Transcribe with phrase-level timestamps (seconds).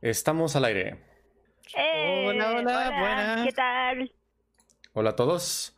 [0.00, 0.98] Estamos al aire.
[1.76, 3.46] Eh, Hola, hola, buenas.
[3.46, 4.12] ¿Qué tal?
[4.94, 5.76] Hola a todos.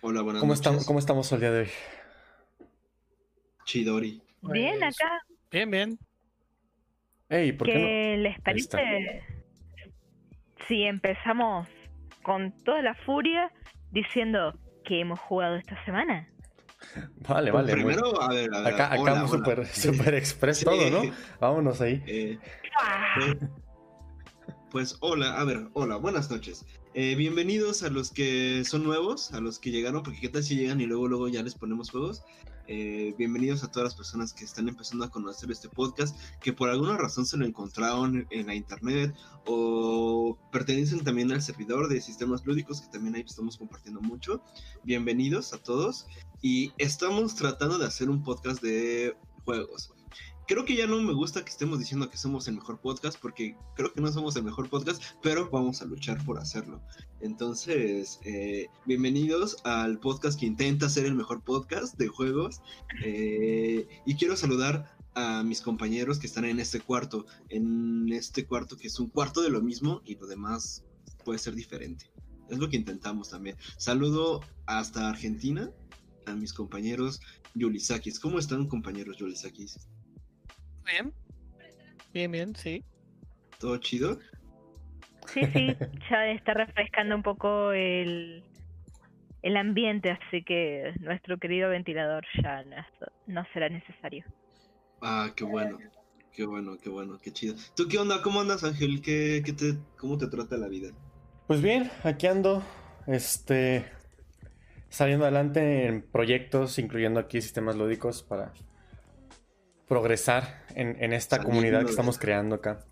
[0.00, 0.60] Hola, buenas ¿Cómo, noches.
[0.60, 1.68] estamos, ¿Cómo estamos el día de hoy?
[3.64, 4.22] Chidori.
[4.42, 5.22] Bien Pues, acá.
[5.50, 5.98] Bien, bien.
[7.28, 8.78] Ey, ¿por qué ¿Qué les Ahí está.
[8.78, 9.22] parece
[10.66, 11.68] si empezamos
[12.22, 13.50] con toda la furia
[13.90, 14.54] diciendo
[14.84, 16.28] que hemos jugado esta semana?
[17.28, 17.74] Vale, vale.
[17.76, 18.74] muy- Primero, a ver, a ver.
[18.74, 20.64] Acá, acá hola, super, super express Sí.
[20.64, 21.02] todo, ¿no?
[21.40, 22.02] Vámonos ahí.
[22.06, 22.38] Eh,
[24.70, 26.64] pues hola, a ver, hola, buenas noches.
[26.94, 30.56] Eh, bienvenidos a los que son nuevos, a los que llegaron, porque qué tal si
[30.56, 32.22] llegan y luego luego ya les ponemos juegos.
[32.70, 36.68] Eh, bienvenidos a todas las personas que están empezando a conocer este podcast, que por
[36.68, 39.14] alguna razón se lo encontraron en la internet
[39.46, 44.42] o pertenecen también al servidor de sistemas lúdicos, que también ahí estamos compartiendo mucho.
[44.84, 46.06] Bienvenidos a todos
[46.42, 49.16] y estamos tratando de hacer un podcast de
[49.46, 49.94] juegos.
[50.48, 53.54] Creo que ya no me gusta que estemos diciendo que somos el mejor podcast porque
[53.76, 56.80] creo que no somos el mejor podcast, pero vamos a luchar por hacerlo.
[57.20, 62.62] Entonces, eh, bienvenidos al podcast que intenta ser el mejor podcast de juegos.
[63.04, 68.78] Eh, y quiero saludar a mis compañeros que están en este cuarto, en este cuarto
[68.78, 70.82] que es un cuarto de lo mismo y lo demás
[71.26, 72.10] puede ser diferente.
[72.48, 73.58] Es lo que intentamos también.
[73.76, 75.70] Saludo hasta Argentina
[76.24, 77.20] a mis compañeros
[77.54, 78.18] Yulisakis.
[78.18, 79.76] ¿Cómo están compañeros Yulisakis?
[80.88, 81.12] Bien.
[82.12, 82.82] Bien, bien, sí.
[83.58, 84.18] ¿Todo chido?
[85.26, 85.76] Sí, sí,
[86.10, 88.42] ya está refrescando un poco el,
[89.42, 92.76] el ambiente, así que nuestro querido ventilador ya no,
[93.26, 94.24] no será necesario.
[95.02, 95.78] Ah, qué bueno.
[96.32, 97.56] Qué bueno, qué bueno, qué chido.
[97.74, 98.22] ¿Tú qué onda?
[98.22, 99.02] ¿Cómo andas, Ángel?
[99.02, 100.90] ¿Qué, qué te, ¿Cómo te trata la vida?
[101.48, 102.62] Pues bien, aquí ando.
[103.06, 103.84] Este.
[104.88, 108.52] Saliendo adelante en proyectos, incluyendo aquí sistemas lúdicos para
[109.88, 112.84] progresar en, en esta Saliendo comunidad que estamos creando acá.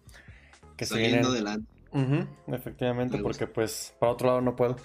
[0.77, 1.23] Que se viene.
[1.23, 1.73] Saliendo adelante.
[2.49, 4.77] Efectivamente, Me porque pues para otro lado no puedo.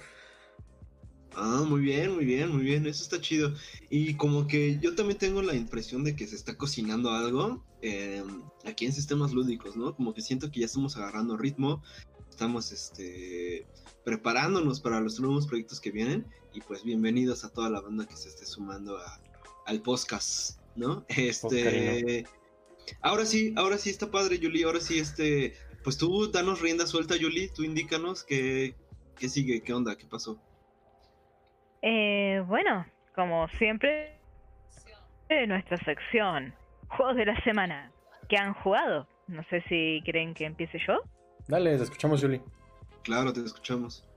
[1.36, 2.86] Ah, muy bien, muy bien, muy bien.
[2.86, 3.54] Eso está chido.
[3.90, 8.24] Y como que yo también tengo la impresión de que se está cocinando algo eh,
[8.66, 9.96] aquí en sistemas lúdicos, ¿no?
[9.96, 11.82] Como que siento que ya estamos agarrando ritmo.
[12.30, 13.66] Estamos este,
[14.04, 16.26] preparándonos para los nuevos proyectos que vienen.
[16.54, 19.20] Y pues bienvenidos a toda la banda que se esté sumando a-
[19.68, 21.06] al podcast, ¿no?
[21.08, 22.26] Este.
[23.02, 24.64] Ahora sí, ahora sí está padre, Yuli.
[24.64, 25.54] Ahora sí, este.
[25.84, 27.50] Pues tú danos rienda suelta, Yuli.
[27.50, 28.76] Tú indícanos qué,
[29.18, 30.40] qué sigue, qué onda, qué pasó.
[31.82, 34.20] Eh, bueno, como siempre,
[35.30, 36.54] eh, nuestra sección,
[36.90, 37.92] juegos de la semana,
[38.30, 39.08] que han jugado.
[39.28, 41.02] No sé si quieren que empiece yo.
[41.48, 42.42] Dale, te escuchamos, Julie.
[43.04, 44.08] Claro, te escuchamos.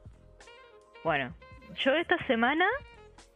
[1.03, 1.35] Bueno,
[1.85, 2.67] yo esta semana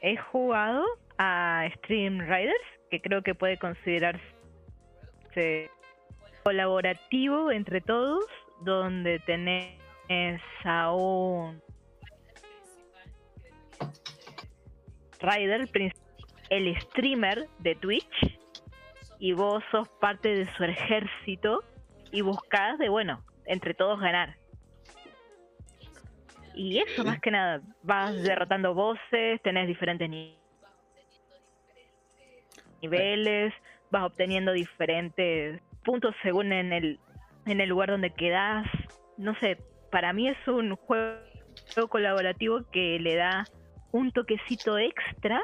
[0.01, 0.85] he jugado
[1.19, 4.23] a Stream Riders, que creo que puede considerarse
[6.43, 8.25] colaborativo entre todos,
[8.61, 9.79] donde tenés
[10.65, 11.61] a un
[15.21, 15.69] Rider,
[16.51, 18.39] el streamer de Twitch,
[19.19, 21.65] y vos sos parte de su ejército
[22.13, 24.37] y buscás de, bueno, entre todos ganar.
[26.55, 27.09] Y eso Ok.
[27.09, 30.38] más que nada, vas derrotando voces, tenés diferentes ni-
[32.83, 33.53] niveles,
[33.91, 36.99] vas obteniendo diferentes puntos según en el,
[37.47, 38.67] en el lugar donde quedas.
[39.17, 39.59] No sé,
[39.91, 41.19] para mí es un juego
[41.89, 43.45] colaborativo que le da
[43.93, 45.43] un toquecito extra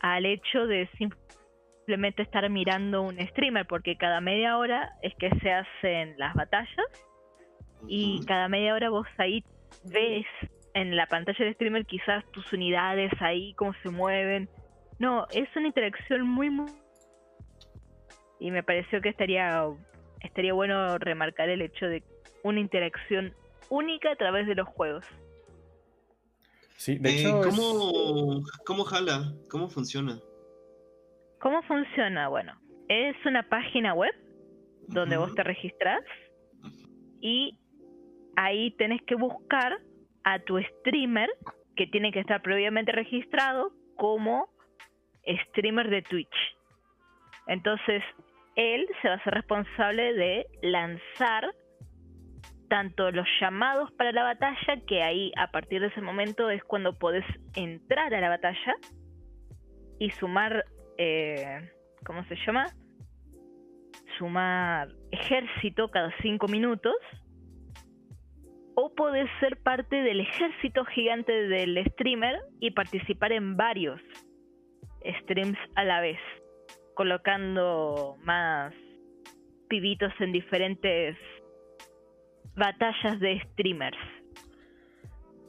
[0.00, 5.50] al hecho de simplemente estar mirando un streamer, porque cada media hora es que se
[5.50, 6.86] hacen las batallas
[7.88, 9.44] y cada media hora vos ahí
[9.84, 10.26] ves
[10.74, 14.48] en la pantalla del streamer quizás tus unidades ahí, cómo se mueven.
[14.98, 16.70] No, es una interacción muy, muy...
[18.38, 19.64] Y me pareció que estaría,
[20.20, 22.02] estaría bueno remarcar el hecho de
[22.42, 23.34] una interacción
[23.70, 25.04] única a través de los juegos.
[26.76, 27.40] Sí, de Eh, hecho.
[27.40, 29.32] es- ¿cómo, ¿Cómo jala?
[29.50, 30.20] ¿Cómo funciona?
[31.40, 32.28] ¿Cómo funciona?
[32.28, 32.52] Bueno,
[32.88, 34.12] es una página web
[34.88, 36.02] donde vos te registrás
[37.20, 37.58] y
[38.36, 39.78] ahí tenés que buscar
[40.24, 41.30] a tu streamer
[41.74, 44.48] que tiene que estar previamente registrado como
[45.26, 46.36] streamer de Twitch.
[47.46, 48.02] Entonces,
[48.56, 51.54] él se va a hacer responsable de lanzar
[52.68, 56.98] tanto los llamados para la batalla, que ahí a partir de ese momento es cuando
[56.98, 57.24] podés
[57.54, 58.74] entrar a la batalla
[60.00, 60.64] y sumar,
[60.98, 61.70] eh,
[62.04, 62.66] ¿cómo se llama?
[64.18, 66.94] Sumar ejército cada cinco minutos.
[68.74, 74.00] O podés ser parte del ejército gigante del streamer y participar en varios
[75.22, 76.18] streams a la vez.
[76.94, 78.72] colocando más
[79.68, 81.16] pibitos en diferentes
[82.54, 83.98] batallas de streamers.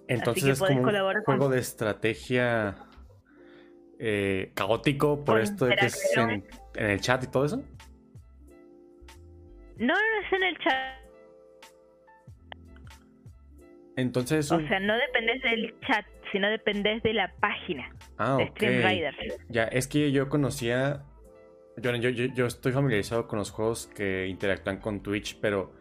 [0.10, 2.76] Entonces que es como un juego de estrategia
[4.00, 6.46] eh, caótico por esto de que es en,
[6.76, 7.64] el chat y todo eso.
[9.78, 10.98] No, no es en el chat,
[13.98, 18.48] Entonces es o sea, no dependes del chat, sino dependes de la página ah, de.
[18.50, 19.16] Stream Rider.
[19.50, 21.04] Ya, es que yo conocía.
[21.78, 25.74] Yo, yo, yo, yo estoy familiarizado con los juegos que interactúan con Twitch, pero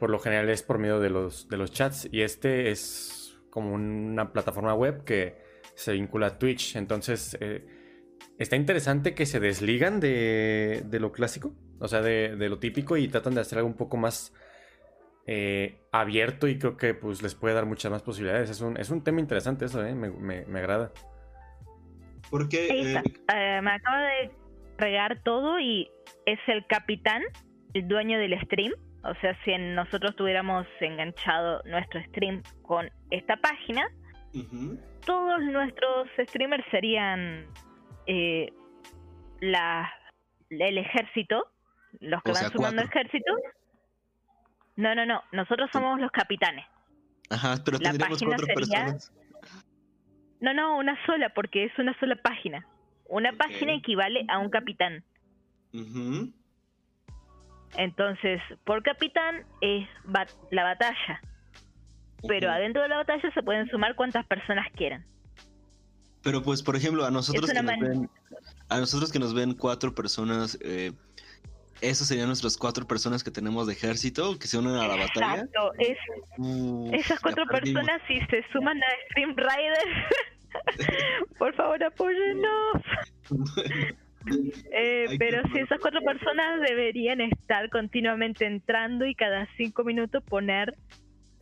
[0.00, 2.08] por lo general es por medio de los, de los chats.
[2.10, 5.36] Y este es como una plataforma web que
[5.74, 6.76] se vincula a Twitch.
[6.76, 7.66] Entonces, eh,
[8.38, 12.96] está interesante que se desligan de, de lo clásico, o sea, de, de lo típico
[12.96, 14.32] y tratan de hacer algo un poco más
[15.26, 18.50] eh, abierto y creo que pues les puede dar muchas más posibilidades.
[18.50, 19.94] Es un, es un tema interesante eso, ¿eh?
[19.94, 20.92] me, me- me agrada.
[22.30, 23.02] Porque eh.
[23.34, 24.30] Eh, me acaba de
[24.78, 25.88] regar todo y
[26.26, 27.22] es el capitán,
[27.74, 28.72] el dueño del stream.
[29.04, 33.86] O sea, si en- nosotros tuviéramos enganchado nuestro stream con esta página,
[35.04, 37.46] todos nuestros streamers serían
[38.06, 38.52] eh,
[39.40, 39.88] la,
[40.50, 41.46] el ejército,
[42.00, 43.00] los que O van sea, sumando cuatro.
[43.00, 43.32] ejército.
[44.76, 45.22] No, no, no.
[45.32, 46.64] Nosotros somos los capitanes.
[47.30, 49.12] Ajá, pero La tendríamos cuatro sería- personas.
[50.40, 52.66] No, no, una sola, porque es una sola página.
[53.08, 55.02] Una página equivale a un capitán.
[57.76, 61.20] Entonces, por capitán es bat- la batalla.
[62.26, 65.04] Pero adentro de la batalla se pueden sumar cuantas personas quieran.
[66.22, 68.10] Pero pues, por ejemplo, a nosotros, que nos, ven,
[68.68, 70.92] a nosotros que nos ven cuatro personas, eh,
[71.80, 75.42] esos serían nuestras cuatro personas que tenemos de ejército que se unen a la batalla.
[75.42, 75.72] Exacto.
[75.78, 75.98] Es,
[76.92, 82.82] esas cuatro personas, si se suman a Stream Rider, por favor apóyennos.
[84.72, 90.74] Eh, pero si esas cuatro personas deberían estar continuamente entrando y cada cinco minutos poner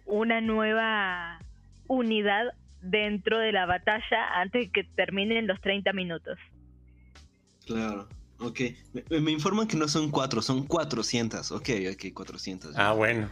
[0.05, 1.39] una nueva
[1.87, 2.53] unidad
[2.83, 6.39] dentro de la batalla antes de que terminen los 30 minutos.
[7.67, 8.07] Claro,
[8.47, 8.61] ok.
[9.11, 11.51] Me, me informan que no son cuatro, son 400.
[11.53, 12.75] Ok, ok, 400.
[12.77, 13.29] Ah, bueno.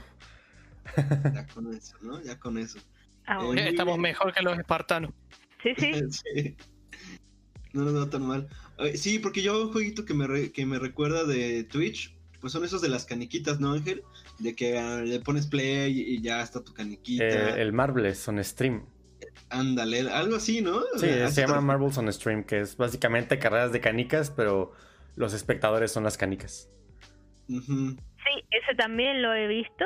[1.35, 2.23] Ya con eso, ¿no?
[2.23, 2.79] Ya con eso.
[3.27, 3.61] Ah, Eh, bueno.
[3.63, 4.03] Estamos bien.
[4.03, 5.13] mejor que los espartanos.
[5.63, 5.93] Sí, sí.
[6.35, 6.57] Sí.
[7.73, 8.49] No nos va tan mal.
[8.79, 12.53] Eh, Sí, porque yo un jueguito que me, re- que me recuerda de Twitch, pues
[12.53, 14.03] son esos de las caniquitas, ¿no, Ángel?
[14.41, 17.25] De que ah, le pones play y ya está tu caniquita.
[17.57, 18.85] Eh, el Marbles on Stream.
[19.49, 20.79] Ándale, algo así, ¿no?
[20.79, 24.73] O Sí, sea, se llama Marbles on Stream, que es básicamente carreras de canicas, pero
[25.17, 26.71] los espectadores son las canicas.
[27.47, 29.85] Sí, ese también lo he visto.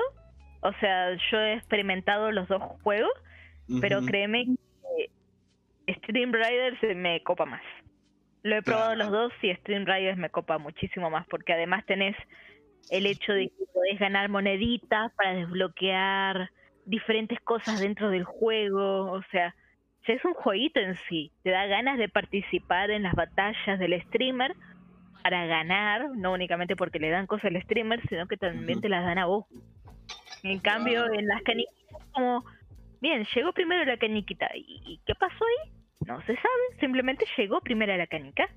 [0.63, 3.13] O sea, yo he experimentado los dos juegos,
[3.81, 7.63] pero créeme que Stream Riders se me copa más.
[8.43, 9.11] Lo he probado Claro.
[9.11, 12.17] los dos y Stream Riders me copa muchísimo más porque además tenés
[12.91, 16.51] el hecho de que podés ganar moneditas para desbloquear
[16.85, 19.11] diferentes cosas dentro del juego.
[19.13, 19.55] O sea,
[20.07, 21.33] es un jueguito en sí.
[21.43, 24.55] Te da ganas de participar en las batallas del streamer
[25.27, 29.05] para ganar, no únicamente porque le dan cosas al streamer, sino que también te las
[29.05, 29.45] dan a vos.
[30.45, 32.45] En cambio, en las caniquitas, como,
[33.01, 34.49] bien, llegó primero la caniquita.
[34.55, 35.73] ¿Y, y qué pasó ahí?
[36.07, 38.49] No se sabe, simplemente llegó primero la canica.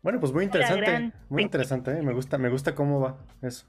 [0.00, 0.80] Bueno, pues muy interesante.
[0.90, 2.00] gran- Muy interesante, ¿eh?
[2.02, 3.66] Me gusta, me gusta cómo va eso.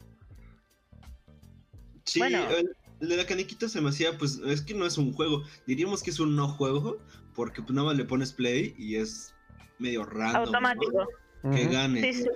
[2.05, 2.37] Sí, Bueno.
[2.57, 2.69] el,
[3.01, 5.43] el de la caniquita se me hacía, pues, es que no es un juego.
[5.67, 6.99] Diríamos que es un no juego,
[7.35, 9.35] porque pues nada más le pones play y es
[9.77, 10.45] medio random.
[10.53, 11.05] ¿no?
[11.51, 12.13] Que.
[12.13, 12.29] Sí, sí.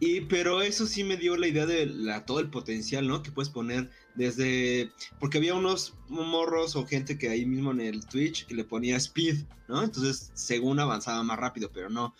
[0.00, 3.22] Y pero eso sí me dio la idea de la, todo el potencial, ¿no?
[3.22, 4.92] Que puedes poner desde...
[5.18, 8.96] Porque había unos morros o gente que ahí mismo en el Twitch que le ponía
[8.96, 9.82] speed, ¿no?
[9.82, 12.14] Entonces, según avanzaba más rápido, pero no.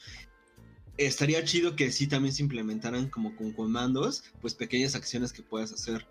[0.97, 5.73] Estaría chido que sí también se implementaran como con comandos, pues pequeñas acciones que puedas
[5.73, 6.04] hacer.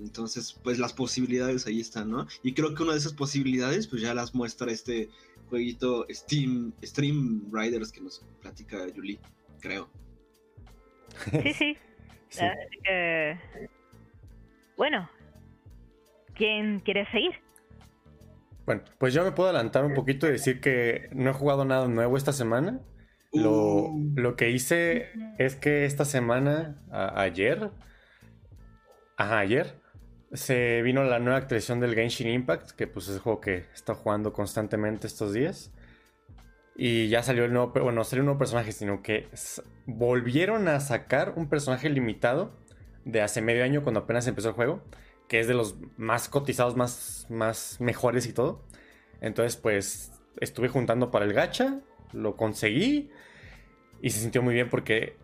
[0.00, 2.26] Entonces, pues las posibilidades ahí están, ¿no?
[2.42, 5.08] Y creo que una de esas posibilidades, pues ya las muestra este
[5.48, 9.20] jueguito Steam, Stream Riders que nos platica Yuli,
[9.64, 9.88] creo.
[11.42, 11.76] Sí, sí.
[14.76, 15.08] Bueno,
[16.34, 17.30] ¿quién quiere seguir?
[18.66, 21.86] Bueno, pues yo me puedo adelantar un poquito y decir que no he jugado nada
[21.86, 22.80] nuevo esta semana.
[23.32, 24.12] Lo, Uh.
[24.16, 27.70] lo que hice es que esta semana, a- ayer,
[29.16, 29.74] ajá, ayer,
[30.32, 33.66] se vino la nueva actualización del Genshin Impact, que pues es el juego que he
[33.74, 35.72] estado jugando constantemente estos días.
[36.76, 39.28] Y ya salió el nuevo, bueno, no salió un nuevo personaje, sino que
[39.86, 42.52] volvieron a sacar un personaje limitado
[43.04, 44.82] de hace medio año cuando apenas empezó el juego,
[45.28, 48.64] que es de los más cotizados, más, más mejores y todo.
[49.20, 51.80] Entonces, pues estuve juntando para el gacha,
[52.12, 53.10] lo conseguí
[54.00, 55.16] Y se sintió muy bien porque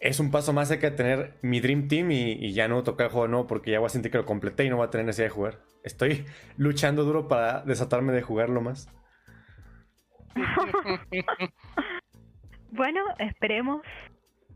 [0.00, 3.12] es un paso más cerca de tener mi Dream Team y, ya no tocar el
[3.12, 5.06] juego no, porque ya voy a sentir que lo completé y no voy a tener
[5.06, 5.60] necesidad de jugar.
[5.82, 8.88] Estoy luchando duro para desatarme de jugarlo más.
[12.70, 13.82] Bueno, esperemos.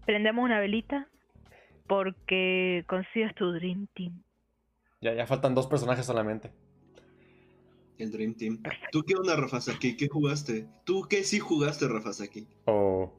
[0.05, 1.09] Prendemos una velita.
[1.87, 4.23] Porque consigas tu Dream Team.
[5.01, 6.51] Ya, ya faltan dos personajes solamente.
[7.99, 8.63] El Dream Team.
[8.93, 9.97] ¿Tú qué onda, Rafa Saki?
[9.97, 10.67] ¿Qué jugaste?
[10.85, 12.47] ¿Tú qué sí jugaste, Rafa Saki?
[12.67, 13.15] O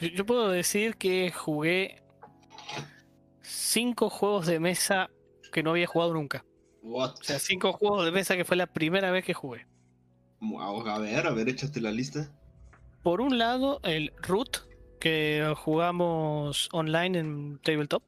[0.00, 2.02] Yo- Yo puedo decir que jugué
[3.42, 5.10] cinco juegos de mesa
[5.52, 6.44] que no había jugado nunca.
[6.82, 7.14] What?
[7.20, 9.66] O sea, cinco juegos de mesa que fue la primera vez que jugué.
[10.40, 12.30] Wow, a ver, a ver, échate la lista.
[13.02, 14.58] Por un lado, el Root,
[14.98, 18.02] que jugamos online en Tabletop.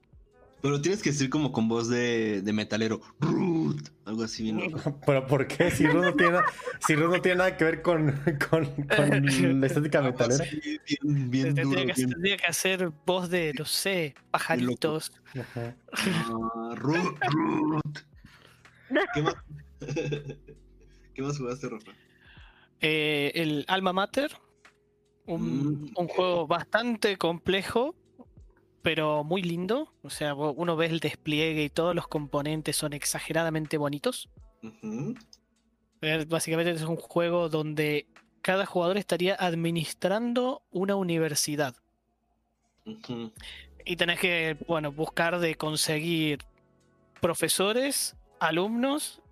[0.63, 3.01] Pero tienes que decir como con voz de, de metalero.
[3.19, 3.89] Root.
[4.05, 4.97] Algo así bien loco.
[5.07, 5.71] ¿Pero por qué?
[5.73, 6.47] Si Ruth no tiene, nada-
[6.87, 8.13] si Ruth no tiene nada que ver con,
[8.49, 9.27] con, con
[9.61, 10.45] la estética Algo metalera.
[10.45, 10.61] así,
[11.03, 11.87] bien, bien tendría, duro.
[11.87, 15.13] que, bien- tendría que hacer voz de, no sé, pajaritos.
[15.39, 15.75] Ajá.
[15.93, 17.99] Ah, Root, Root.
[19.15, 19.35] ¿Qué más?
[21.15, 21.93] ¿Qué más jugaste, Rafa?
[22.81, 24.37] Eh, el Alma Mater,
[25.27, 25.93] un, Mm.
[25.97, 27.95] un juego bastante complejo,
[28.83, 29.93] pero muy lindo.
[30.03, 34.29] O sea, uno ve el despliegue y todos los componentes son exageradamente bonitos.
[36.01, 38.07] Eh, Básicamente es un juego donde
[38.41, 41.77] cada jugador estaría administrando una universidad.
[43.85, 46.41] Y tenés que, bueno, buscar de conseguir
[47.21, 49.23] profesores, alumnos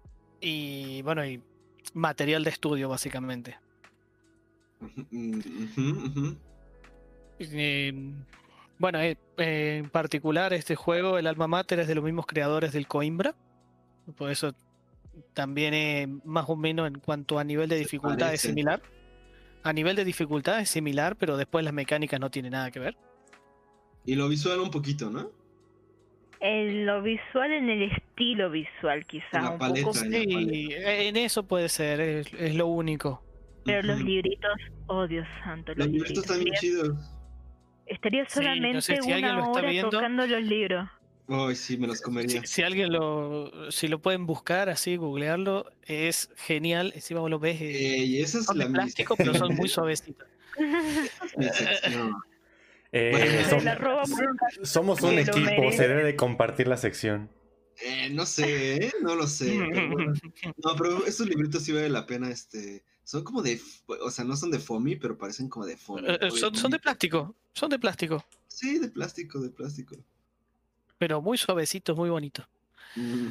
[0.41, 1.43] y, bueno, y
[1.95, 3.59] material de estudio, básicamente.
[7.39, 7.93] Eh,
[8.79, 12.73] bueno, eh, eh, en particular este juego, el Alma Mater, es de los mismos creadores
[12.73, 13.35] del Coimbra.
[14.17, 14.55] Por eso
[15.35, 18.83] también es más o menos en cuanto a nivel de dificultad es similar.
[19.63, 22.97] A nivel de dificultad es similar, pero después las mecánicas no tienen nada que ver.
[24.07, 25.31] Y lo visual un poquito, ¿no?
[26.41, 29.99] En lo visual, en el estilo visual, quizás la un paleta, poco.
[30.05, 33.23] en la Sí, en eso puede ser, es, es lo único.
[33.67, 34.07] Pero los Ujú.
[34.07, 34.53] libritos,
[34.87, 36.99] oh Dios santo, los, Los libritos están bien Estaría- chidos.
[37.87, 39.91] Estaría Sí, no solamente sé si lo una está hora viendo.
[39.91, 40.89] tocando los libros.
[41.29, 42.43] Ay, sí, me los Si, comería.
[42.47, 46.93] si alguien lo, si lo pueden buscar así, googlearlo, es genial.
[46.95, 49.69] Encima vos lo ves, eh, Ey, esa es son la de plástico, pero son muy
[49.69, 50.27] suavecitos.
[51.37, 52.15] mi sección.
[52.93, 53.45] Eh,
[54.63, 57.31] somos un equipo, se debe de compartir la sección.
[57.83, 58.93] Eh, no sé, ¿eh?
[59.01, 59.59] no lo sé.
[59.73, 60.13] pero bueno.
[60.65, 62.83] No, pero estos libritos sí vale la pena, este...
[63.05, 63.61] Son como de...
[63.87, 66.07] O sea, no son de foamy, pero parecen como de foamy.
[66.09, 69.97] Eh, son, son de plástico, son de plástico, Sí, de plástico, de plástico.
[70.99, 72.47] pero muy suavecitos, muy bonitos.
[72.97, 73.29] Mm.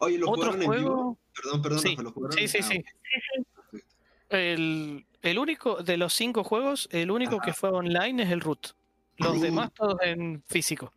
[0.00, 0.82] Oye, ¿lo Otro jugaron en vivo?
[0.94, 2.36] juego, Perdón, perdón, Sí, Rafa, ¿lo jugaron?
[2.38, 2.84] sí, sí, Ah, sí.
[4.30, 8.68] El, el único de los cinco juegos, el único que fue online es el Root.
[9.22, 10.92] Los demás todos en físico.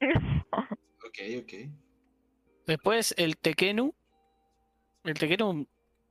[0.00, 1.52] Ok, ok.
[2.66, 3.94] Después el Tekenu.
[5.04, 5.66] El Tekenu,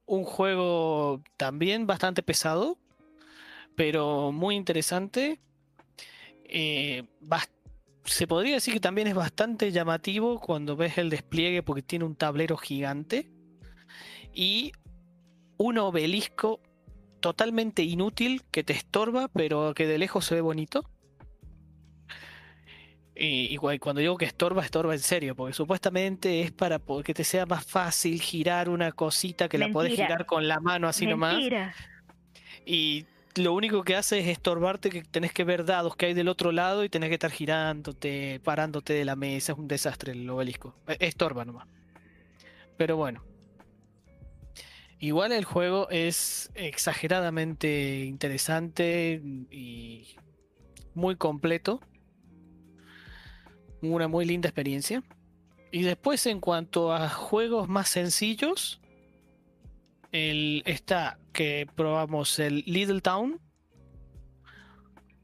[0.06, 2.78] un juego también bastante pesado,
[3.76, 5.40] pero muy interesante.
[6.44, 7.04] Eh,
[8.04, 12.16] se podría decir que también es bastante llamativo cuando ves el despliegue porque tiene un
[12.16, 13.30] tablero gigante
[14.34, 14.72] y
[15.58, 16.60] un obelisco
[17.20, 20.90] totalmente inútil que te estorba, pero que de lejos se ve bonito.
[23.22, 27.14] Y, y cu- cuando digo que estorba, estorba en serio, porque supuestamente es para que
[27.14, 30.06] te sea más fácil girar una cosita que la Mentira.
[30.06, 31.38] girar con la mano así nomás.
[32.66, 36.30] Y lo único que hace es estorbarte que tenés que ver dados que hay del
[36.30, 39.52] otro lado y tenés que estar girándote, parándote de la mesa.
[39.52, 40.76] Es un desastre el obelisco.
[40.88, 41.68] E- Estorba nomás.
[42.78, 43.24] Pero bueno.
[45.02, 49.22] Igual el juego es exageradamente interesante
[49.52, 50.16] y
[50.94, 51.82] muy completo.
[53.82, 55.04] Una muy linda experiencia.
[55.72, 58.82] Y después en cuanto a juegos más sencillos,
[60.12, 63.40] el, está que probamos el Little Town.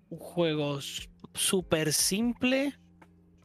[0.10, 0.80] Un juego
[1.34, 2.78] súper simple.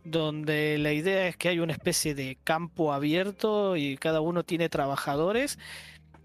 [0.02, 4.68] Donde la idea es que hay una especie de campo abierto y cada uno tiene
[4.68, 5.58] trabajadores.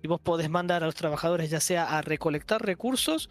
[0.01, 3.29] Y vos podés mandar a los trabajadores ya sea a recolectar recursos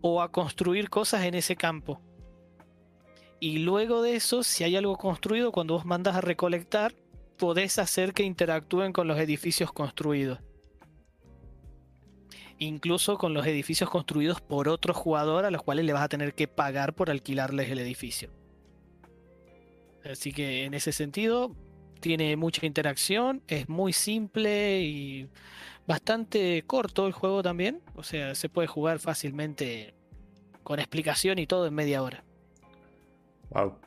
[0.00, 2.00] o a construir cosas en ese campo.
[3.40, 6.94] Y luego de eso, si hay algo construido, cuando vos mandas a recolectar,
[7.36, 10.40] podés hacer que interactúen con los edificios construidos
[12.58, 16.34] incluso con los edificios construidos por otro jugador a los cuales le vas a tener
[16.34, 18.30] que pagar por alquilarles el edificio.
[20.04, 21.54] Así que en ese sentido
[22.00, 25.28] tiene mucha interacción, es muy simple y
[25.86, 27.82] bastante corto el juego también.
[27.94, 29.94] O sea, se puede jugar fácilmente
[30.62, 32.24] con explicación y todo en media hora.
[33.50, 33.78] Wow.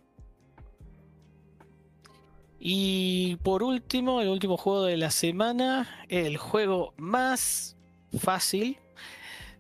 [2.60, 7.76] Y por último, el último juego de la semana, el juego más
[8.20, 8.78] fácil,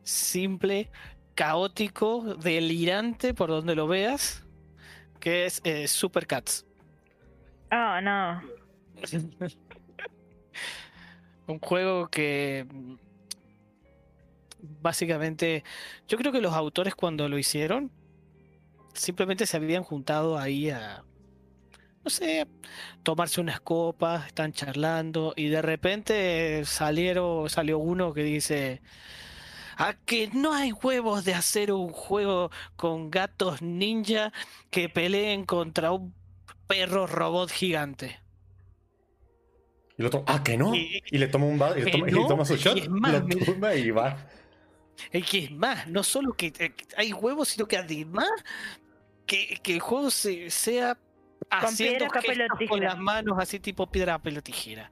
[0.03, 0.91] simple,
[1.34, 4.46] caótico, delirante por donde lo veas,
[5.20, 6.67] que es eh, Super Cats.
[7.72, 8.41] Oh, no.
[11.48, 12.93] Un juego que mm,
[14.81, 15.63] básicamente,
[16.08, 17.91] yo creo que los autores cuando lo hicieron,
[18.93, 21.03] simplemente se habían juntado ahí a,
[22.03, 22.48] no sé,
[23.03, 28.81] tomarse unas copas, están charlando y de repente salieron, salió uno que dice,
[29.77, 34.31] a que no hay huevos de hacer un juego con gatos ninja
[34.69, 36.13] que peleen contra un
[36.67, 38.19] perro robot gigante.
[39.98, 40.74] Y el otro, ah, que no.
[40.74, 43.21] Y- Y, le toma un va- y le toma, y toma su shot, es más,
[43.21, 44.27] lo y va.
[45.12, 48.29] Es que es más, no solo que eh, que hay huevos, sino que además
[49.25, 50.98] que, que el juego se, sea
[51.50, 54.92] haciendo piedra, papel o gestos con las manos así tipo piedra, papel o tijera.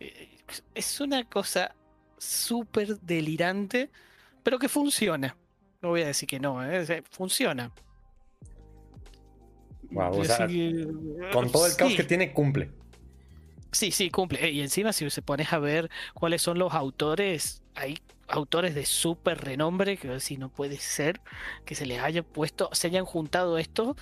[0.00, 0.38] Eh,
[0.74, 1.74] Es una cosa
[2.18, 3.90] súper delirante,
[4.42, 5.36] pero que funciona.
[5.80, 7.02] No voy a decir que no, ¿eh?
[7.10, 7.72] Funciona.
[9.90, 10.86] Wow, o Así sea, que,
[11.32, 11.96] con todo el caos sí.
[11.96, 12.70] que tiene, cumple.
[13.72, 14.50] Sí, sí, cumple.
[14.50, 17.98] Y encima, si se pones a ver cuáles son los autores, hay
[18.32, 21.20] autores de súper renombre que si no puede ser
[21.64, 23.94] que se les haya puesto, se hayan juntado esto,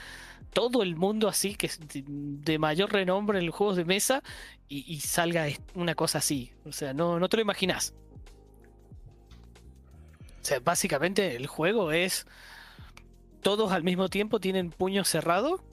[0.52, 4.22] todo el mundo así, que es de, mayor renombre en los juegos de mesa,
[4.68, 6.52] y, salga una cosa así.
[6.64, 7.92] O sea, no, no te lo imaginas.
[10.40, 12.26] O sea, básicamente el juego es.
[13.42, 15.64] Todos al mismo tiempo tienen puño cerrado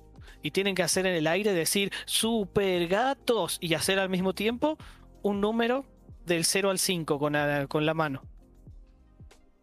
[0.42, 4.78] y tienen que hacer en el aire decir super gatos y hacer al mismo tiempo
[5.22, 5.86] un número
[6.26, 7.36] del 0 al 5 con
[7.68, 8.24] con la mano.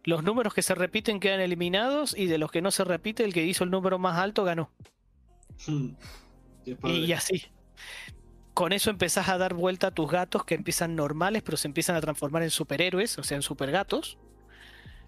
[0.05, 3.33] Los números que se repiten quedan eliminados y de los que no se repite, el
[3.33, 4.71] que hizo el número más alto ganó.
[6.79, 6.95] Padre.
[6.95, 7.43] Y así.
[8.53, 11.95] Con eso empezás a dar vuelta a tus gatos que empiezan normales, pero se empiezan
[11.95, 14.17] a transformar en superhéroes, o sea, en supergatos.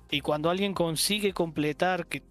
[0.09, 2.23] Y cuando alguien consigue completar que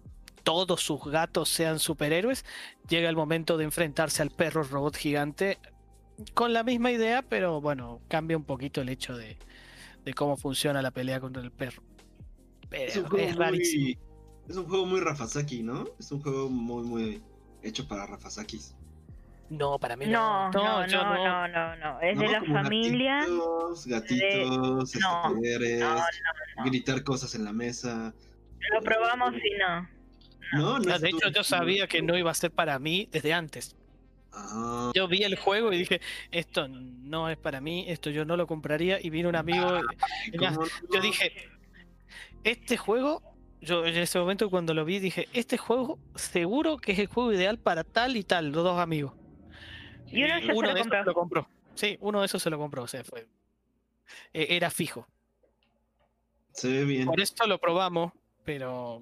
[0.43, 2.45] todos sus gatos sean superhéroes,
[2.87, 5.57] llega el momento de enfrentarse al perro robot gigante
[6.33, 9.37] con la misma idea, pero bueno, cambia un poquito el hecho de,
[10.03, 11.86] de cómo funciona la pelea contra el perro.
[12.69, 13.83] Pero Es un es, juego rarísimo.
[13.83, 13.97] muy.
[14.49, 15.85] Es un juego muy Rafasaki, ¿no?
[15.99, 17.21] Es un juego muy, muy
[17.63, 18.75] hecho para Rafasakis.
[19.49, 20.63] No, para mí No, no.
[20.63, 22.01] no, no, yo no, no, no.
[22.01, 23.19] Es de la Como familia.
[23.19, 26.63] Gatitos, gatitos, este, no, poderes, no, no.
[26.65, 28.13] gritar cosas en la mesa.
[28.73, 29.89] Lo probamos y no.
[30.53, 33.07] No, no Ah, es de hecho, yo sabía que no iba a ser para mí
[33.11, 33.75] desde antes.
[34.33, 35.99] Ah, Yo vi el juego y dije,
[36.31, 38.99] esto no es para mí, esto yo no lo compraría.
[39.01, 39.79] Y vino un amigo,
[40.31, 41.01] y- ¿cómo yo no?
[41.01, 41.31] dije,
[42.51, 43.21] este juego,
[43.61, 47.31] yo en ese momento cuando lo vi dije, este juego seguro que es el juego
[47.33, 49.13] ideal para tal y tal, los dos amigos.
[50.07, 51.49] Y uno ya se lo de esos lo compró.
[51.75, 53.27] Sí, uno de esos se lo compró, o sea, fue.
[54.33, 55.07] e- Era fijo.
[56.53, 57.05] Se ve bien.
[57.05, 59.01] Por eso lo probamos, pero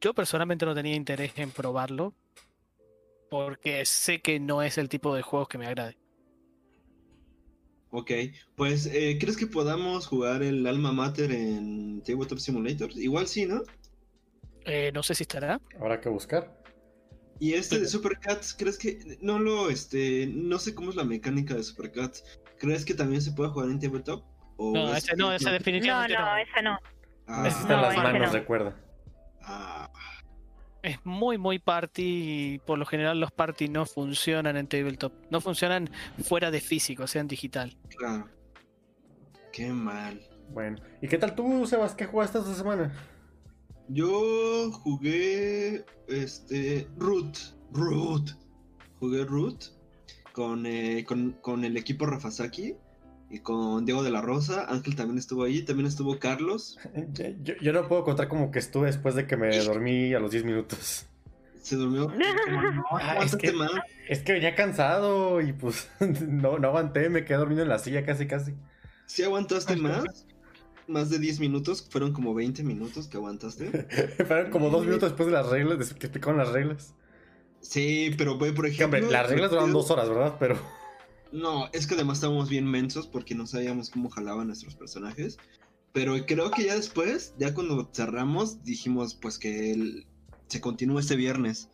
[0.00, 2.14] yo personalmente no tenía interés en probarlo.
[3.28, 5.98] Porque sé que no es el tipo de juegos que me agrade.
[7.90, 8.10] Ok,
[8.56, 12.90] pues, eh, ¿crees que podamos jugar el Alma Mater en Tabletop Simulator?
[12.96, 13.62] Igual sí, ¿no?
[14.64, 15.60] Eh, no sé si estará.
[15.80, 16.60] Habrá que buscar.
[17.38, 21.54] Y este de Supercats, ¿crees que no lo, este, no sé cómo es la mecánica
[21.54, 22.24] de Supercats?
[22.58, 24.24] ¿Crees que también se puede jugar en Tabletop?
[24.56, 26.24] ¿O No, es ese no, ese No, definitivamente no.
[26.24, 26.78] no, esa no.
[27.26, 28.32] Ah, Necesitan no, las ese manos, no.
[28.32, 28.76] recuerda.
[29.42, 29.90] ah,
[30.82, 32.02] Es muy, muy party
[32.54, 35.12] y por lo general los party no funcionan en tabletop.
[35.30, 35.90] No funcionan
[36.22, 37.76] fuera de físico, o sea, en digital.
[37.96, 38.28] claro.
[39.52, 40.20] Qué mal.
[40.50, 40.76] Bueno.
[41.00, 41.94] ¿Y qué tal tú, Sebas?
[41.94, 42.92] ¿Qué jugaste esta semana?
[43.88, 47.38] Yo jugué este Root,
[47.72, 48.32] Root.
[49.00, 49.64] Jugué Root
[50.32, 52.76] con, eh, con, con el equipo Rafasaki
[53.30, 54.66] y con Diego de la Rosa.
[54.68, 56.78] Ángel también estuvo ahí, también estuvo Carlos.
[57.42, 60.30] Yo, yo- no puedo contar como que estuve después de que me dormí a los
[60.30, 61.06] 10 minutos.
[61.62, 62.08] Se durmió.
[62.08, 63.70] No, Ah, es que- más.
[64.08, 68.04] Es que venía cansado y pues no, no aguanté, me quedé dormido en la silla
[68.06, 68.54] casi casi.
[69.06, 70.04] ¿Sí aguantaste más?
[70.88, 73.66] Más de 10 minutos, fueron como 20 minutos que aguantaste.
[74.28, 76.94] Fueron como dos minutos después de las reglas, de que explicaron las reglas.
[77.60, 78.98] Sí, pero güey, por ejemplo.
[79.00, 80.36] hombre, las reglas duran dos horas, ¿verdad?
[80.38, 80.56] Pero
[81.32, 85.38] No, es que además estábamos bien mensos porque no sabíamos cómo jalaban nuestros personajes.
[85.92, 90.06] Pero creo que ya después, ya cuando cerramos, dijimos pues que el-
[90.48, 91.68] se continúa este viernes.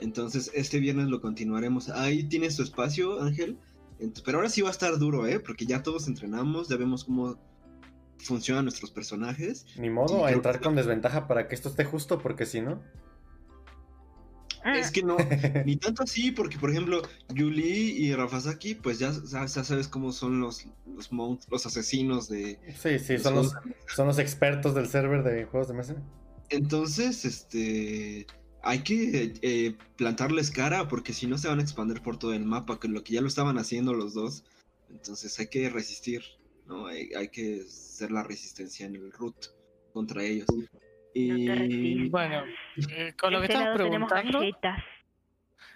[0.00, 1.88] Entonces, este viernes lo continuaremos.
[1.90, 3.58] Ahí tienes tu espacio, Ángel.
[4.24, 5.38] Pero ahora sí va a estar duro, ¿eh?
[5.40, 7.36] Porque ya todos entrenamos, ya vemos cómo
[8.18, 9.66] funcionan nuestros personajes.
[9.76, 12.80] Ni modo a entrar que- con desventaja para que esto esté justo, porque si no.
[14.64, 15.16] Es que no,
[15.66, 17.02] ni tanto así, porque por ejemplo,
[17.34, 21.10] Yuli y Rafasaki, pues ya, ya- sabes cómo son los, los,
[21.50, 23.52] los asesinos de, Sí, sí, son los,
[23.94, 25.96] son los expertos del server de juegos de mesa.
[26.50, 28.26] Entonces, este,
[28.62, 32.44] hay que eh, plantarles cara porque si no se van a expandir por todo el
[32.44, 34.44] mapa, que lo que ya lo estaban haciendo los dos.
[34.90, 36.22] Entonces hay que resistir,
[36.66, 36.86] ¿no?
[36.86, 39.34] Hay, hay que hacer la resistencia en el root
[39.92, 40.46] contra ellos.
[41.14, 42.08] Y.
[42.08, 42.44] Bueno,
[42.90, 44.40] eh, con lo que este estabas preguntando,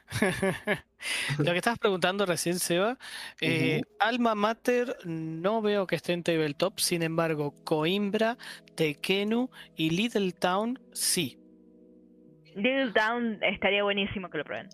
[1.39, 2.99] lo que estabas preguntando recién, Seba,
[3.41, 8.39] eh, Alma Mater no veo que esté en Tabletop, sin embargo, Coimbra,
[8.75, 11.39] Tekenu y Little Town sí.
[12.55, 14.69] Little Town estaría buenísimo que lo prueben.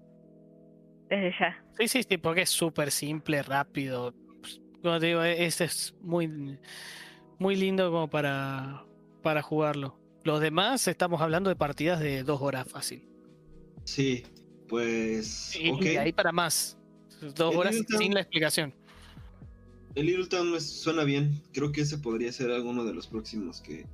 [1.09, 1.63] Desde ya.
[1.79, 4.15] Sí, sí, sí, porque es súper simple, rápido.
[4.83, 6.59] Como te digo, este es muy,
[7.39, 8.85] muy lindo como para,
[9.23, 10.04] para jugarlo.
[10.25, 13.03] Los demás estamos hablando de partidas de dos horas fácil.
[13.85, 14.25] sí,
[14.69, 15.83] pues, Y, ok.
[15.83, 16.79] y de ahí para más.
[17.37, 18.75] Dos El horas sin la explicación.
[19.95, 21.41] El Little Town me suena bien.
[21.53, 23.87] Creo que ese podría ser alguno de los próximos que,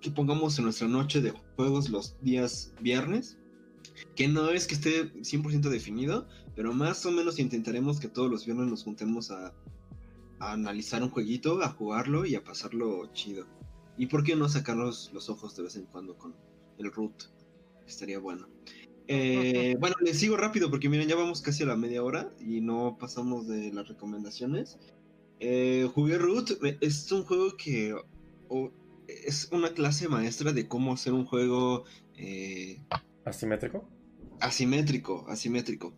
[0.00, 3.38] que pongamos en nuestra noche de juegos los días viernes.
[4.14, 8.44] Que no es que esté 100% definido, pero más o menos intentaremos que todos los
[8.44, 9.52] viernes nos juntemos a,
[10.38, 13.46] a analizar un jueguito, a jugarlo y a pasarlo chido.
[14.00, 16.34] Y por qué no sacarnos los ojos de vez en cuando con
[16.78, 17.24] el root.
[17.86, 18.48] Estaría bueno.
[19.08, 22.62] Eh, bueno, les sigo rápido porque miren, ya vamos casi a la media hora y
[22.62, 24.78] no pasamos de las recomendaciones.
[25.38, 27.94] Eh, jugué Root, es un juego que
[29.06, 31.84] es una clase maestra de cómo hacer un juego
[32.16, 32.80] eh,
[33.26, 33.86] ¿Asimétrico?
[34.40, 35.92] asimétrico, asimétrico.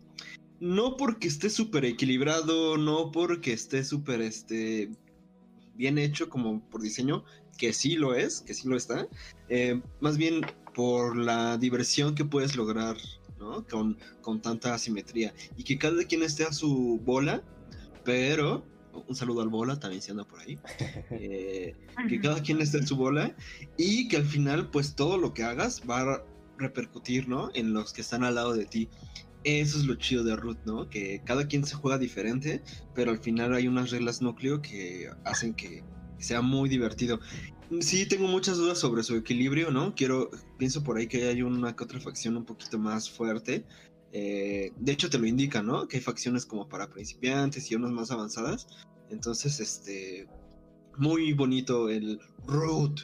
[0.59, 4.91] No porque esté súper equilibrado, no porque esté súper este,
[5.73, 7.23] bien hecho como por diseño,
[7.57, 9.07] que sí lo es, que sí lo está.
[9.49, 10.41] eh, más bien
[10.73, 12.97] por la diversión que puedes lograr
[13.39, 13.65] ¿no?
[13.67, 15.33] con, con tanta asimetría.
[15.57, 17.43] Y que cada quien esté a su bola,
[18.03, 18.65] pero...
[19.07, 20.59] Un saludo al bola, también se anda por ahí.
[21.11, 21.75] Eh,
[22.07, 23.35] que cada quien esté en su bola
[23.77, 26.23] y que al final pues todo lo que hagas va a
[26.57, 27.49] repercutir, ¿no?
[27.53, 28.89] En los que están al lado de ti.
[29.43, 30.89] Eso es lo chido de Root, ¿no?
[30.89, 32.61] Que cada quien se juega diferente,
[32.95, 35.83] pero al final hay unas reglas núcleo que hacen que
[36.17, 37.19] sea muy divertido.
[37.81, 39.95] Sí, tengo muchas dudas sobre su equilibrio, ¿no?
[39.95, 43.65] Quiero, pienso por ahí que hay una que otra facción un poquito más fuerte.
[44.11, 45.87] Eh, de hecho, te lo indica, ¿no?
[45.87, 48.67] Que hay facciones como para principiantes y unas más avanzadas.
[49.09, 50.27] Entonces, este,
[50.97, 53.01] muy bonito el Root.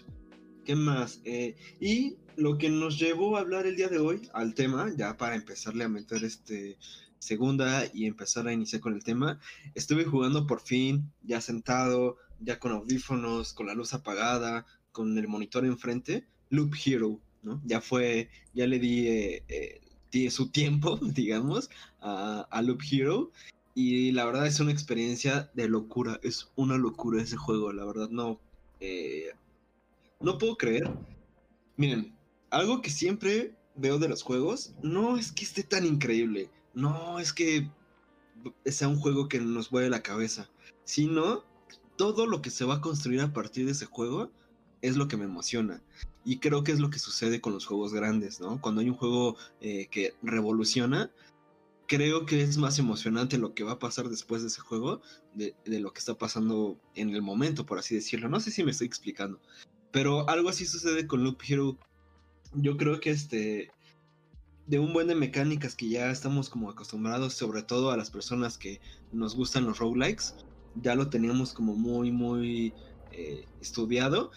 [0.65, 1.19] ¿Qué más?
[1.25, 5.17] Eh, y lo que nos llevó a hablar el día de hoy al tema, ya
[5.17, 6.77] para empezarle a meter este
[7.19, 9.39] segunda y empezar a iniciar con el tema,
[9.75, 15.27] estuve jugando por fin, ya sentado, ya con audífonos, con la luz apagada, con el
[15.27, 17.61] monitor enfrente, Loop Hero, ¿no?
[17.65, 19.43] Ya fue, ya le di eh,
[20.13, 23.31] eh, su tiempo, digamos, a, a Loop Hero.
[23.75, 28.09] Y la verdad es una experiencia de locura, es una locura ese juego, la verdad
[28.09, 28.39] no,
[28.79, 29.29] eh,
[30.21, 30.89] no puedo creer.
[31.77, 32.13] Miren,
[32.51, 37.33] algo que siempre veo de los juegos, no es que esté tan increíble, no es
[37.33, 37.69] que
[38.65, 40.49] sea un juego que nos vuele la cabeza,
[40.83, 41.43] sino
[41.97, 44.31] todo lo que se va a construir a partir de ese juego
[44.81, 45.81] es lo que me emociona.
[46.23, 48.61] Y creo que es lo que sucede con los juegos grandes, ¿no?
[48.61, 51.11] Cuando hay un juego eh, que revoluciona,
[51.87, 55.01] creo que es más emocionante lo que va a pasar después de ese juego
[55.33, 58.29] de, de lo que está pasando en el momento, por así decirlo.
[58.29, 59.41] No sé si me estoy explicando.
[59.91, 61.77] Pero algo así sucede con Loop Hero.
[62.53, 63.71] Yo creo que este.
[64.67, 68.57] De un buen de mecánicas que ya estamos como acostumbrados, sobre todo a las personas
[68.57, 68.79] que
[69.11, 70.35] nos gustan los roguelikes,
[70.75, 72.73] ya lo teníamos como muy, muy
[73.11, 74.31] eh, estudiado.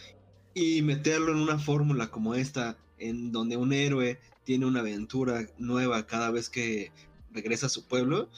[0.54, 6.06] Y meterlo en una fórmula como esta, en donde un héroe tiene una aventura nueva
[6.06, 6.90] cada vez que
[7.32, 8.28] regresa a su pueblo,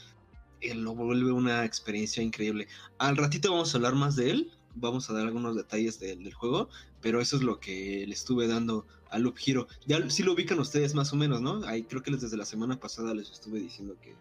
[0.61, 2.67] eh, lo vuelve una experiencia increíble.
[2.99, 6.35] Al ratito vamos a hablar más de él, vamos a dar algunos detalles del, del
[6.35, 6.69] juego,
[7.01, 9.67] pero eso es lo que le estuve dando a Loop Hero.
[9.87, 11.65] Ya sí lo ubican ustedes más o menos, ¿no?
[11.67, 14.15] Ahí creo que desde la semana pasada les estuve diciendo que...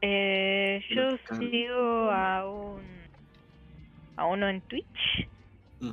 [0.00, 2.82] Eh, yo sigo a un
[4.16, 5.28] a uno en Twitch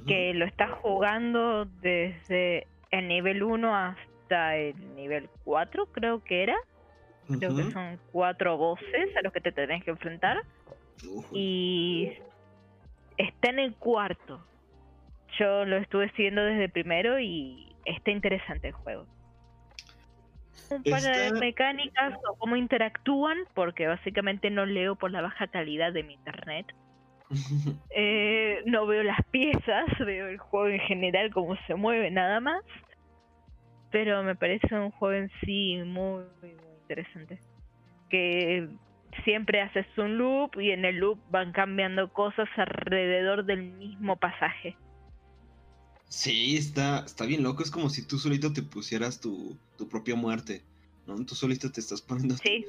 [0.08, 6.56] que lo está jugando desde el nivel 1 hasta el nivel 4, creo que era.
[7.28, 10.44] Creo que son cuatro voces a los que te tenés que enfrentar.
[11.34, 12.14] Y
[13.22, 14.46] está en el cuarto.
[15.40, 19.06] Yo lo estuve siguiendo desde primero y está interesante el juego.
[20.70, 25.48] un par de Está- mecánicas o cómo interactúan, porque básicamente no leo por la baja
[25.48, 26.66] calidad de mi internet.
[27.94, 32.64] Eh, no veo las piezas, veo el juego en general, cómo se mueve, nada más.
[33.92, 37.40] Pero me parece un juego en sí muy, muy, muy interesante.
[38.10, 38.70] Que
[39.24, 44.76] siempre haces un loop y en el loop van cambiando cosas alrededor del mismo pasaje.
[46.08, 47.64] Sí, está, está bien loco.
[47.64, 50.64] Es como si tú solito te pusieras tu, tu propia muerte.
[51.08, 51.16] ¿no?
[51.26, 52.66] Tú solito te estás poniendo tu- Sí,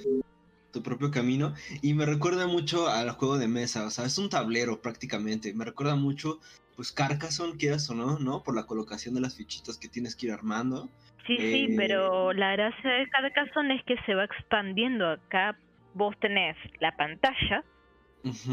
[0.73, 1.53] tu propio camino.
[1.83, 3.85] Y me recuerda mucho al juego de mesa.
[3.87, 5.53] O sea, es un tablero prácticamente.
[5.55, 6.39] Me recuerda mucho,
[6.77, 8.43] pues, Carcassonne, quieras o no, ¿no?
[8.43, 10.89] Por la colocación de las fichitas que tienes que ir armando.
[11.27, 15.09] sí, sí, Eh, pero la gracia de Carcassonne es que se va expandiendo.
[15.09, 15.59] Acá
[15.95, 17.65] vos tenés la pantalla,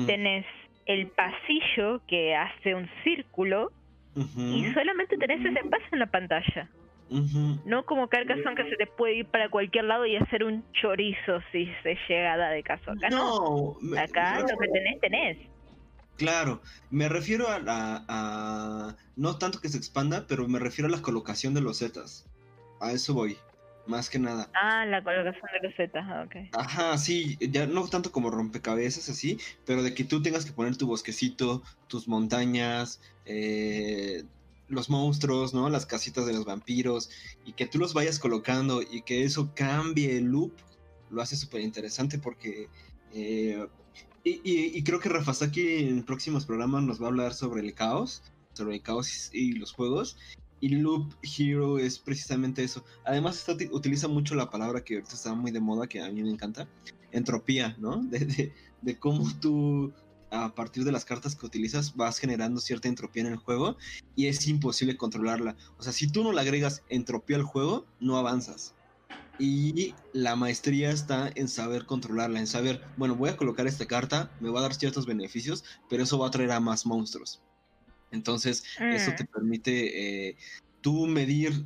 [0.05, 0.45] tenés
[0.85, 3.71] el pasillo que hace un círculo
[4.15, 6.69] y solamente tenés ese espacio en la pantalla.
[7.65, 11.39] No como Carcassonne que se te puede ir para cualquier lado y hacer un chorizo
[11.51, 12.91] si se llega a dar de caso.
[12.91, 13.75] Acá no.
[13.97, 15.37] Acá lo que tenés, tenés.
[16.17, 18.03] Claro, me refiero a la.
[18.07, 22.27] a- no tanto que se expanda, pero me refiero a la colocación de los zetas.
[22.81, 23.37] A eso voy,
[23.85, 24.49] más que nada.
[24.53, 26.35] Ah, la colocación de losetas, ah, ok.
[26.53, 30.77] Ajá, sí, ya no tanto como rompecabezas así, pero de que tú tengas que poner
[30.77, 34.23] tu bosquecito, tus montañas, eh,
[34.67, 35.69] los monstruos, ¿no?
[35.69, 37.09] Las casitas de los vampiros,
[37.45, 40.53] y que tú los vayas colocando y que eso cambie el loop,
[41.09, 42.67] lo hace súper interesante porque...
[43.13, 43.67] eh,
[44.23, 47.73] y, y- y creo que Rafasaki en próximos programas nos va a hablar sobre el
[47.73, 48.21] caos,
[48.53, 50.17] sobre el caos y, y los juegos.
[50.59, 52.83] Y Loop Hero es precisamente eso.
[53.03, 56.21] Además, uti- utiliza mucho la palabra que ahorita está muy de moda, que a mí
[56.23, 56.69] me encanta,
[57.11, 58.01] entropía, ¿no?
[58.09, 59.93] De, de- de cómo tú,
[60.31, 63.77] a partir de las cartas que utilizas, vas generando cierta entropía en el juego
[64.15, 65.57] y es imposible controlarla.
[65.77, 68.75] O sea, si tú no le agregas entropía al juego, no avanzas.
[69.37, 74.35] Y la maestría está en saber controlarla, en saber, bueno, voy a colocar esta carta,
[74.39, 77.41] me va a dar ciertos beneficios, pero eso va a traer a más monstruos.
[78.11, 79.15] Entonces, eso Mm.
[79.15, 80.37] te permite eh,
[80.81, 81.65] tú medir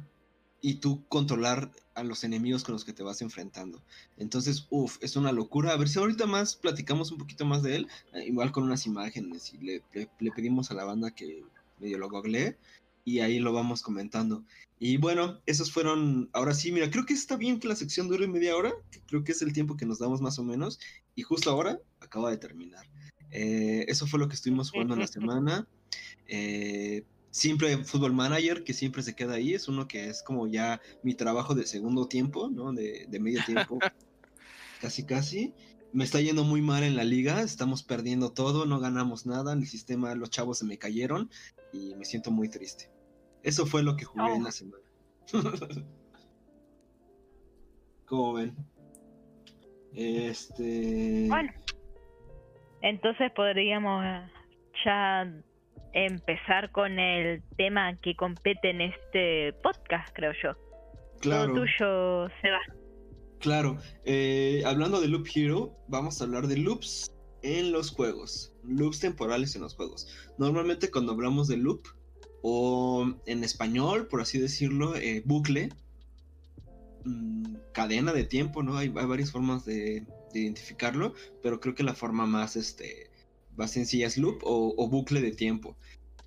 [0.65, 3.83] y tú controlar a los enemigos con los que te vas enfrentando.
[4.17, 5.73] Entonces, uff, es una locura.
[5.73, 8.85] A ver si ahorita más platicamos un poquito más de él, eh, igual con unas
[8.85, 11.43] imágenes y le, le- le pedimos a la banda que
[11.79, 12.57] medio lo googlee
[13.03, 14.45] y ahí lo vamos comentando.
[14.79, 18.27] Y bueno, esos fueron, ahora sí, mira, creo que está bien que la sección dure
[18.29, 20.79] media hora, que creo que es el tiempo que nos damos más o menos,
[21.13, 22.85] y justo ahora acaba de terminar.
[23.31, 25.07] Eh, eso fue lo que estuvimos jugando en la
[25.41, 25.67] semana.
[26.27, 30.81] Eh, siempre Fútbol Manager, que siempre se queda ahí, es uno que es como ya
[31.01, 32.71] mi trabajo de segundo tiempo, ¿no?
[32.73, 33.79] De, de medio tiempo,
[34.81, 35.53] casi casi.
[35.91, 39.59] Me está yendo muy mal en la liga, estamos perdiendo todo, no ganamos nada, en
[39.59, 41.29] el sistema los chavos se me cayeron
[41.71, 42.89] y me siento muy triste.
[43.43, 44.45] Eso fue lo que jugué en Oh.
[44.45, 44.83] la semana.
[48.05, 48.55] ¿Cómo ven?
[49.93, 51.27] Este...
[51.29, 51.51] Bueno,
[52.81, 54.03] entonces podríamos
[54.83, 55.31] ya
[55.93, 60.53] empezar con el tema que compete en este podcast, creo yo.
[61.21, 61.53] claro.
[61.53, 62.59] Todo tuyo, Seba.
[63.39, 69.01] Claro, eh, hablando de Loop Hero, vamos a hablar de loops en los juegos, loops
[69.01, 70.07] temporales en los juegos.
[70.37, 71.85] Normalmente cuando hablamos de loop,
[72.41, 75.69] o en español, por así decirlo, eh, bucle,
[77.05, 78.77] mm, cadena de tiempo, ¿no?
[78.77, 83.09] Hay, hay varias formas de, de identificarlo, pero creo que la forma más, este,
[83.55, 85.77] más sencilla es loop o, o bucle de tiempo.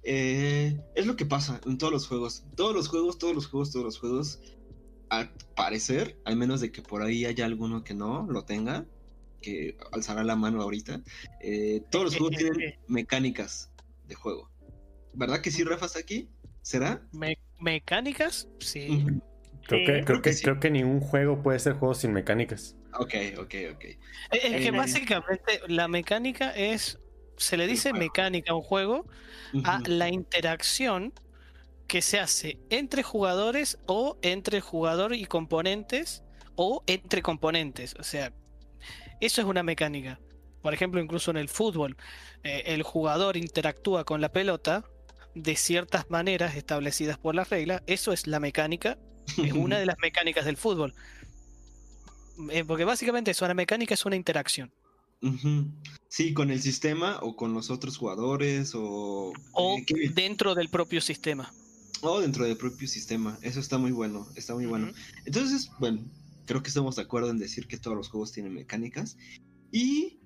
[0.02, 2.44] Eh, es lo que pasa en todos los juegos.
[2.56, 4.40] Todos los juegos, todos los juegos, todos los juegos
[5.08, 8.86] al parecer, al menos de que por ahí haya alguno que no lo tenga,
[9.40, 11.02] que alzará la mano ahorita,
[11.40, 13.70] eh, todos los juegos tienen mecánicas
[14.06, 14.50] de juego.
[15.14, 16.28] ¿Verdad que sí, Rafa, está aquí?
[16.62, 17.06] ¿Será?
[17.12, 18.86] Me- mecánicas, sí.
[19.66, 19.84] Creo, Sí.
[19.84, 20.42] que, creo, Creo que que, sí.
[20.44, 22.76] creo que ningún juego puede ser juego sin mecánicas.
[22.98, 23.84] Ok, ok, ok.
[23.84, 23.98] Es
[24.44, 26.98] es que Eh, básicamente la mecánica es,
[27.36, 29.06] se le dice mecánica a un juego
[29.64, 31.12] a la interacción
[31.86, 36.22] que se hace entre jugadores o entre jugador y componentes
[36.56, 37.94] o entre componentes.
[37.98, 38.32] O sea,
[39.20, 40.18] eso es una mecánica.
[40.62, 41.96] Por ejemplo, incluso en el fútbol,
[42.42, 44.84] eh, el jugador interactúa con la pelota
[45.34, 47.82] de ciertas maneras establecidas por las reglas.
[47.86, 48.98] Eso es la mecánica,
[49.38, 50.94] es una de las mecánicas del fútbol.
[52.50, 54.72] Eh, porque básicamente eso, una mecánica es una interacción.
[56.08, 59.32] Sí, con el sistema o con los otros jugadores o...
[59.52, 61.52] O eh, dentro del propio sistema.
[62.02, 63.38] o dentro del propio sistema.
[63.42, 64.92] Eso está muy bueno, está muy bueno.
[65.24, 66.04] Entonces, bueno,
[66.44, 69.16] creo que estamos de acuerdo en decir que todos los juegos tienen mecánicas.
[69.72, 70.20] Y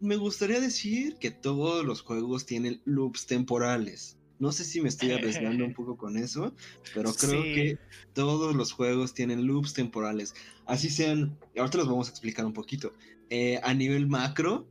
[0.00, 4.16] me gustaría decir que todos los juegos tienen loops temporales.
[4.40, 6.52] No sé si me estoy arriesgando un poco con eso,
[6.94, 7.54] pero creo Sí.
[7.54, 7.78] que
[8.14, 10.34] todos los juegos tienen loops temporales.
[10.66, 12.92] Así sean, y ahorita los vamos a explicar un poquito,
[13.28, 14.66] eh, a nivel macro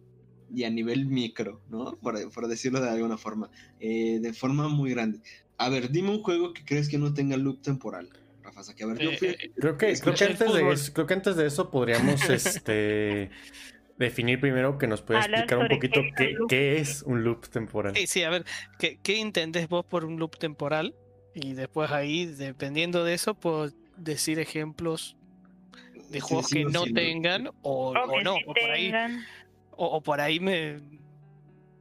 [0.53, 1.95] y a nivel micro, ¿no?
[2.01, 5.19] Por, por decirlo de alguna forma, eh, de forma muy grande.
[5.57, 8.09] A ver, dime un juego que crees que no tenga loop temporal.
[8.41, 8.83] Rafa, Saki.
[8.83, 9.27] a ver, yo fui...
[9.27, 13.29] Eh, Creo que, creo que antes de creo que antes de eso podríamos este
[13.99, 16.49] definir primero que nos puede Hablar explicar un poquito qué es un qué, loop.
[16.49, 17.95] qué es un loop temporal.
[17.95, 18.45] Sí, sí, a ver,
[18.79, 20.95] ¿qué, qué entendés vos por un loop temporal?
[21.35, 25.15] Y después ahí, dependiendo de eso, puedo decir ejemplos
[26.09, 28.35] de juegos que no tengan o, O o que no.
[28.35, 28.91] sí O por ahí,
[29.71, 30.79] o, o por ahí me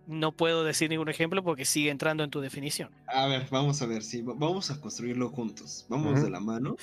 [0.09, 2.91] no puedo decir ningún ejemplo porque sigue entrando en tu definición.
[3.07, 5.87] A ver, vamos a ver, sí, va- vamos a construirlo juntos.
[5.89, 6.77] Vamos de la mano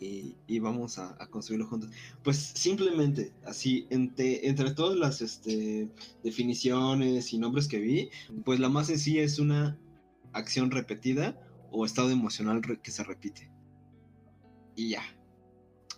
[0.00, 1.90] y, y vamos a, a construirlo juntos.
[2.22, 5.88] Pues simplemente, así, entre, entre todas las este,
[6.22, 8.10] definiciones y nombres que vi,
[8.44, 9.78] pues la más sencilla es una
[10.32, 11.38] acción repetida
[11.70, 13.50] o estado emocional que se repite.
[14.76, 15.02] Y ya.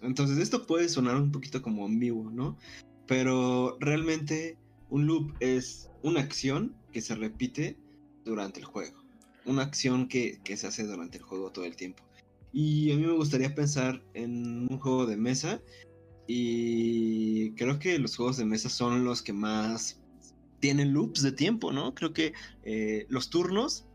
[0.02, 2.58] Entonces esto puede sonar un poquito como ambiguo, ¿no?
[3.06, 4.58] Pero realmente
[4.90, 7.76] un loop es una acción que se repite
[8.24, 9.02] durante el juego.
[9.44, 12.04] Una acción que, que se hace durante el juego todo el tiempo.
[12.52, 15.60] Y a mí me gustaría pensar en un juego de mesa.
[16.28, 20.00] Y creo que los juegos de mesa son los que más
[20.60, 21.94] tienen loops de tiempo, ¿no?
[21.94, 23.86] Creo que eh, los turnos,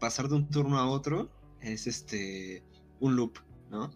[0.00, 2.64] pasar de un turno a otro, es este
[2.98, 3.38] un loop,
[3.70, 3.92] ¿no?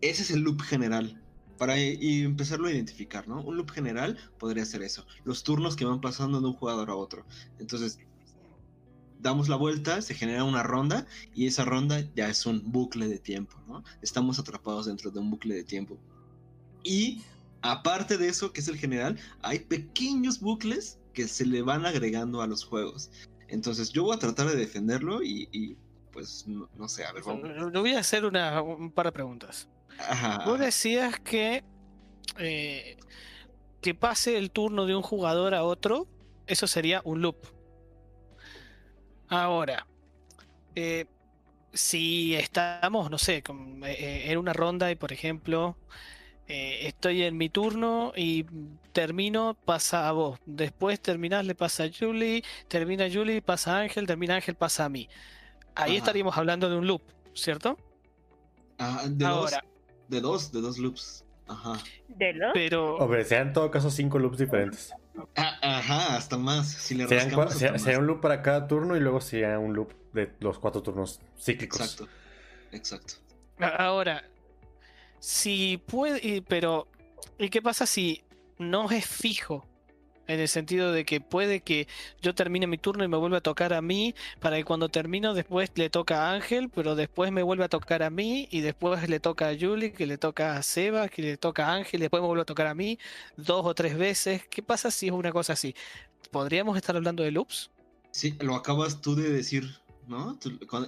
[0.00, 1.22] Ese es el loop general.
[1.58, 3.40] Para y- empezarlo a identificar, ¿no?
[3.42, 5.06] Un loop general podría ser eso.
[5.24, 7.24] Los turnos que van pasando de un jugador a otro.
[7.58, 7.98] Entonces,
[9.20, 13.18] damos la vuelta, se genera una ronda y esa ronda ya es un bucle de
[13.18, 13.82] tiempo, ¿no?
[14.02, 15.98] Estamos atrapados dentro de un bucle de tiempo.
[16.82, 17.22] Y
[17.62, 22.42] aparte de eso, que es el general, hay pequeños bucles que se le van agregando
[22.42, 23.10] a los juegos.
[23.48, 25.76] Entonces, yo voy a tratar de defenderlo y, y,
[26.12, 27.72] pues no, no sé, a ver, vamos.
[27.72, 29.68] Le voy a hacer una, un par de preguntas.
[29.98, 31.64] Ajá, Vos decías que
[32.38, 32.96] eh,
[33.80, 36.08] que pase el turno de un jugador a otro,
[36.46, 37.36] eso sería un loop.
[39.28, 39.86] Ahora,
[40.74, 41.06] eh,
[41.72, 45.76] si estamos, no sé, con- eh, en una ronda y por ejemplo,
[46.46, 48.44] estoy en mi turno y
[48.92, 50.38] termino, pasa a vos.
[50.46, 54.88] Después terminás, le pasa a Julie, termina Julie, pasa a Ángel, termina Ángel, pasa a
[54.88, 55.08] mí.
[55.74, 55.98] Ahí Ajá.
[55.98, 57.02] estaríamos hablando de un loop,
[57.34, 57.78] ¿cierto?
[58.78, 59.62] Ah, de, Ahora, dos,
[60.08, 61.24] de dos, de dos loops.
[61.48, 61.74] Ajá.
[62.08, 62.96] De los pero...
[62.96, 64.92] Hombre, sean en todo caso cinco loops diferentes.
[65.36, 66.68] Ah, ajá, hasta más.
[66.68, 67.82] Si le Serían rascamos, cua- hasta sea- más.
[67.82, 71.20] sería un loop para cada turno y luego sería un loop de los cuatro turnos
[71.38, 71.80] cíclicos.
[71.80, 72.08] Exacto.
[72.72, 73.14] Exacto.
[73.58, 74.24] Ahora,
[75.20, 76.88] si puede, pero
[77.38, 78.22] ¿y qué pasa si
[78.58, 79.64] no es fijo?
[80.28, 81.86] En el sentido de que puede que
[82.20, 85.34] yo termine mi turno y me vuelva a tocar a mí, para que cuando termino
[85.34, 89.08] después le toca a Ángel, pero después me vuelve a tocar a mí, y después
[89.08, 92.02] le toca a Julie, que le toca a Seba, que le toca a Ángel, y
[92.02, 92.98] después me vuelve a tocar a mí
[93.36, 94.42] dos o tres veces.
[94.48, 95.74] ¿Qué pasa si es una cosa así?
[96.30, 97.70] ¿Podríamos estar hablando de loops?
[98.10, 99.76] Sí, lo acabas tú de decir,
[100.08, 100.38] ¿no?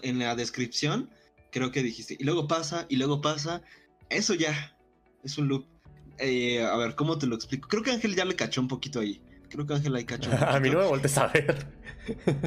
[0.03, 1.11] En la descripción,
[1.51, 2.17] creo que dijiste.
[2.19, 3.63] Y luego pasa, y luego pasa.
[4.09, 4.77] Eso ya
[5.23, 5.67] es un loop.
[6.19, 7.69] Eh, a ver, ¿cómo te lo explico?
[7.69, 9.21] Creo que Ángel ya le cachó un poquito ahí.
[9.49, 10.57] Creo que Ángel ahí cachó un poquito.
[10.57, 11.67] A mí no me voltees a ver.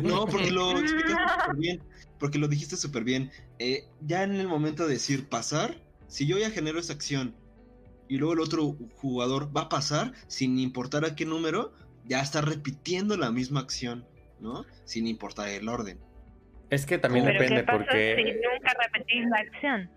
[0.04, 1.84] No, porque lo explicaste súper bien.
[2.20, 3.32] Porque lo dijiste súper bien.
[3.60, 5.76] Eh, ya en el momento de decir pasar,
[6.08, 7.36] si yo ya genero esa acción
[8.08, 11.74] y luego el otro jugador va a pasar, sin importar a qué número,
[12.06, 14.06] ya está repitiendo la misma acción,
[14.40, 14.66] ¿no?
[14.84, 16.00] Sin importar el orden.
[16.70, 18.16] Es que también Pero depende ¿qué pasa porque...
[18.18, 19.90] si nunca repetís la acción?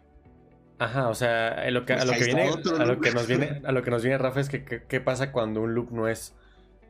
[0.79, 3.13] Ajá, o sea, a lo que, a Pues lo que viene, otro a lo que
[3.13, 5.75] nos viene, a lo que nos viene Rafa es que que- qué pasa cuando un
[5.75, 6.35] loop no es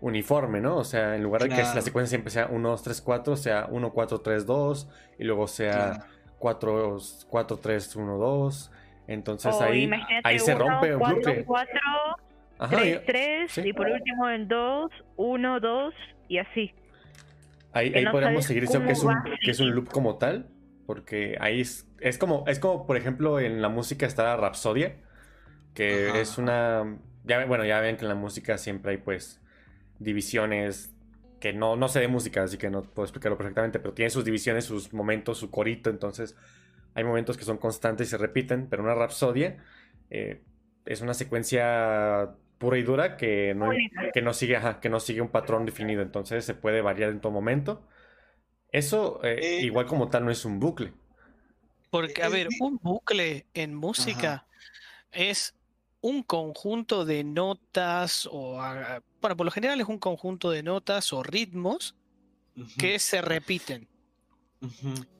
[0.04, 0.76] uniforme, ¿no?
[0.76, 1.74] O sea, en lugar de que Claro.
[1.76, 4.88] la secuencia siempre sea 1, 2, 3, 4, sea 1, 4, 3, 2,
[5.18, 6.04] y luego sea Claro.
[6.38, 6.98] 4,
[7.30, 8.70] 4, 3, 1, 2.
[9.06, 9.90] Entonces O ahí,
[10.22, 11.44] ahí se uno, rompe un cuatro, bucle.
[11.44, 11.80] cuatro,
[12.58, 13.62] Ajá, tres, y- tres, sí.
[13.64, 15.94] y por último el 2, 1, 2
[16.28, 16.72] y así.
[17.72, 20.16] Ahí, ahí no podríamos sabes seguir diciendo que es, un, que es un loop como
[20.18, 20.48] tal,
[20.86, 24.96] porque ahí es, es como, es como, por ejemplo, en la música está Rapsodia,
[25.74, 26.20] que Ajá.
[26.20, 29.40] es una, ya, bueno, ya ven que en la música siempre hay pues
[29.98, 30.94] divisiones
[31.40, 34.24] que no, no sé de música, así que no puedo explicarlo perfectamente, pero tiene sus
[34.24, 36.36] divisiones, sus momentos, su corito, entonces
[36.94, 39.58] hay momentos que son constantes y se repiten, pero una Rapsodia
[40.10, 40.42] eh,
[40.86, 43.70] es una secuencia pura y dura que no,
[44.12, 47.20] que no sigue, ajá, que no sigue un patrón definido, entonces se puede variar en
[47.20, 47.86] todo momento.
[48.72, 49.60] Eso, eh, Eh.
[49.60, 50.92] igual como tal, no es un bucle.
[51.90, 54.46] Porque, a Es ver, un bucle en música
[55.12, 55.54] es
[56.04, 61.14] un conjunto de notas o, ah, bueno, por lo general es un conjunto de notas
[61.14, 61.94] o ritmos
[62.76, 63.88] que se repiten.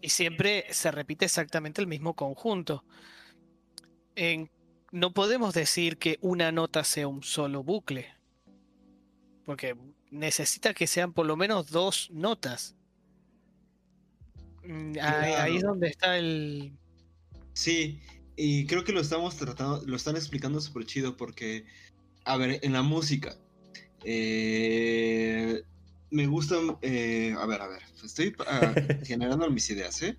[0.03, 2.85] Y siempre se repite exactamente el mismo conjunto.
[4.15, 4.51] En-
[4.93, 8.15] no podemos decir que una nota sea un solo bucle,
[9.47, 9.75] porque
[10.11, 12.77] necesita que sean por lo menos dos notas.
[14.65, 16.73] Mm, Ahí, ahí es donde está el...
[17.55, 18.01] Sí,
[18.37, 21.65] y creo que lo estamos tratando, lo están explicando súper chido porque,
[22.25, 23.37] a ver, en la música,
[24.05, 25.63] eh,
[26.11, 28.75] me gusta, eh, a ver, a ver, estoy ah,
[29.05, 30.17] generando mis ideas, ¿eh?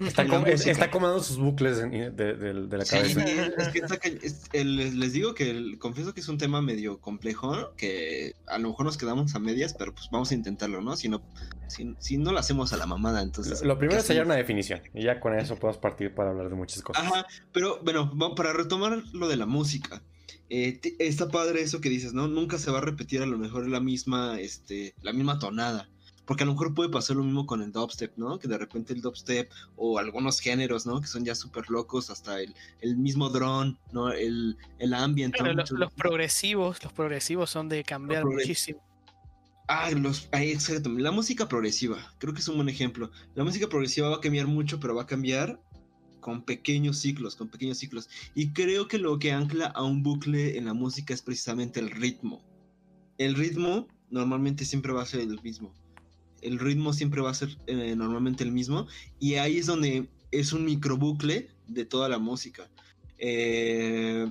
[0.00, 3.24] Está, com- está acomodando sus bucles en- de, de- de la Sí, cabeza.
[3.24, 7.00] es que está es- el- les digo que el- confieso que es un tema medio
[7.00, 10.96] complejo, que a lo mejor nos quedamos a medias, pero pues vamos a intentarlo, ¿no?
[10.96, 11.20] Si no,
[11.66, 13.60] si, si no lo hacemos a la mamada, entonces...
[13.62, 14.80] Lo, lo primero ¿qué es hallar una definición.
[14.94, 17.02] Y ya con eso podemos partir para hablar de muchas cosas.
[17.04, 20.02] Ajá, pero bueno, para retomar lo de la música,
[20.50, 22.28] eh, está padre eso que dices, ¿no?
[22.28, 25.88] Nunca se va a repetir a lo mejor la misma, este, la misma tonada.
[26.28, 28.38] Porque a lo mejor puede pasar lo mismo con el dubstep, ¿no?
[28.38, 31.00] Que de repente el dubstep o algunos géneros, ¿no?
[31.00, 34.12] Que son ya súper locos, hasta el, el mismo drone, ¿no?
[34.12, 35.34] El, el ambient.
[35.34, 35.56] Claro, ¿no?
[35.56, 38.80] lo- Mucho- los progresivos, los progresivos son de cambiar muchísimo.
[39.68, 40.90] Ah, los, ah, exacto.
[40.90, 43.10] La música progresiva, creo que es un buen ejemplo.
[43.34, 45.60] La música progresiva va a cambiar mucho, pero va a cambiar
[46.20, 48.08] con pequeños ciclos, con pequeños ciclos.
[48.34, 51.90] Y creo que lo que ancla a un bucle en la música es precisamente el
[51.90, 52.42] ritmo.
[53.18, 55.72] El ritmo normalmente siempre va a ser el mismo.
[56.42, 58.86] El ritmo siempre va a ser eh, normalmente el mismo.
[59.18, 62.70] Y ahí es donde es un microbucle de toda la música.
[63.18, 64.30] Eh,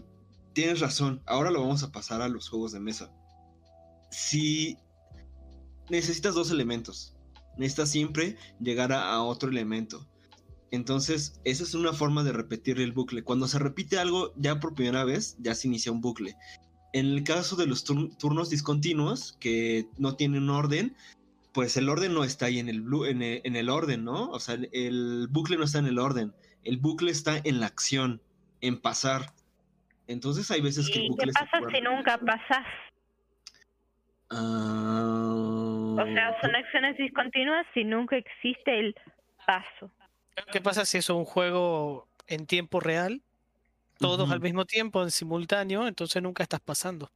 [0.54, 1.22] tienes razón.
[1.26, 3.12] Ahora lo vamos a pasar a los juegos de mesa.
[4.12, 4.78] Si
[5.90, 7.14] necesitas dos elementos.
[7.58, 10.08] Necesitas siempre llegar a, otro elemento.
[10.72, 13.24] Entonces, esa es una forma de repetir el bucle.
[13.24, 16.36] Cuando se repite algo ya por primera vez, ya se inicia un bucle.
[16.94, 20.96] En el caso de los tur- turnos discontinuos, que no tienen orden,
[21.54, 24.30] pues el orden no está ahí en el, blu- en el, en el orden, ¿no?
[24.30, 26.34] O sea, el, bucle no está en el orden.
[26.64, 28.22] El bucle está en la acción,
[28.62, 29.34] en pasar.
[30.08, 32.66] Entonces hay veces que el ¿Y bucle qué pasa si nunca pasás?
[34.30, 38.96] Ah, O sea, son acciones discontinuas si nunca existe el
[39.46, 39.92] paso.
[40.52, 43.22] ¿Qué pasa si es un juego en tiempo real?
[43.98, 47.10] Todos al mismo tiempo, en simultáneo, entonces nunca estás pasando.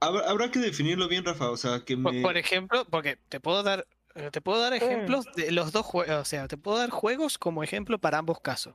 [0.00, 1.50] Habrá, habrá que definirlo bien, Rafa.
[1.50, 2.22] O sea, que Por, me...
[2.22, 6.16] por ejemplo, porque te puedo dar, eh, te puedo dar ejemplos de los dos juegos,
[6.16, 8.74] o sea, te puedo dar juegos como ejemplo para ambos casos.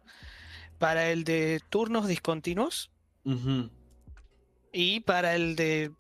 [0.80, 2.92] Para el de turnos discontinuos
[4.74, 5.92] y para el de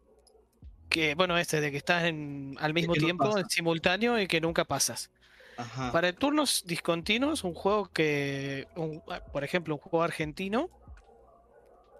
[0.90, 4.42] que, bueno, este de que estás en, al mismo no tiempo, en simultáneo y que
[4.42, 5.10] nunca pasas.
[5.58, 5.92] Ajá.
[5.92, 10.70] Para el turnos discontinuos, un juego que, un- ah, por ejemplo, un juego argentino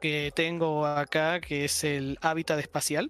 [0.04, 3.10] que tengo acá, que es el Hábitat Espacial.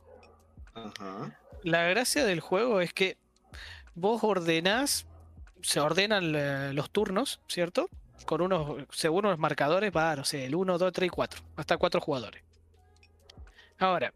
[0.75, 1.39] Ajá.
[1.63, 3.17] La gracia del juego es que
[3.95, 5.07] vos ordenás,
[5.63, 7.89] se ordenan los turnos, ¿cierto?
[8.27, 11.77] Con unos, según unos marcadores, va, no sé, el 1, 2, 3 y 4, hasta
[11.77, 12.43] 4 jugadores.
[13.79, 14.13] Ahora,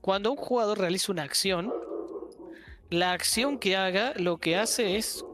[0.00, 1.74] cuando un jugador realiza una acción,
[2.88, 5.26] la acción que haga lo que hace es,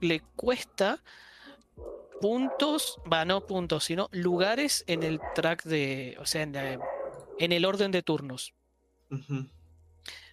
[0.00, 1.02] le cuesta
[2.20, 6.78] puntos, va, no puntos, sino lugares en el track de, o sea, en, eh,
[7.38, 8.54] en el orden de turnos.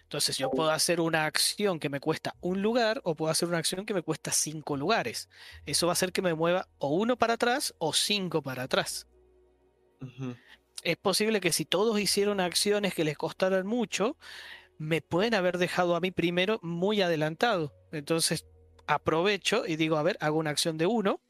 [0.02, 3.58] Entonces yo puedo hacer una acción que me cuesta un lugar o puedo hacer una
[3.58, 5.28] acción que me cuesta cinco lugares.
[5.64, 9.08] Eso va a hacer que me mueva o uno para atrás o cinco para atrás.
[10.82, 14.16] Es posible que si todos hicieron acciones que les costaran mucho,
[14.78, 17.74] me pueden haber dejado a mí primero muy adelantado.
[17.90, 18.46] Entonces
[18.86, 21.20] aprovecho y digo, a ver, hago una acción de uno,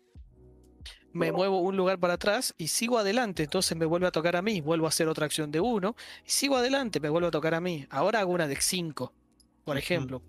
[1.16, 3.44] me muevo un lugar para atrás y sigo adelante.
[3.44, 5.96] Entonces me vuelve a tocar a mí, vuelvo a hacer otra acción de uno
[6.26, 7.86] y sigo adelante, me vuelve a tocar a mí.
[7.90, 9.12] Ahora hago una de cinco,
[9.64, 9.82] por Ujú.
[9.82, 10.22] ejemplo.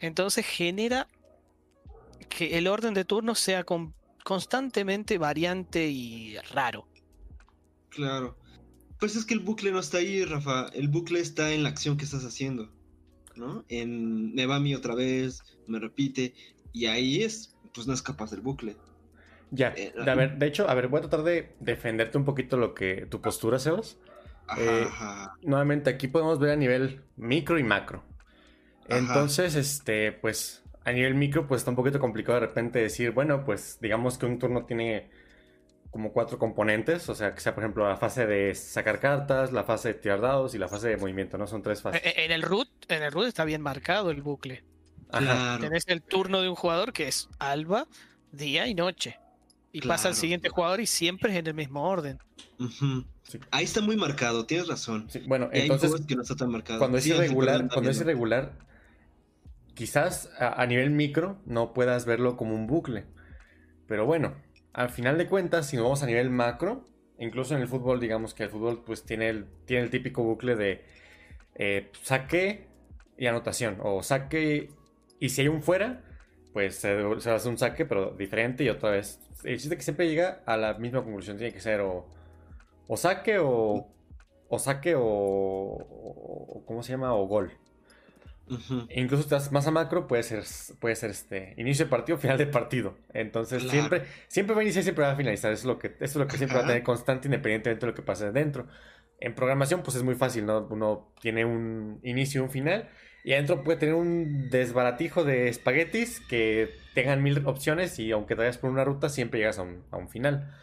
[0.00, 1.08] Entonces genera
[2.28, 3.94] que el orden de turnos sea con-
[4.24, 6.86] constantemente variante y raro.
[7.90, 8.36] Claro.
[8.98, 10.68] Pues es que el bucle no está ahí, Rafa.
[10.74, 12.70] El bucle está en la acción que estás haciendo.
[13.36, 13.64] ¿No?
[13.68, 16.34] En me va a mí otra vez, me repite.
[16.72, 18.76] Y ahí es, pues no escapas del bucle.
[19.50, 22.24] Ya, Eh, de, a ver, de hecho, a ver, voy a tratar de defenderte un
[22.24, 23.96] poquito lo que tu postura, Sebas.
[24.48, 25.34] Ajá, Eh, ajá.
[25.42, 28.02] Nuevamente, aquí podemos ver a nivel micro y macro.
[28.88, 28.98] Ajá.
[28.98, 33.44] Entonces, este, pues, a nivel micro, pues está un poquito complicado de repente decir, bueno,
[33.44, 35.10] pues digamos que un turno tiene
[35.90, 39.64] como cuatro componentes, o sea, que sea, por ejemplo, la fase de sacar cartas, la
[39.64, 41.46] fase de tirar dados y la fase de movimiento, ¿no?
[41.46, 42.02] Son tres fases.
[42.04, 44.62] E- En el root, en el root está bien marcado el bucle.
[45.10, 45.24] Ajá.
[45.24, 45.64] Claro.
[45.64, 47.86] Tenés el turno de un jugador que es alba,
[48.32, 49.18] día y noche.
[49.76, 52.18] Y pasa al siguiente jugador y siempre es en el mismo orden.
[53.24, 53.38] Sí.
[53.50, 55.10] Ahí está muy marcado, tienes razón.
[55.10, 56.78] Sí, bueno, Y entonces, juegos que no está tan marcado.
[56.78, 58.52] cuando es Sí, irregular, cuando es irregular,
[59.74, 63.04] quizás a, a nivel micro no puedas verlo como un bucle.
[63.86, 64.36] Pero bueno,
[64.72, 66.84] al final de cuentas, si nos vamos a nivel macro,
[67.18, 70.56] incluso en el fútbol, digamos que el fútbol pues tiene el, tiene el típico bucle
[70.56, 70.84] de
[71.56, 72.68] eh, saque
[73.18, 74.70] y anotación, o saque
[75.20, 76.04] y si hay un fuera,
[76.56, 79.20] pues se, se hace un saque, pero diferente y otra vez.
[79.44, 82.06] El chiste que siempre llega a la misma conclusión, tiene que ser o,
[82.88, 83.86] o saque o,
[84.48, 87.12] o saque o, o- ¿cómo se llama?
[87.12, 87.52] O gol.
[88.48, 88.86] Ujú.
[88.88, 90.44] E incluso vas más a macro, puede ser,
[90.80, 92.96] puede ser este inicio de partido, final de partido.
[93.12, 93.72] Entonces Claro.
[93.72, 95.52] siempre, siempre va a iniciar, siempre va a finalizar.
[95.52, 97.92] Eso es lo que, eso es lo que siempre va a tener constante independientemente de
[97.92, 98.66] lo que pase dentro.
[99.20, 100.66] En programación, pues es muy fácil, ¿no?
[100.70, 102.88] Uno tiene un inicio y un final.
[103.26, 108.42] Y adentro puede tener un desbaratijo de espaguetis que tengan mil opciones y aunque te
[108.42, 110.54] vayas por una ruta, siempre llegas a un, a un final.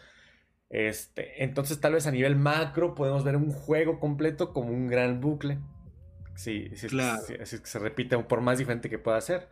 [0.70, 5.20] Este, entonces tal vez a nivel macro podemos ver un juego completo como un gran
[5.20, 5.60] bucle.
[6.36, 7.22] Sí, sí, Claro.
[7.22, 9.50] así es que se repite por más diferente que pueda ser.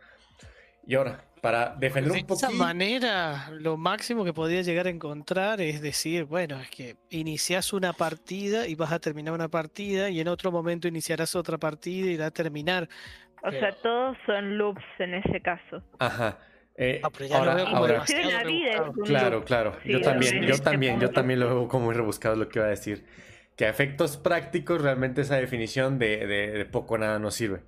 [0.86, 2.52] Y ahora, para defender De un esa poquito...
[2.64, 7.92] manera, lo máximo que podría llegar a encontrar es decir, bueno, es que inicias una
[7.92, 12.16] partida y vas a terminar una partida y en otro momento iniciarás otra partida y
[12.16, 12.88] va a terminar.
[13.44, 15.82] O Pero- sea, todos son loops en ese caso.
[15.98, 16.38] Ajá.
[16.76, 19.44] eh, Ah, pero ya lo ahora, veo como ahora- la vida es un Claro, loop.
[19.44, 19.76] claro.
[19.82, 21.12] Sí, yo también, yo este también, yo punto.
[21.14, 23.04] también lo veo como muy rebuscado lo que iba a decir.
[23.56, 27.62] Que a efectos prácticos realmente esa definición de, de- de poco o nada nos sirve.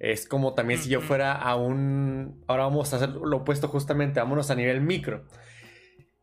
[0.00, 2.42] Es como también si yo fuera a un...
[2.48, 5.24] Ahora vamos a hacer lo opuesto justamente, vámonos a nivel micro.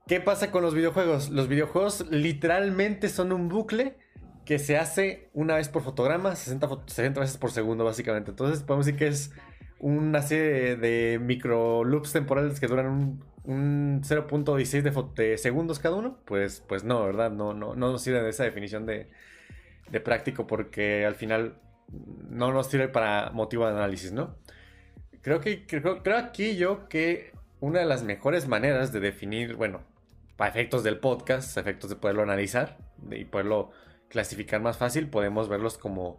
[0.07, 1.29] ¿Qué pasa con los videojuegos?
[1.29, 3.97] Los videojuegos literalmente son un bucle
[4.45, 8.31] que se hace una vez por fotograma, 60, fo- 60 veces por segundo básicamente.
[8.31, 9.31] Entonces podemos decir que es
[9.79, 15.79] una serie de, de micro loops temporales que duran un, un 0.16 de, de segundos
[15.79, 16.17] cada uno.
[16.25, 17.31] Pues, pues no, ¿verdad?
[17.31, 19.09] No, no, no nos sirve de esa definición de,
[19.91, 21.59] de práctico porque al final
[21.91, 24.35] no nos sirve para motivo de análisis, ¿no?
[25.21, 29.81] Creo que creo, aquí yo que una de las mejores maneras de definir, bueno,
[30.35, 32.77] para efectos del podcast, efectos de poderlo analizar
[33.11, 33.71] y poderlo
[34.09, 36.17] clasificar más fácil, podemos verlos como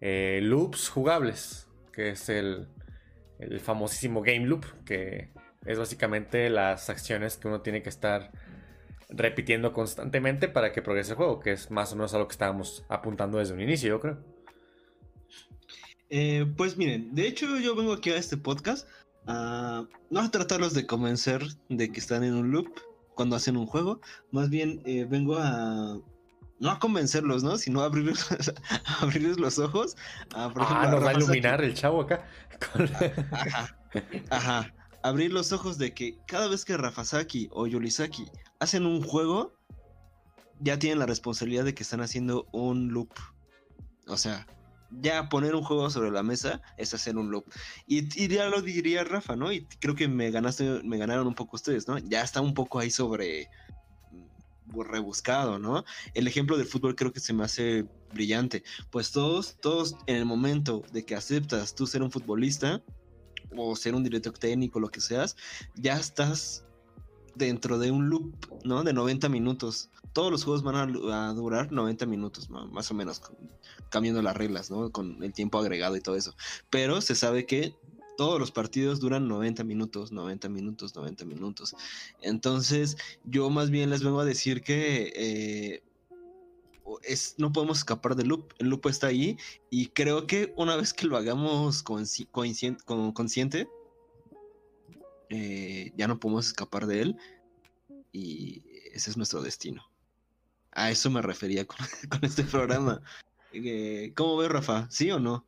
[0.00, 2.68] eh, loops jugables, que es el,
[3.38, 5.30] el famosísimo game loop, que
[5.64, 8.30] es básicamente las acciones que uno tiene que estar
[9.08, 12.32] repitiendo constantemente para que progrese el juego, que es más o menos a lo que
[12.32, 14.33] estábamos apuntando desde un inicio, yo creo.
[16.10, 18.86] Eh, pues miren, de hecho yo vengo aquí a este podcast
[19.26, 22.68] a no a tratarlos de convencer de que están en un loop
[23.14, 24.00] cuando hacen un juego,
[24.30, 25.98] más bien eh, vengo a
[26.60, 27.56] no a convencerlos, ¿no?
[27.58, 28.26] Sino a abrirles,
[28.86, 29.96] a abrirles los ojos.
[30.34, 32.26] a, por ejemplo, Ah, nos va a iluminar el chavo acá.
[33.32, 33.76] Ajá,
[34.30, 34.74] ajá.
[35.02, 38.24] Abrir los ojos de que cada vez que Rafasaki o Yolisaki
[38.60, 39.52] hacen un juego,
[40.60, 43.10] ya tienen la responsabilidad de que están haciendo un loop.
[44.06, 44.46] O sea,
[45.00, 47.44] ya poner un juego sobre la mesa es hacer un loop.
[47.86, 49.52] Y, y ya lo diría Rafa, ¿no?
[49.52, 51.98] Y creo que me ganaste, me ganaron un poco ustedes, ¿no?
[51.98, 53.48] Ya está un poco ahí sobre
[54.12, 55.84] mm, rebuscado, ¿no?
[56.14, 58.62] El ejemplo del fútbol creo que se me hace brillante.
[58.90, 62.82] Pues todos, todos en el momento de que aceptas tú ser un futbolista
[63.56, 65.36] o ser un director técnico, lo que seas,
[65.76, 66.64] ya estás
[67.34, 68.34] dentro de un loop,
[68.64, 68.82] ¿no?
[68.84, 69.90] De 90 minutos.
[70.12, 73.20] Todos los juegos van a, durar 90 minutos, más o menos,
[73.94, 74.90] cambiando las reglas, ¿no?
[74.90, 76.34] Con el tiempo agregado y todo eso.
[76.68, 77.76] Pero se sabe que
[78.16, 81.76] todos los partidos duran 90 minutos, 90 minutos, 90 minutos.
[82.20, 85.82] Entonces, yo más bien les vengo a decir que eh,
[87.04, 88.52] es, no podemos escapar del loop.
[88.58, 89.38] El loop está ahí
[89.70, 92.26] y creo que una vez que lo hagamos consci-
[93.14, 93.68] consciente,
[95.28, 97.16] eh, ya no podemos escapar de él
[98.12, 98.60] y
[98.92, 99.84] ese es nuestro destino.
[100.72, 101.78] A eso me refería con
[102.22, 103.00] este programa.
[103.56, 104.88] Eh, ¿Cómo ves, Rafa?
[104.90, 105.46] ¿Sí o no?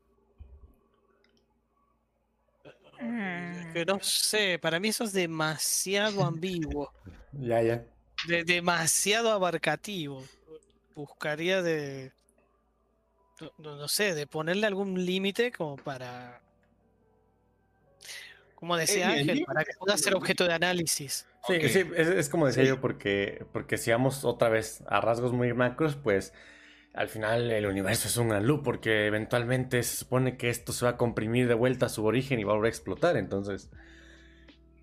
[3.01, 6.91] Es que no sé, para mí eso es demasiado ambiguo,
[7.33, 7.85] ya, ya.
[8.29, 10.25] de- demasiado abarcativo.
[10.95, 12.13] Buscaría de,
[13.59, 16.41] no, sé, de ponerle algún límite como para,
[18.55, 21.27] como decía el Ángel, para que pueda ser objeto de análisis.
[21.47, 22.69] Sí, sí, es, es como decía Sí.
[22.71, 26.33] yo, porque, porque si vamos otra vez a rasgos muy macros, pues
[26.97, 30.87] al final el universo es un gran loop, porque eventualmente se supone que esto se
[30.87, 33.71] va a comprimir de vuelta a su origen y va a volver a explotar, entonces,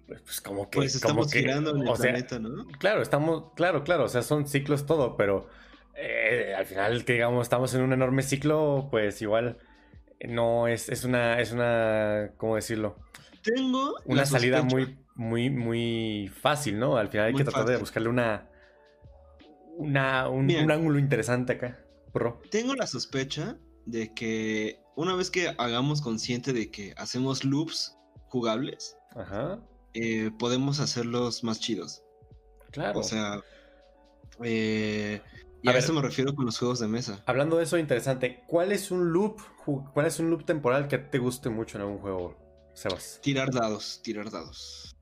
[0.08, 0.78] pues, pues como que...
[0.78, 2.68] Pues como estamos que, girando en el o sea, planeta, ¿no?
[2.78, 5.48] Claro, estamos, claro, claro, o sea, son ciclos todo, pero
[5.96, 9.58] eh, al final que digamos estamos en un enorme ciclo, pues igual
[10.28, 12.96] no es, es una, es una, ¿cómo decirlo?
[13.42, 16.96] Tengo Una salida muy, muy, muy fácil, ¿no?
[16.96, 18.50] Al final hay Muy que tratar de buscarle una,
[19.78, 21.80] una, un, un ángulo interesante acá,
[22.14, 22.42] pro.
[22.52, 27.98] Tengo la sospecha de que una vez que hagamos consciente de que hacemos loops
[28.30, 29.60] jugables, Ajá.
[29.94, 32.04] eh, podemos hacerlos más chidos.
[32.72, 33.00] Claro.
[33.00, 33.42] O sea,
[34.44, 35.22] eh,
[35.62, 35.84] y A a, ver.
[35.84, 37.22] eso me refiero con los juegos de mesa.
[37.26, 39.42] Hablando de eso interesante, ¿cuál es un loop?
[39.94, 42.38] ¿Cuál es un loop temporal que te guste mucho en algún juego,
[42.74, 43.20] Sebas?
[43.22, 44.96] Tirar dados, tirar dados.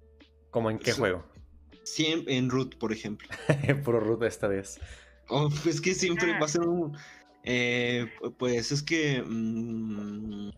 [0.51, 0.99] ¿Cómo en qué Eso.
[0.99, 1.25] juego?
[1.83, 3.27] Siempre en root, por ejemplo.
[3.83, 4.79] Puro root esta vez.
[5.31, 6.39] Oh, pues que siempre Ah.
[6.39, 6.95] va a ser un.
[7.43, 8.07] eh,
[8.37, 9.23] pues es que.
[9.23, 10.49] mm,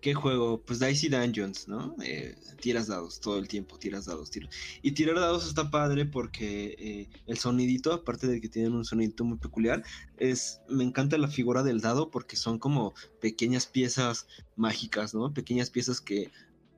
[0.00, 0.60] ¿Qué juego?
[0.66, 1.94] Pues Dicey Dungeons, ¿no?
[2.02, 4.52] Eh, tiras dados todo el tiempo, tiras dados, tiras.
[4.82, 9.24] Y tirar dados está padre porque eh, el sonidito, aparte de que tienen un sonidito
[9.24, 9.84] muy peculiar,
[10.18, 10.60] es.
[10.68, 14.26] Me encanta la figura del dado porque son como pequeñas piezas
[14.56, 15.32] mágicas, ¿no?
[15.32, 16.32] Pequeñas piezas que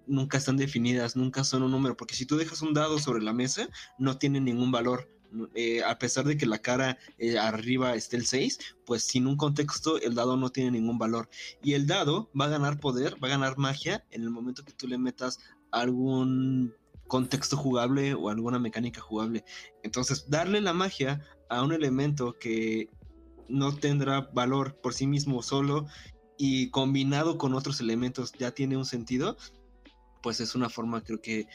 [0.07, 1.97] nunca están definidas, nunca son un número.
[1.97, 5.09] Porque si tú dejas un dado sobre la mesa, no tiene ningún valor.
[5.55, 9.37] Eh, a pesar de que la cara eh, arriba esté el 6, pues sin un
[9.37, 11.28] contexto el dado no tiene ningún valor.
[11.62, 14.72] Y el dado va a ganar poder, va a ganar magia en el momento que
[14.72, 15.39] tú le metas
[15.70, 16.74] algún
[17.07, 19.45] contexto jugable o alguna mecánica jugable.
[19.82, 22.91] Entonces, darle la magia a un elemento que
[23.49, 25.87] no tendrá valor por sí mismo solo
[26.39, 29.37] y combinado con otros elementos ya tiene un sentido,
[30.22, 31.47] pues es una forma creo que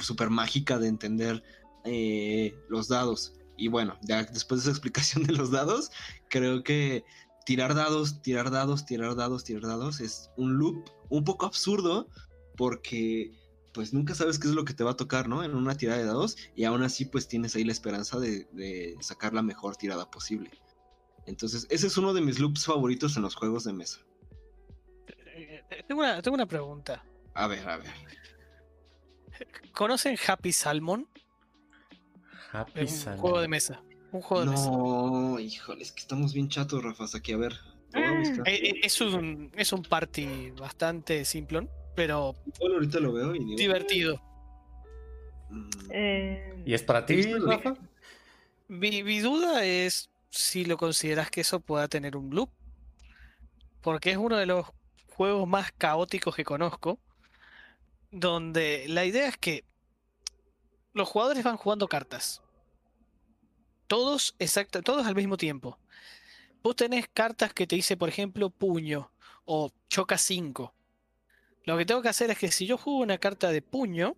[0.00, 1.42] súper mágica de entender
[1.84, 3.34] eh, los dados.
[3.56, 5.90] Y bueno, ya después de esa explicación de los dados,
[6.28, 7.04] creo que
[7.44, 12.08] tirar dados, tirar dados, tirar dados, tirar dados es un loop un poco absurdo
[12.56, 13.32] porque
[13.72, 15.42] pues nunca sabes qué es lo que te va a tocar, ¿no?
[15.42, 18.96] En una tirada de dados y aún así pues tienes ahí la esperanza de, de
[19.00, 20.50] sacar la mejor tirada posible.
[21.26, 24.00] Entonces, ese es uno de mis loops favoritos en los juegos de mesa.
[25.06, 27.04] Eh, eh, Tengo una, tengo una pregunta.
[27.34, 27.90] A ver, a ver.
[29.72, 31.08] ¿Conocen Happy Salmon?
[32.52, 33.82] Happy Es un juego de mesa.
[34.12, 34.70] Un juego de mesa.
[34.70, 37.54] No, híjole, es que estamos bien chatos, Rafa, aquí a ver.
[37.94, 37.98] a.
[37.98, 43.38] Eh, eh, Es un, es un party bastante simplón, pero Igual ahorita lo veo y
[43.40, 43.56] digo.
[43.56, 44.22] divertido.
[45.50, 47.74] mm, Eh, ¿Y es para ti, Rafa?
[48.68, 52.50] Mi, mi duda es si lo consideras que eso pueda tener un loop.
[53.82, 54.66] Porque es uno de los
[55.08, 56.98] juegos más caóticos que conozco.
[58.10, 59.64] Donde la idea es que
[60.92, 62.41] los jugadores van jugando cartas.
[63.92, 65.78] Todos, exacto, todos al mismo tiempo.
[66.62, 69.12] Vos tenés cartas que te dice, por ejemplo, puño
[69.44, 70.72] o choca 5.
[71.64, 74.16] Lo que tengo que hacer es que si yo juego una carta de puño,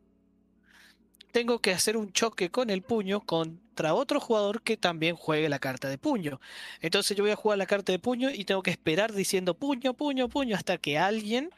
[1.33, 5.59] tengo que hacer un choque con el puño contra otro jugador que también juegue la
[5.59, 6.41] carta de puño.
[6.81, 9.95] Entonces yo voy a jugar la carta de puño y tengo que esperar diciendo puño,
[9.95, 11.51] puño, puño hasta que alguien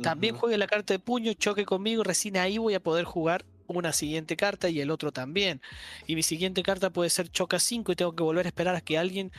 [0.00, 3.92] también juegue la carta de puño, choque conmigo, recién ahí voy a poder jugar una
[3.92, 5.60] siguiente carta y el otro también.
[6.06, 8.80] Y mi siguiente carta puede ser choca 5 y tengo que volver a esperar a
[8.80, 9.30] que alguien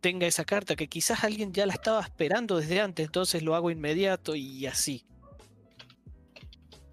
[0.00, 3.70] tenga esa carta, que quizás alguien ya la estaba esperando desde antes, entonces lo hago
[3.70, 5.04] inmediato y así.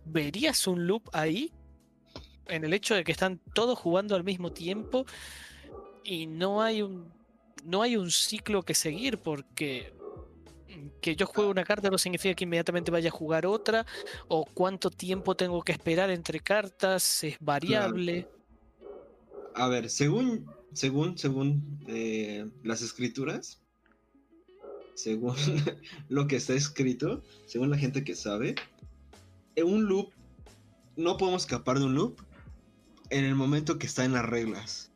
[0.05, 1.51] ¿Verías un loop ahí?
[2.47, 5.05] En el hecho de que están todos jugando al mismo tiempo
[6.03, 7.11] y no hay un
[7.65, 9.93] no hay un ciclo que seguir porque
[11.01, 13.85] que yo juegue una carta no significa que inmediatamente vaya a jugar otra
[14.27, 18.27] o cuánto tiempo tengo que esperar entre cartas es variable.
[19.55, 23.61] A ver, según, según, según eh, las escrituras,
[24.95, 25.35] según
[26.09, 28.55] lo que está escrito, según la gente que sabe,
[29.55, 30.11] en un loop,
[30.95, 32.19] no podemos escapar de un loop
[33.09, 34.88] en el momento que está en las reglas.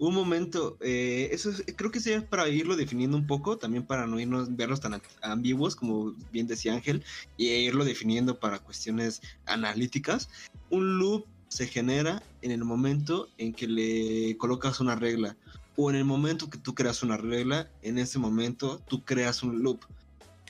[0.00, 4.06] Un momento, eh, eso es- creo que sería para irlo definiendo un poco, también para
[4.06, 7.04] no irnos, verlos tan ambiguos, como bien decía Ángel,
[7.36, 10.30] y irlo definiendo para cuestiones analíticas.
[10.70, 15.36] Un loop se genera en el momento en que le colocas una regla
[15.76, 19.62] o en el momento que tú creas una regla, en ese momento tú creas un
[19.62, 19.84] loop.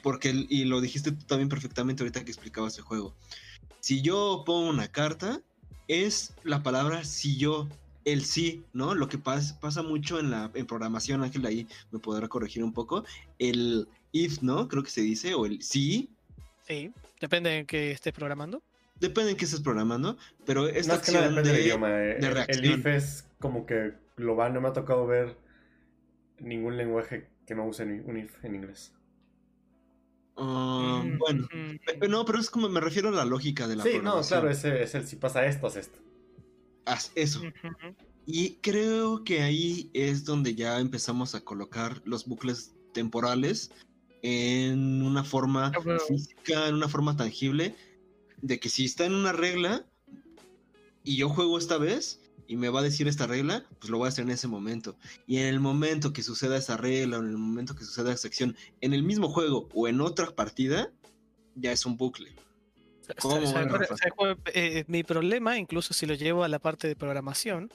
[0.00, 3.16] Porque, y lo dijiste tú también perfectamente ahorita que explicabas el juego.
[3.80, 5.42] Si yo pongo una carta,
[5.88, 7.68] es la palabra si yo,
[8.04, 8.94] el sí, ¿no?
[8.94, 12.72] Lo que pas- pasa mucho en la en programación, Ángel ahí me podrá corregir un
[12.72, 13.04] poco,
[13.38, 14.68] el if, ¿no?
[14.68, 16.08] Creo que se dice, o el sí,
[16.66, 18.62] Sí, depende en qué estés programando.
[19.00, 21.88] depende en qué estés programando, pero esta Más que nada acción depende del de- idioma.
[21.90, 22.80] eh, de el reacción.
[22.80, 24.52] if es como que global.
[24.54, 25.36] No me ha tocado ver
[26.38, 28.92] ningún lenguaje que no use un if en inglés.
[30.36, 33.76] Ah, Mm, bueno, mm, Pe- No, pero es como me refiero a la lógica de
[33.76, 35.98] la Sí, no, claro, ese es el si pasa esto, haz esto.
[36.84, 37.42] Haz eso.
[38.26, 43.70] Y creo que ahí es donde ya empezamos a colocar los bucles temporales
[44.22, 47.74] en una forma Ah, física, en una forma tangible,
[48.42, 49.86] de que si está en una regla
[51.04, 54.06] y yo juego esta vez y me va a decir esta regla, pues lo voy
[54.06, 54.96] a hacer en ese momento.
[55.26, 58.28] Y en el momento que suceda esa regla o en el momento que suceda esa
[58.28, 60.92] acción en el mismo juego o en otra partida,
[61.54, 62.34] ya es un bucle.
[63.20, 63.96] ¿Cómo, ¿Sabes- bueno, sabes- Rafa?
[63.96, 67.70] sabes cuál, eh, mi problema, incluso si lo llevo a la parte de programación,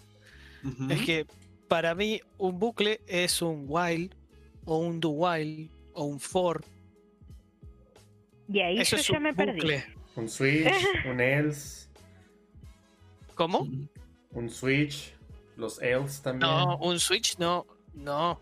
[0.90, 1.26] es que
[1.68, 4.10] para mí un bucle es un while
[4.66, 6.64] o un do while o un for.
[8.48, 9.60] Y ahí Eso yo es ya un me perdí.
[9.60, 9.86] bucle.
[10.16, 10.66] Un switch,
[11.06, 11.88] un else,
[13.36, 13.68] ¿Cómo?
[14.32, 15.14] un switch,
[15.58, 16.50] los else también.
[16.50, 18.40] No, un switch no, no.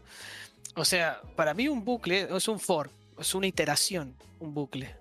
[0.76, 2.90] O sea, para mí un bucle es un for,
[3.20, 4.96] es una iteración, un bucle.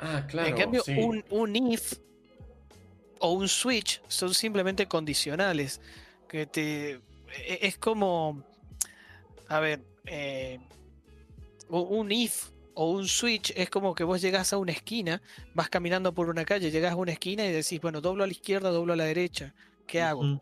[0.00, 0.48] Ah, claro.
[0.48, 0.96] en cambio, sí.
[0.98, 1.94] un, un if
[3.18, 5.80] o un switch son simplemente condicionales.
[6.28, 6.92] Que te.
[6.92, 8.42] e- Es como.
[9.48, 9.80] A ver.
[10.06, 10.58] eh,
[11.68, 15.20] un if o un switch es como que vos llegás a una esquina,
[15.54, 18.32] vas caminando por una calle, llegás a una esquina y decís, bueno, doblo a la
[18.32, 19.54] izquierda, doblo a la derecha.
[19.86, 20.40] ¿Qué hago?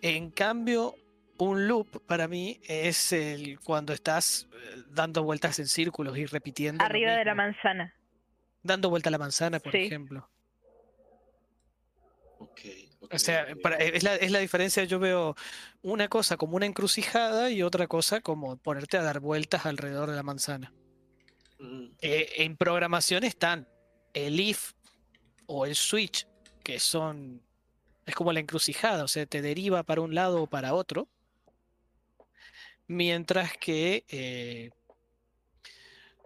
[0.00, 0.94] En cambio,
[1.38, 6.82] un loop para mí es el cuando estás eh, dando vueltas en círculos y repitiendo.
[6.84, 7.94] Arriba de la manzana.
[8.64, 9.78] Dando vuelta a la manzana, por Sí.
[9.78, 10.28] ejemplo.
[12.38, 12.60] Ok,
[13.00, 14.84] ok, O sea, para- es, la, es la diferencia.
[14.84, 15.36] Yo veo
[15.82, 20.16] una cosa como una encrucijada y otra cosa como ponerte a dar vueltas alrededor de
[20.16, 20.72] la manzana.
[21.58, 23.68] Mm, Eh, en programación están
[24.14, 24.72] el if
[25.46, 26.26] o el switch,
[26.62, 27.42] que son.
[28.06, 31.08] Es como la encrucijada, o sea, te deriva para un lado o para otro.
[32.86, 34.70] Mientras que eh,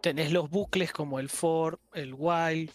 [0.01, 2.71] tenés los bucles como el for, el while,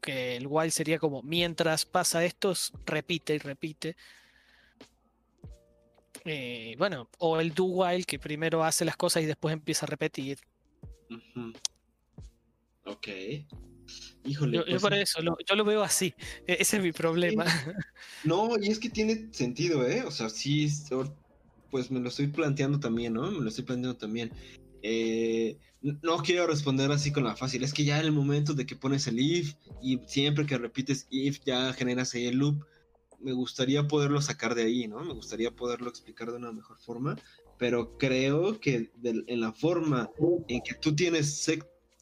[0.00, 2.52] que el while sería como mientras pasa esto,
[2.86, 3.96] repite y repite.
[6.24, 9.88] Eh, bueno, o el do while, que primero hace las cosas y después empieza a
[9.88, 10.38] repetir.
[11.10, 11.52] ujú.
[12.84, 13.08] Ok.
[14.24, 14.58] Híjole.
[14.58, 16.14] Yo, yo pues, por eso, lo- yo lo veo así.
[16.46, 17.44] E- Ese es mi problema.
[18.24, 20.04] No, y es que tiene sentido, ¿eh?
[20.04, 20.68] O sea, sí,
[21.70, 23.28] pues me lo estoy planteando también, ¿no?
[23.32, 24.30] Me lo estoy planteando también.
[24.80, 28.66] Eh, no quiero responder así con la fácil, es que ya en el momento de
[28.66, 32.64] que pones el if y siempre que repites if ya generas ahí el loop,
[33.20, 35.00] me gustaría poderlo sacar de ahí, ¿no?
[35.04, 37.16] Me gustaría poderlo explicar de una mejor forma,
[37.58, 40.10] pero creo que en la forma
[40.48, 41.48] en que tú tienes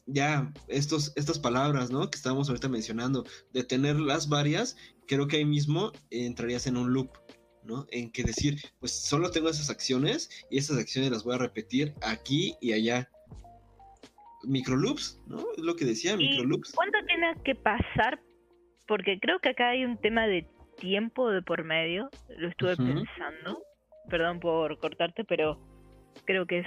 [0.07, 2.09] ya estos, estas palabras, ¿no?
[2.09, 4.75] Que estábamos ahorita mencionando, de tenerlas varias,
[5.07, 7.11] creo que ahí mismo entrarías en un loop,
[7.63, 7.85] ¿no?
[7.91, 11.93] En que decir, pues solo tengo esas acciones y esas acciones las voy a repetir
[12.01, 13.09] aquí y allá.
[14.43, 15.39] Microloops, ¿no?
[15.55, 16.73] Es lo que decía, ¿Y microloops.
[16.73, 18.19] cuánto tiene que pasar?
[18.87, 22.09] Porque creo que acá hay un tema de tiempo de por medio.
[22.37, 23.63] Lo estuve pensando.
[24.09, 25.59] Perdón por cortarte, pero
[26.25, 26.65] creo que es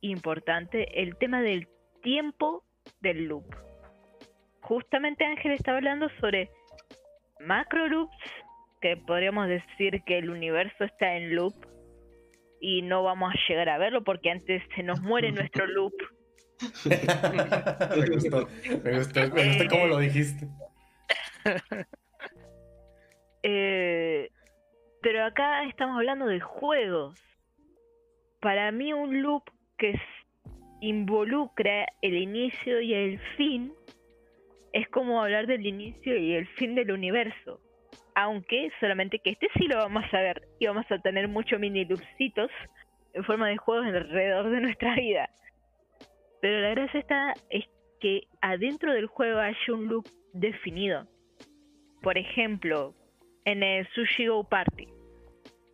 [0.00, 1.68] importante el tema del
[2.02, 2.64] tiempo
[3.00, 3.44] del loop.
[4.60, 6.50] Justamente Ángel estaba hablando sobre
[7.40, 8.16] macro loops,
[8.80, 11.54] que podríamos decir que el universo está en loop
[12.60, 15.94] y no vamos a llegar a verlo porque antes se nos muere nuestro loop.
[17.96, 18.48] Me gustó,
[18.82, 20.48] me gustó, me gustó cómo lo dijiste.
[23.48, 24.28] Eh,
[25.02, 27.16] pero acá estamos hablando de juegos.
[28.40, 29.44] Para mí un loop
[29.78, 29.94] que
[30.80, 33.72] involucra el inicio y el fin
[34.72, 37.60] es como hablar del inicio y el fin del universo.
[38.14, 41.84] Aunque solamente que este sí lo vamos a ver y vamos a tener muchos mini
[41.84, 42.50] loopsitos
[43.14, 45.30] en forma de juegos alrededor de nuestra vida.
[46.46, 47.64] Pero la gracia está es
[47.98, 51.04] que adentro del juego haya un loop definido.
[52.02, 52.94] Por ejemplo,
[53.44, 54.86] en el Sushi Go Party.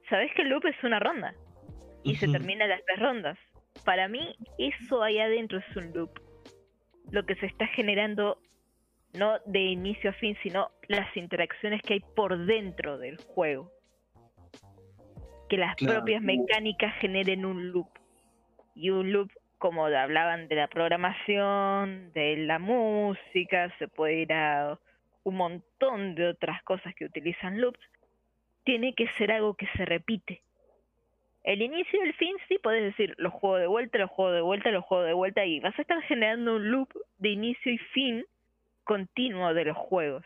[0.09, 1.35] Sabes que el loop es una ronda
[2.05, 2.33] y se Ujú.
[2.33, 3.39] termina las tres rondas.
[3.85, 6.19] Para mí, eso ahí adentro es un loop.
[7.11, 8.39] Lo que se está generando
[9.13, 13.71] no de inicio a fin, sino las interacciones que hay por dentro del juego.
[15.51, 15.97] Que las Claro.
[15.99, 17.89] propias mecánicas generen un loop.
[18.75, 19.31] Y un loop,
[19.63, 24.77] como hablaban de la programación, de la música, se puede ir a
[25.23, 27.79] un montón de otras cosas que utilizan loops,
[28.65, 30.43] tiene que ser algo que se repite.
[31.45, 34.43] El inicio y el fin sí puedes decir, lo juego de vuelta, lo juego de
[34.43, 36.89] vuelta, lo juego de vuelta y vas a estar generando un loop
[37.19, 38.25] de inicio y fin
[38.83, 40.25] continuo de los juegos.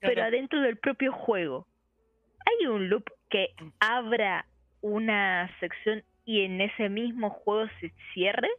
[0.00, 0.30] Pero Claro.
[0.30, 1.68] adentro del propio juego,
[2.44, 4.46] hay un loop que abra
[4.80, 8.50] una sección y en ese mismo juego se cierre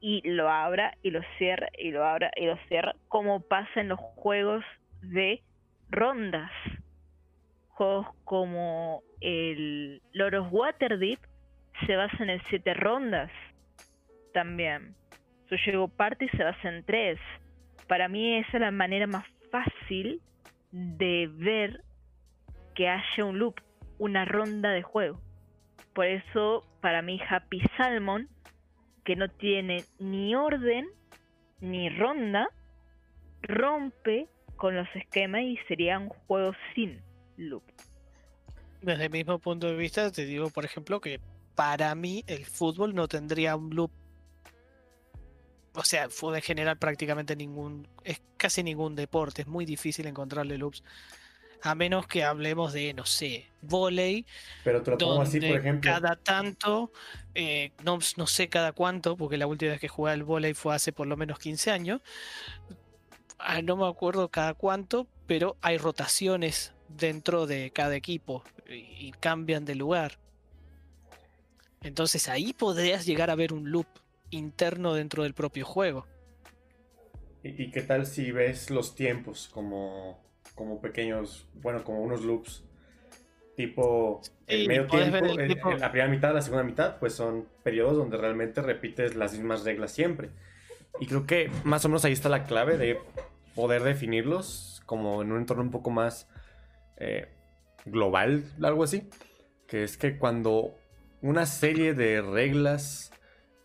[0.00, 3.90] y lo abra y lo cierre y lo abra y lo cierra, como pasa en
[3.90, 4.64] los juegos
[5.02, 5.40] de
[5.88, 6.50] rondas.
[7.68, 11.20] Juegos como el Lord of Waterdeep
[11.86, 13.30] se basa en siete rondas
[14.34, 14.96] también.
[15.48, 17.20] Sushi Party se basa en tres.
[17.86, 20.20] Para mí esa es la manera más fácil
[20.72, 21.84] de ver
[22.74, 23.60] que haya un loop,
[23.96, 25.20] una ronda de juego.
[25.96, 28.28] Por eso, para mí, Happy Salmon,
[29.02, 30.86] que no tiene ni orden
[31.60, 32.50] ni ronda,
[33.40, 37.00] rompe con los esquemas y sería un juego sin
[37.38, 37.62] loop.
[38.82, 41.18] Desde el mismo punto de vista, te digo, por ejemplo, que
[41.54, 43.90] para mí el fútbol no tendría un loop.
[45.72, 50.58] O sea, fue en general prácticamente ningún, es casi ningún deporte, es muy difícil encontrarle
[50.58, 50.84] loops.
[51.66, 54.24] A menos que hablemos de, no sé, volei,
[54.62, 55.90] Pero te lo pongo así, por ejemplo.
[55.92, 56.92] cada tanto,
[57.34, 60.74] eh, no, no sé cada cuánto, porque la última vez que jugué al volei fue
[60.74, 62.00] hace por lo menos 15 años.
[63.38, 69.12] Ah, no me acuerdo cada cuánto, pero hay rotaciones dentro de cada equipo y, y
[69.18, 70.18] cambian de lugar.
[71.82, 73.86] Entonces ahí podrías llegar a ver un loop
[74.30, 76.06] interno dentro del propio juego.
[77.42, 80.25] ¿Y, y qué tal si ves los tiempos como,
[80.56, 82.64] como pequeños, bueno, como unos loops?
[83.56, 86.98] Tipo, el Sí, medio tiempo, el el- tipo- el- la primera mitad, la segunda mitad,
[86.98, 90.30] pues son periodos donde realmente repites las mismas reglas siempre.
[90.98, 92.98] Y creo que más o menos ahí está la clave de
[93.54, 96.28] poder definirlos como en un entorno un poco más
[96.98, 97.28] eh,
[97.84, 99.08] global, algo así.
[99.66, 100.74] Que es que cuando
[101.22, 103.12] una serie de reglas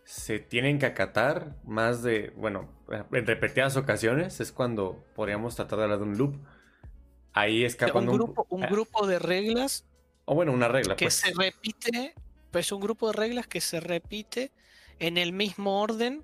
[0.04, 2.68] se tienen que acatar más de, bueno,
[3.12, 6.36] en repetidas ocasiones, es cuando podríamos tratar de hablar de un loop.
[7.32, 9.84] Ahí Un escapando un, grupo, un ah, grupo de reglas
[10.24, 11.14] O bueno, una regla, que pues.
[11.14, 12.14] se repite,
[12.50, 14.52] pues un grupo de reglas que se repite
[14.98, 16.22] en el mismo orden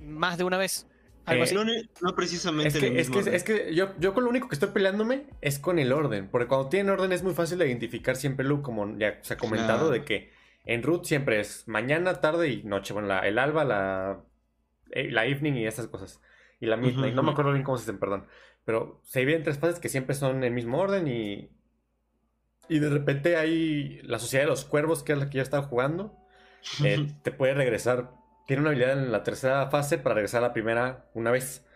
[0.00, 0.86] más de una vez.
[1.26, 1.54] Algo Eh, así.
[2.00, 3.34] No, precisamente Es en el que, es mismo que, orden.
[3.34, 6.28] es que yo, yo con lo único que estoy peleándome es con el orden.
[6.30, 9.36] Porque cuando tienen orden es muy fácil de identificar siempre loop, como ya se ha
[9.36, 9.90] comentado, Claro.
[9.90, 10.30] de que
[10.64, 12.92] en root siempre es mañana, tarde y noche.
[12.92, 14.24] Bueno, la- el alba, la,
[14.92, 16.20] eh, la evening y esas cosas.
[16.60, 18.26] Y la misma, y no me acuerdo bien cómo se dicen, perdón.
[18.70, 21.50] Pero se dividen en tres fases que siempre son en el mismo orden y.
[22.68, 25.66] Y de repente hay la sociedad de los cuervos, que es la que yo estaba
[25.66, 26.16] jugando.
[26.84, 28.12] eh, te puede regresar.
[28.46, 31.66] Tiene una habilidad en la tercera fase para regresar a la primera una vez.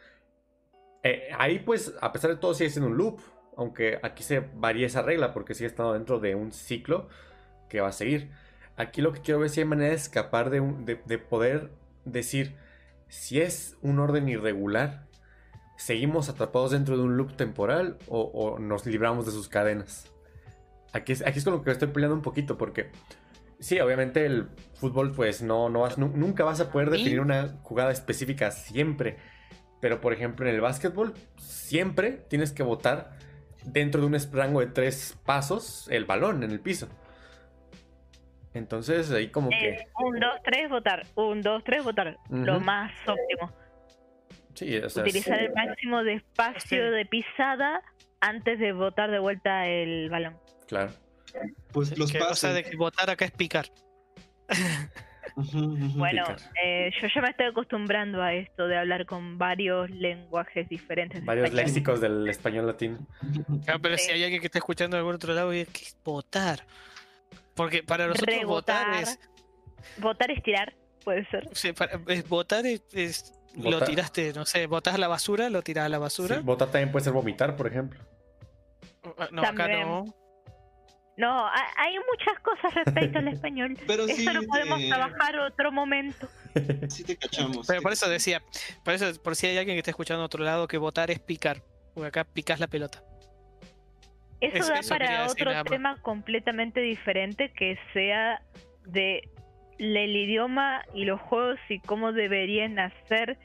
[1.03, 3.19] Eh, ahí, pues, a pesar de todo, sigue siendo un loop.
[3.57, 7.09] Aunque aquí se varía esa regla porque sigue estando dentro de un ciclo
[7.69, 8.31] que va a seguir.
[8.77, 11.19] Aquí lo que quiero ver es si hay manera de escapar de, un- de, de
[11.19, 11.71] poder
[12.05, 12.55] decir
[13.09, 15.04] si es un orden irregular.
[15.77, 20.11] ¿Seguimos atrapados dentro de un loop temporal o, o nos libramos de sus cadenas?
[20.93, 22.91] Aquí es, aquí es con lo que estoy peleando un poquito porque
[23.59, 27.49] sí, obviamente el fútbol pues no, no vas, nu- nunca vas a poder definir una
[27.63, 29.17] jugada específica siempre.
[29.81, 33.19] Pero por ejemplo en el básquetbol siempre tienes que botar
[33.65, 36.89] dentro de un rango de tres pasos el balón en el piso.
[38.55, 39.71] Entonces ahí como que...
[39.71, 41.05] Eh, un, dos, tres, votar.
[41.17, 42.17] Un, dos, tres, votar.
[42.31, 43.53] Lo más óptimo.
[44.55, 45.45] Sí, o sea, Utilizar sí.
[45.47, 46.95] el máximo de espacio Sí.
[46.95, 47.83] de pisada
[48.21, 50.37] antes de botar de vuelta el balón.
[50.69, 50.93] Claro.
[51.73, 52.39] Pues los Que, o pases.
[52.39, 53.67] sea, de que votar acá es picar.
[55.97, 56.23] Bueno,
[56.63, 61.25] eh, yo ya me estoy acostumbrando a esto de hablar con varios lenguajes diferentes.
[61.25, 61.67] Varios español.
[61.67, 62.99] léxicos del español latino.
[63.67, 64.05] Ah, pero Sí.
[64.07, 66.61] si hay alguien que está escuchando de algún otro lado, y ¿qué es votar?
[67.57, 69.19] Porque para nosotros votar es,
[69.99, 70.73] Votar es tirar,
[71.05, 71.49] puede ser.
[71.53, 75.63] sea, para- es votar es, es- lo tiraste, no sé, botas a la basura, lo
[75.63, 76.37] tiras a la basura.
[76.37, 78.01] Sí, votar también puede ser vomitar, por ejemplo.
[79.19, 80.05] Ah, No, acá no.
[81.17, 83.77] No, ha- hay muchas cosas respecto al español.
[83.87, 86.29] Pero Eso sí, lo podemos te- trabajar otro momento.
[86.89, 87.67] sí te cachamos.
[87.69, 88.43] Pero sí por eso decía,
[88.85, 91.21] por eso, por si hay alguien que está escuchando a otro lado, que votar es
[91.21, 91.63] picar.
[91.95, 93.05] Porque acá picas la pelota.
[94.41, 98.43] Eso Eso- da eso para otro tema completamente diferente que sea
[98.87, 99.34] de la-
[99.79, 103.39] el idioma y los juegos y cómo deberían hacer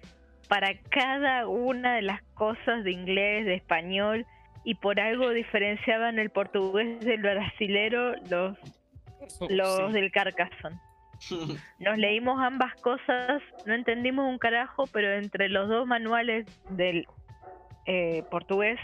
[0.47, 4.25] para cada una de las cosas de inglés, de español
[4.63, 8.57] y por algo diferenciaban el portugués del brasilero los,
[9.49, 9.93] los Sí.
[9.93, 10.79] del Carcassonne.
[11.79, 17.05] Nos leímos ambas cosas, no entendimos un carajo, pero entre los dos manuales del
[17.85, 18.79] eh, portugués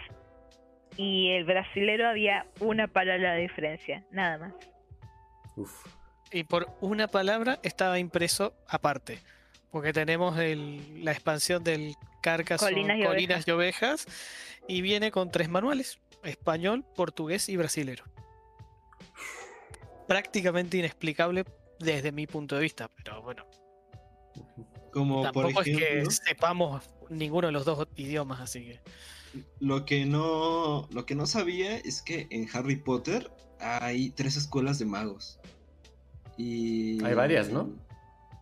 [0.97, 4.53] y el brasilero había una palabra de diferencia, nada más.
[5.55, 5.85] Uf.
[6.31, 9.19] Y por una palabra estaba impreso aparte.
[9.71, 14.07] Porque tenemos el- la expansión del Carcassonne Colinas y Colinas y Ovejas.
[14.67, 18.05] Y viene con tres manuales: español, portugués y brasilero.
[20.07, 21.45] Prácticamente inexplicable
[21.79, 23.45] desde mi punto de vista, pero bueno,
[24.93, 28.81] Como por tampoco es ejemplo, que sepamos ninguno de los dos idiomas, así que.
[29.59, 34.79] lo que no lo que no sabía es que en Harry Potter hay tres escuelas
[34.79, 35.39] de magos.
[36.37, 37.73] Y Hay varias, ¿no?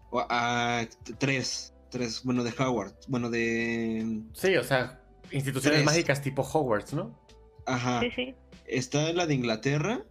[0.09, 0.85] O, ah,
[1.19, 5.85] tres, tres, bueno, de Howard, bueno, de Sí, o sea, instituciones Tres.
[5.85, 7.19] mágicas tipo Hogwarts, ¿no?
[7.65, 8.01] ajá.
[8.01, 8.35] Sí, sí.
[8.65, 10.03] Está la de Inglaterra,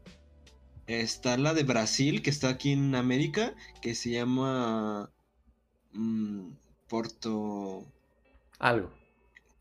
[0.87, 5.11] está la de Brasil, que está aquí en América, que se llama
[5.93, 6.51] mm,
[6.89, 7.85] Porto.
[8.59, 8.91] Algo.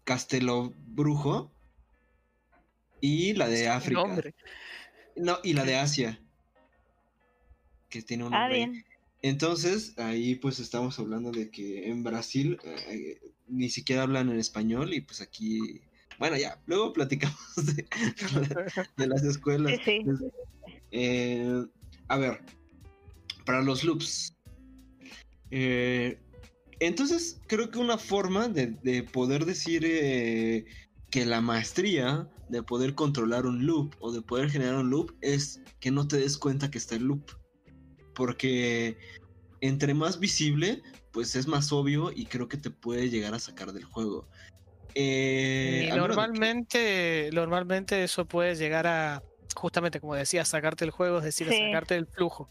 [0.04, 1.52] Castelo Brujo
[3.00, 4.02] y la de África.
[4.02, 4.36] Nombre.
[5.16, 6.20] No, y la de Asia.
[7.92, 8.84] Que tiene un Ah, bien.
[9.22, 14.94] Entonces, ahí pues estamos hablando de que en Brasil eh, ni siquiera hablan en español
[14.94, 15.82] y pues aquí,
[16.18, 17.38] bueno, ya, luego platicamos
[17.76, 17.86] de,
[18.98, 19.80] de las escuelas.
[19.86, 20.26] Sí, sí.
[20.92, 21.66] Eh,
[22.08, 22.42] a ver,
[23.46, 24.34] para los loops.
[25.52, 26.18] Eh,
[26.80, 33.46] entonces, creo que una forma de, de poder decir que la maestría de poder controlar
[33.46, 36.78] un loop o de poder generar un loop es que no te des cuenta que
[36.78, 37.41] está el loop.
[38.14, 38.98] Porque
[39.62, 40.82] entre más visible,
[41.12, 44.28] pues es más obvio y creo que te puede llegar a sacar del juego.
[44.96, 49.24] Eh, Y que- normalmente, normalmente eso puede llegar a,
[49.56, 52.50] justamente como decía, sacarte el juego, es decir, a sacarte el flujo,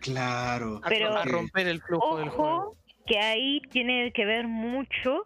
[0.00, 0.80] Claro.
[0.82, 2.76] a, Pero- a romper el flujo del juego.
[3.06, 5.22] Que ahí tiene que ver mucho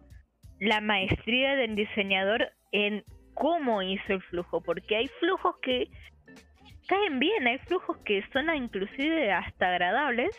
[0.59, 5.89] la maestría del diseñador en cómo hizo el flujo, porque hay flujos que
[6.91, 10.37] caen bien, hay flujos que son inclusive hasta agradables.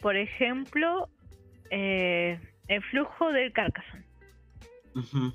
[0.00, 1.08] Por ejemplo,
[1.70, 4.04] eh, el flujo del Carcassonne.
[4.94, 5.32] Ujú.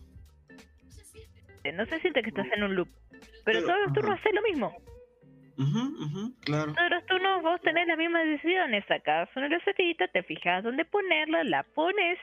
[1.73, 4.21] No se siente que estás en un loop, pero, Pero, todos los turnos ajá.
[4.21, 4.75] haces lo mismo.
[6.41, 6.73] Claro.
[6.73, 8.85] Todos los turnos vos tenés las mismas decisiones.
[8.87, 12.19] Sacás una recetita, te fijas dónde ponerla, la pones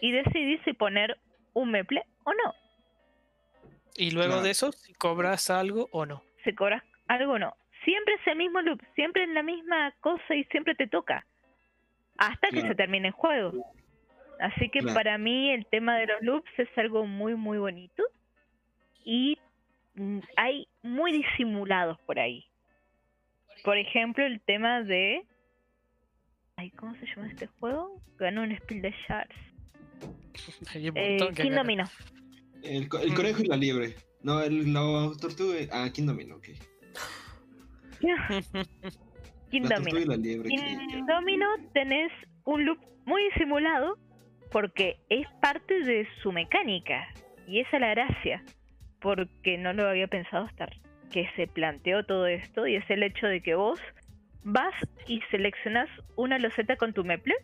[0.00, 1.16] y decidís si poner
[1.52, 2.54] un meple o no.
[3.96, 4.42] Y luego Claro.
[4.42, 6.22] de eso, si cobras algo o no.
[6.44, 7.54] Si cobras algo o no.
[7.84, 11.26] Siempre es el mismo loop, siempre es la misma cosa y siempre te toca.
[12.18, 13.52] Hasta que se termine el juego.
[14.38, 14.94] Así que Claro.
[14.94, 18.02] para mí el tema de los loops es algo muy, muy bonito.
[19.04, 19.38] Y
[19.94, 22.44] mm, hay muy disimulados por ahí.
[23.64, 25.24] Por ejemplo, el tema de...
[26.56, 28.00] Ay, ¿Cómo se llama este juego?
[28.18, 29.34] Ganó un Spiel de Shards.
[30.74, 31.54] Eh, ganan.
[31.56, 31.84] Domino.
[32.62, 33.94] El, co- el conejo y la liebre.
[34.22, 35.56] No, el, la tortuga.
[35.72, 36.34] Ah, ¿quién domina?
[36.36, 36.48] Ok.
[39.50, 40.12] King Domino.
[40.14, 42.12] En Domino tenés
[42.44, 43.98] un loop muy disimulado
[44.50, 47.08] porque es parte de su mecánica.
[47.46, 48.44] Y esa es la gracia
[49.00, 50.68] porque no lo había pensado hasta
[51.10, 53.80] que se planteó todo esto y es el hecho de que vos
[54.44, 54.74] vas
[55.06, 57.34] y seleccionas una loseta con tu meple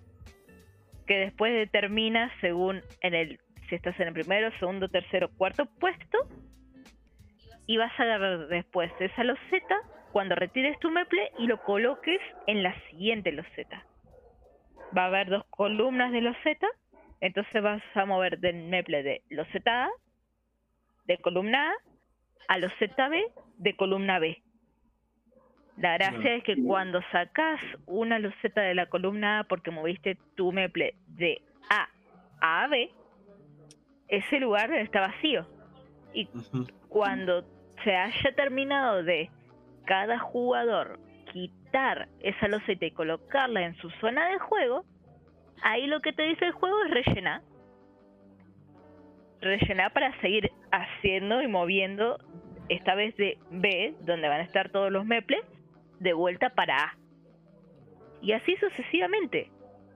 [1.07, 6.18] que después determina según en el si estás en el primero, segundo, tercero, cuarto puesto
[7.66, 9.76] y vas a agarrar después esa loseta
[10.16, 13.84] cuando retires tu meple y lo coloques en la siguiente loseta.
[14.96, 16.66] Va a haber dos columnas de loseta,
[17.20, 19.90] entonces vas a mover del meple de loseta A,
[21.04, 21.74] de columna A,
[22.48, 23.26] a loseta B,
[23.58, 24.42] de columna B.
[25.76, 30.50] La gracia es que cuando sacas una loseta de la columna A porque moviste tu
[30.50, 31.90] meple de A
[32.40, 32.90] a B,
[34.08, 35.46] ese lugar está vacío.
[36.14, 36.26] Y
[36.88, 37.44] cuando
[37.84, 39.30] se haya terminado de
[39.87, 40.99] cada jugador
[41.32, 44.84] quitar esa loseta y colocarla en su zona de juego,
[45.62, 47.43] ahí lo que te dice el juego es rellenar.
[49.41, 52.18] Rellenar para seguir haciendo y moviendo,
[52.68, 55.43] esta vez de B, donde van a estar todos los meples,
[56.01, 56.97] de vuelta para A.
[58.22, 59.51] Y así sucesivamente.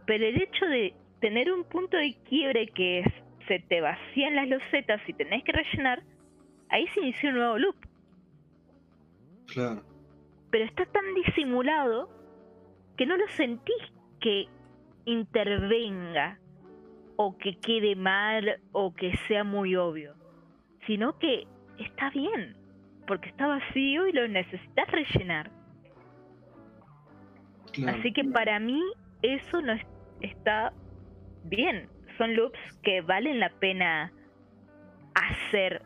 [0.07, 3.07] Pero el hecho de tener un punto de quiebre que es
[3.49, 6.03] se te vacían las losetas y tenés que rellenar,
[6.68, 7.89] ahí se inició un nuevo loop.
[9.53, 9.82] Claro.
[10.51, 12.09] Pero está tan disimulado
[12.96, 13.76] que no lo sentís
[14.20, 14.46] que
[15.05, 16.38] intervenga
[17.16, 20.14] o que quede mal o que sea muy obvio,
[20.86, 21.46] sino que
[21.78, 22.57] está bien,
[23.07, 25.51] porque está vacío y lo necesitas rellenar.
[27.72, 27.98] claro.
[27.98, 28.82] Así que para mí
[29.22, 29.86] eso no es-
[30.20, 30.72] está
[31.44, 31.88] bien.
[32.18, 34.12] Son loops que valen la pena
[35.14, 35.82] hacer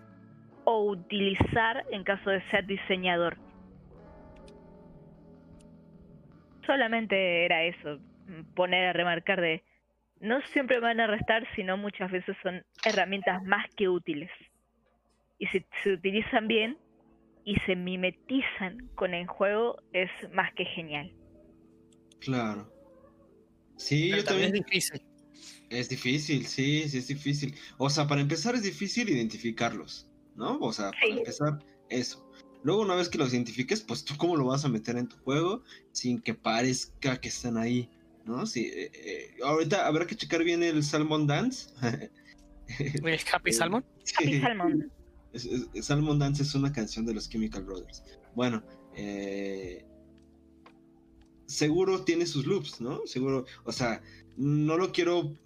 [0.64, 3.36] o utilizar en caso de ser diseñador.
[6.66, 7.98] Solamente era eso,
[8.54, 9.62] poner a remarcar de
[10.20, 14.30] no siempre van a restar, sino muchas veces son herramientas más que útiles.
[15.38, 16.78] Y si se utilizan bien
[17.44, 21.12] y se mimetizan con el juego, es más que genial.
[22.20, 22.72] Claro.
[23.76, 24.64] Sí, Pero yo también también.
[24.64, 25.02] es difícil.
[25.70, 27.54] Es difícil, sí, sí es difícil.
[27.78, 30.58] O sea, para empezar es difícil identificarlos, ¿no?
[30.60, 31.18] O sea, para Sí.
[31.18, 31.58] empezar,
[31.90, 32.23] eso.
[32.64, 35.16] Luego, una vez que los identifiques, pues tú cómo lo vas a meter en tu
[35.18, 35.62] juego
[35.92, 37.88] sin que parezca que están ahí,
[38.24, 38.46] ¿no?
[38.46, 41.68] Sí, eh, eh, ahorita habrá que checar bien el Salmon Dance.
[43.04, 43.84] ¿Es Happy Salmon?
[44.18, 44.40] Happy Sí.
[44.40, 44.90] Salmon.
[45.32, 48.02] Es- es- Salmon Dance es una canción de los Chemical Brothers.
[48.34, 48.62] Bueno,
[48.96, 49.84] eh,
[51.46, 53.00] seguro tiene sus loops, ¿no?
[53.06, 54.00] Seguro, o sea,
[54.36, 55.36] no lo quiero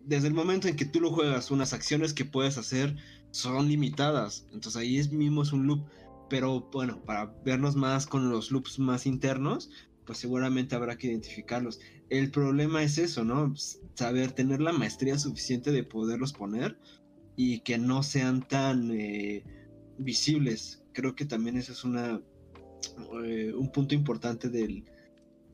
[0.00, 2.96] desde el momento en que tú lo juegas, unas acciones que puedes hacer
[3.30, 4.46] son limitadas.
[4.52, 5.80] Entonces ahí es mismo es un loop.
[6.28, 9.70] Pero bueno, para vernos más con los loops más internos,
[10.04, 11.80] pues seguramente habrá que identificarlos.
[12.10, 13.54] El problema es eso, ¿no?
[13.94, 16.78] Saber tener la maestría suficiente de poderlos poner
[17.36, 19.44] y que no sean tan eh,
[19.98, 20.82] visibles.
[20.92, 22.20] Creo que también ese es una,
[23.24, 24.84] eh, un punto importante del,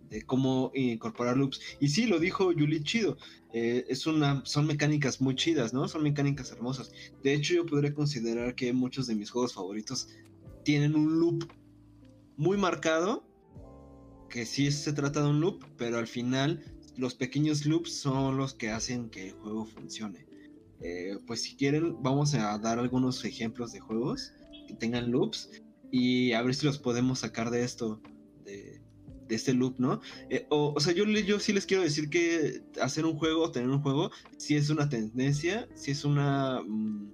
[0.09, 1.61] de cómo incorporar loops.
[1.81, 3.17] Y sí, lo dijo Yuli Chido,
[3.53, 5.89] eh, es una, son mecánicas muy chidas, ¿no?
[5.89, 6.93] Son mecánicas hermosas.
[7.23, 10.09] De hecho, yo podría considerar que muchos de mis juegos favoritos
[10.65, 11.49] tienen un loop
[12.37, 13.25] muy marcado,
[14.29, 16.65] que sí se trata de un loop, pero al final
[16.97, 20.27] los pequeños loops son los que hacen que el juego funcione.
[20.81, 24.33] Eh, pues si quieren, vamos a dar algunos ejemplos de juegos
[24.67, 25.51] que tengan loops
[25.91, 28.01] y a ver si los podemos sacar de esto,
[28.45, 28.83] de,
[29.29, 30.01] este loop, ¿no?
[30.31, 33.83] Eh, o, sea, yo, yo sí les quiero decir que hacer un juego, tener un
[33.83, 36.61] juego, si es una tendencia, si es una...
[36.63, 37.13] Mm,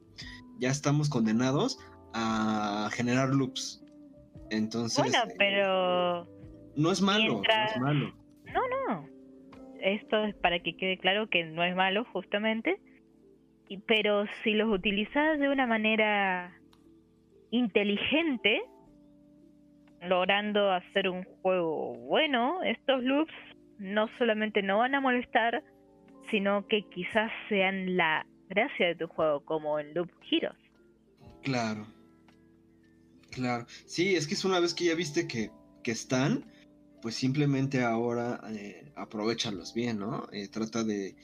[0.59, 1.79] ya estamos condenados
[2.13, 3.85] a generar loops.
[4.51, 4.99] Entonces...
[4.99, 6.27] Bueno, eh, pero...
[6.77, 8.15] no es malo, no es malo.
[8.53, 9.09] No, no.
[9.81, 12.81] Esto es para que quede claro que no es malo, justamente.
[13.87, 16.53] Pero si los utilizas de una manera
[17.51, 18.63] inteligente,
[20.03, 23.33] logrando hacer un juego bueno, estos loops
[23.79, 25.63] no solamente no van a molestar,
[26.31, 30.59] sino que quizás sean la gracia de tu juego, como en Loop Heroes.
[31.43, 31.87] Claro.
[33.41, 33.67] Claro.
[33.87, 35.51] Sí, es que es una vez que ya viste que,
[35.83, 36.45] que están,
[37.01, 40.29] pues simplemente ahora eh, aprovechalos bien, ¿no?
[40.33, 41.17] Eh, trata de,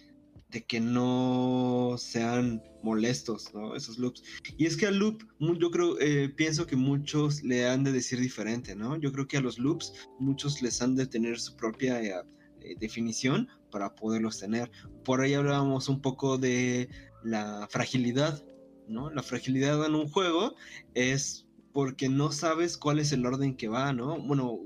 [0.50, 3.76] de que no sean molestos, ¿no?
[3.76, 4.22] Esos loops.
[4.56, 8.20] Y es que al loop, yo creo, eh, pienso que muchos le han de decir
[8.20, 8.96] diferente, ¿no?
[8.96, 12.14] Yo creo que a los loops muchos les han de tener su propia eh,
[12.62, 14.70] eh, definición para poderlos tener.
[15.04, 16.88] Por ahí hablábamos un poco de
[17.24, 18.42] la fragilidad,
[18.88, 19.10] ¿no?
[19.10, 20.54] La fragilidad en un juego
[20.94, 21.45] es
[21.76, 24.18] porque no sabes cuál es el orden que va, ¿no?
[24.18, 24.60] Bueno,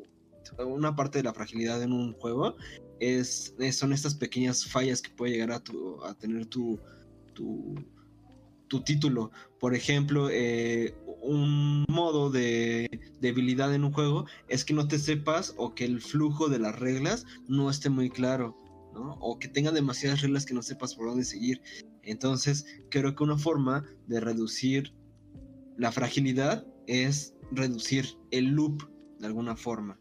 [0.65, 2.55] una parte de la fragilidad en un juego
[3.01, 6.79] es, son estas pequeñas fallas que puede llegar a, tu, a tener tu,
[7.35, 7.75] tu,
[8.69, 9.33] tu, título.
[9.59, 12.89] Por ejemplo, eh, un modo de
[13.21, 16.79] debilidad en un juego es que no te sepas o que el flujo de las
[16.79, 18.57] reglas no esté muy claro.
[18.95, 19.15] ¿no?
[19.15, 21.61] O que tenga demasiadas reglas que no sepas por dónde seguir.
[22.05, 24.95] Entonces, creo que una forma de reducir
[25.77, 28.83] la fragilidad es reducir el loop
[29.19, 29.99] de alguna forma.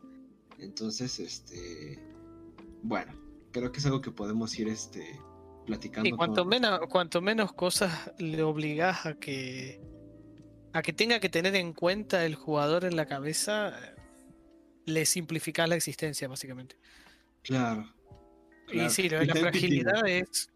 [0.60, 2.00] Entonces, este,
[2.84, 3.14] bueno,
[3.52, 5.20] creo que es algo que podemos ir este,
[5.66, 6.10] platicando.
[6.10, 9.82] Y cuanto, menos, cuanto menos cosas le obligas a que,
[10.74, 13.74] a que tenga que tener en cuenta el jugador en la cabeza,
[14.86, 16.78] le simplificas la existencia, básicamente.
[17.44, 17.94] Claro.
[18.72, 20.52] Y sí, la, fragilidad es.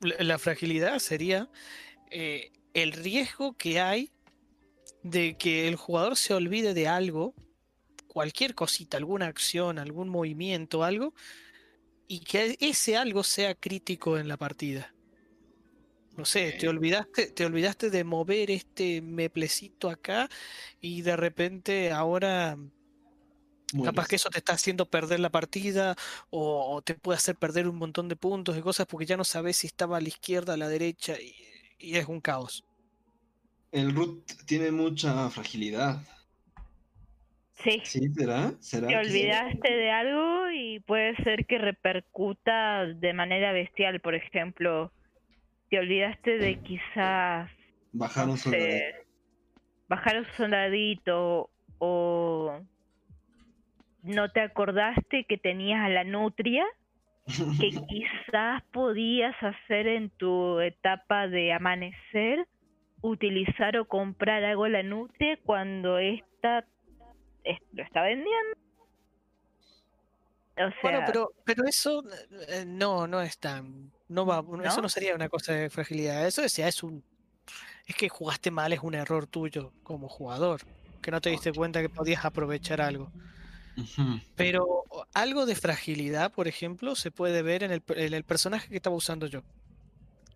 [0.00, 1.48] La, fragilidad sería
[2.10, 4.10] eh, el riesgo que hay
[5.02, 7.34] de que el jugador se olvide de algo,
[8.06, 11.14] cualquier cosita, alguna acción, algún movimiento, algo,
[12.06, 14.94] y que ese algo sea crítico en la partida.
[16.16, 20.28] No sé, te olvidaste, te olvidaste de mover este meplecito acá
[20.78, 22.58] y de repente ahora
[23.82, 25.96] capaz que eso te está haciendo perder la partida
[26.28, 29.56] o, te puede hacer perder un montón de puntos y cosas porque ya no sabes
[29.56, 31.34] si estaba a la izquierda, a la derecha y,
[31.78, 32.62] y es un caos.
[33.72, 36.00] El root tiene mucha fragilidad.
[37.54, 37.80] Sí.
[37.84, 38.52] ¿será?
[38.60, 44.00] Te olvidaste de algo y puede ser que repercuta de manera bestial.
[44.00, 44.92] Por ejemplo,
[45.70, 47.50] te olvidaste de quizás...
[47.92, 48.98] Bajar un soldadito.
[49.88, 52.60] Bajar un soldadito o
[54.02, 56.64] no te acordaste que tenías a la nutria
[57.60, 62.46] que quizás podías hacer en tu etapa de amanecer,
[63.02, 66.64] utilizar o comprar algo la nutria cuando esta
[67.72, 68.56] lo está vendiendo.
[70.82, 72.04] bueno, pero, pero eso
[72.48, 73.90] eh, no, no es tan.
[74.08, 76.26] No va, Eso no sería una cosa de fragilidad.
[76.26, 77.02] Eso es, es un.
[77.86, 80.60] Es que jugaste mal, es un error tuyo como jugador.
[81.00, 83.10] Que no te diste cuenta que podías aprovechar algo.
[84.36, 84.84] Pero
[85.14, 88.94] algo de fragilidad, por ejemplo, se puede ver en el, en el personaje que estaba
[88.94, 89.42] usando yo.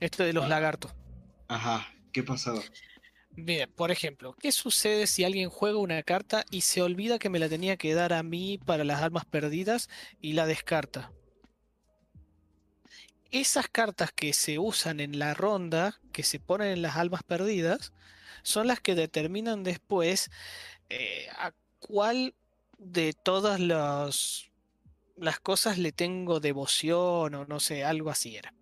[0.01, 0.93] Esto de los lagartos.
[1.49, 1.87] Ajá,
[2.17, 2.63] ¿qué pasaba?
[3.33, 7.39] Bien, por ejemplo, ¿qué sucede si alguien juega una carta y se olvida que me
[7.39, 9.91] la tenía que dar a mí para las almas perdidas
[10.23, 11.13] y la descarta?
[13.31, 17.93] Esas cartas que se usan en la ronda, que se ponen en las almas perdidas,
[18.43, 20.31] son las que determinan después
[20.89, 22.35] eh, a cuál
[22.79, 24.49] de todas las
[25.43, 28.55] cosas le tengo devoción o no sé, algo así era.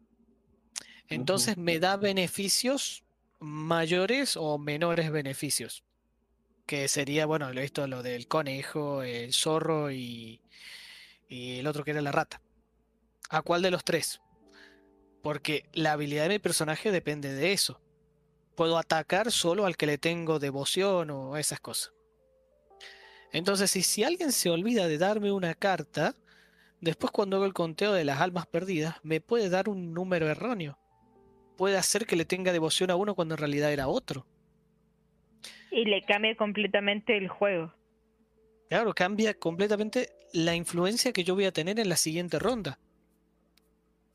[1.07, 3.04] Entonces me da beneficios
[3.45, 5.85] mayores o menores beneficios.
[6.67, 10.41] Que sería, bueno, lo he visto lo del conejo, el zorro y,
[11.29, 12.41] y el otro que era la rata.
[13.29, 14.21] ¿A cuál de los tres?
[15.23, 17.81] Porque la habilidad de mi personaje depende de eso.
[18.55, 21.93] Puedo atacar solo al que le tengo devoción o esas cosas.
[23.33, 26.15] Entonces, si, si alguien se olvida de darme una carta,
[26.81, 30.79] después cuando hago el conteo de las almas perdidas, me puede dar un número erróneo.
[31.57, 34.27] Puede hacer que le tenga devoción a uno cuando en realidad era otro.
[35.71, 37.73] Y le cambia completamente el juego.
[38.69, 42.79] Claro, cambia completamente la influencia que yo voy a tener en la siguiente ronda.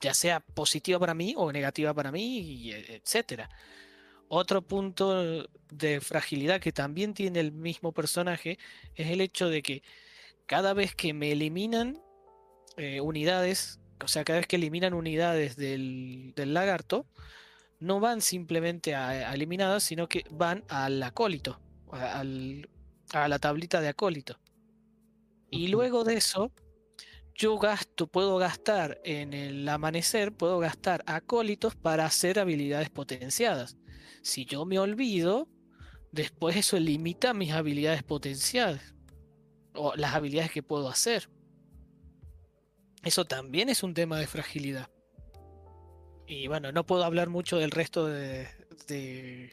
[0.01, 3.49] Ya sea positiva para mí o negativa para mí, y e- etcétera.
[4.27, 8.59] Otro punto de fragilidad que también tiene el mismo personaje
[8.95, 9.81] es el hecho de que
[10.45, 12.01] cada vez que me eliminan
[12.77, 17.05] eh, unidades, o sea, cada vez que eliminan unidades del, del lagarto,
[17.79, 21.59] no van simplemente a, a eliminadas, sino que van al acólito,
[21.91, 22.69] a- al-
[23.13, 24.39] a la tablita de acólito.
[25.49, 26.51] Y luego de eso,
[27.33, 33.77] yo gasto, puedo gastar en el amanecer, puedo gastar acólitos para hacer habilidades potenciadas.
[34.21, 35.47] Si yo me olvido,
[36.11, 38.93] después eso limita mis habilidades potenciadas
[39.73, 41.29] o las habilidades que puedo hacer.
[43.03, 44.89] Eso también es un tema de fragilidad.
[46.27, 48.47] Y bueno, no puedo hablar mucho del resto de,
[48.87, 49.51] de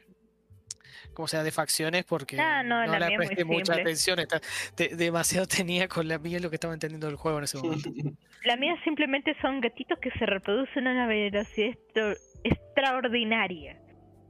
[1.14, 3.82] como sea, de facciones porque Ah, no, la le presté mucha simple.
[3.82, 4.18] atención.
[4.18, 4.40] está-
[4.76, 7.90] de- demasiado tenía con la mía lo que estaba entendiendo del juego en ese momento.
[8.44, 12.14] La mía simplemente son gatitos que se reproducen a una velocidad extra-
[12.44, 13.80] extraordinaria.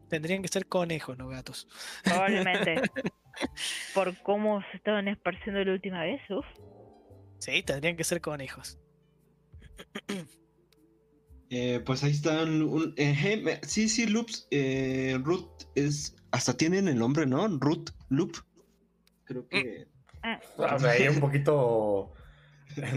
[0.09, 1.68] Tendrían que ser conejos, no gatos.
[2.05, 2.80] Probablemente.
[3.94, 6.20] por cómo se estaban esparciendo la última vez.
[6.30, 6.47] Uf.
[7.40, 8.78] Sí, tendrían que ser conejos.
[11.50, 12.62] Eh, pues ahí están.
[12.62, 14.48] un- eh, sí, sí, Loops.
[14.50, 16.16] Eh, Root es.
[16.32, 17.46] Hasta tienen el nombre, ¿no?
[17.46, 18.36] Root, Loop.
[19.24, 19.86] Creo que.
[20.22, 22.12] Ah, Ah, me ahí un poquito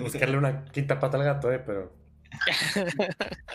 [0.01, 1.93] buscarle una quinta pata al gato, eh, pero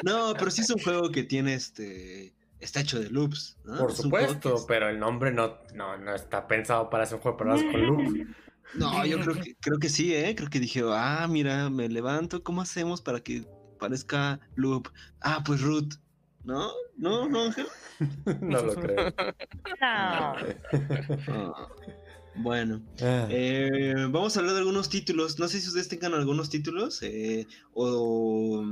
[0.05, 2.35] No, pero sí es un juego que tiene este.
[2.61, 3.77] Está hecho de loops, ¿no?
[3.77, 7.37] por supuesto, es- pero el nombre no, no, no está pensado para hacer un juego
[7.37, 8.27] de palabras con loop.
[8.75, 10.35] No, yo creo que, creo que sí, ¿eh?
[10.35, 13.47] Creo que dije, ah, mira, me levanto, ¿cómo hacemos para que
[13.79, 14.89] parezca loop?
[15.21, 15.95] Ah, pues root.
[16.45, 16.71] ¿No?
[16.97, 17.67] ¿No, no, Ángel?
[18.41, 19.15] no lo creo.
[21.27, 21.55] no.
[22.37, 22.83] Bueno.
[23.01, 23.27] Ah.
[23.31, 25.39] Eh, vamos a hablar de algunos títulos.
[25.39, 28.65] No sé si ustedes tengan algunos títulos eh, o,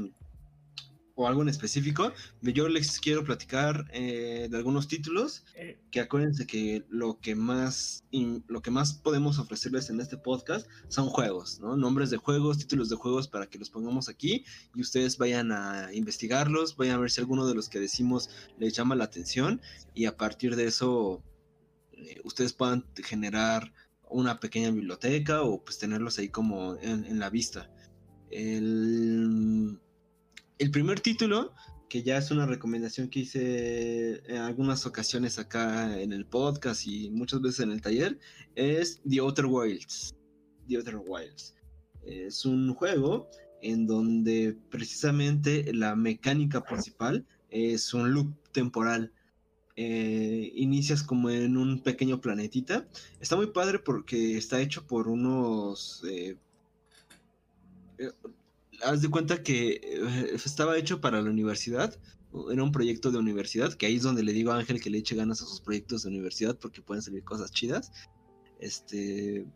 [1.23, 2.13] o algo en específico.
[2.43, 5.45] Yo les quiero platicar eh, de algunos títulos
[5.91, 10.67] que acuérdense que lo que más in- lo que más podemos ofrecerles en este podcast
[10.89, 11.77] son juegos, ¿no?
[11.77, 14.45] Nombres de juegos, títulos de juegos para que los pongamos aquí
[14.75, 18.29] y ustedes vayan a investigarlos, vayan a ver si alguno de los que decimos
[18.59, 19.61] les llama la atención
[19.95, 21.23] y a partir de eso
[21.93, 23.73] eh, ustedes puedan generar
[24.11, 27.71] una pequeña biblioteca o pues tenerlos ahí como en, en la vista.
[28.31, 29.79] El,
[30.63, 31.53] el primer título,
[31.89, 37.11] que ya es una recomendación que hice en algunas ocasiones acá en el podcast y
[37.11, 38.21] muchas veces en el taller,
[38.55, 40.15] es The Outer Wilds.
[40.69, 41.57] The Outer Wilds.
[42.05, 43.29] Es un juego
[43.61, 49.13] en donde precisamente la mecánica principal es un loop temporal.
[49.75, 52.87] Eh, inicias como en un pequeño planetita.
[53.19, 56.05] Está muy padre porque está hecho por unos...
[56.09, 56.37] eh,
[57.99, 58.13] eh,
[58.83, 61.99] haz de cuenta que eh, estaba hecho para la universidad.
[62.51, 64.99] Era un proyecto de universidad, que ahí es donde le digo a Ángel que le
[64.99, 67.93] eche ganas a sus proyectos de universidad porque pueden salir cosas chidas.
[68.59, 69.47] Este...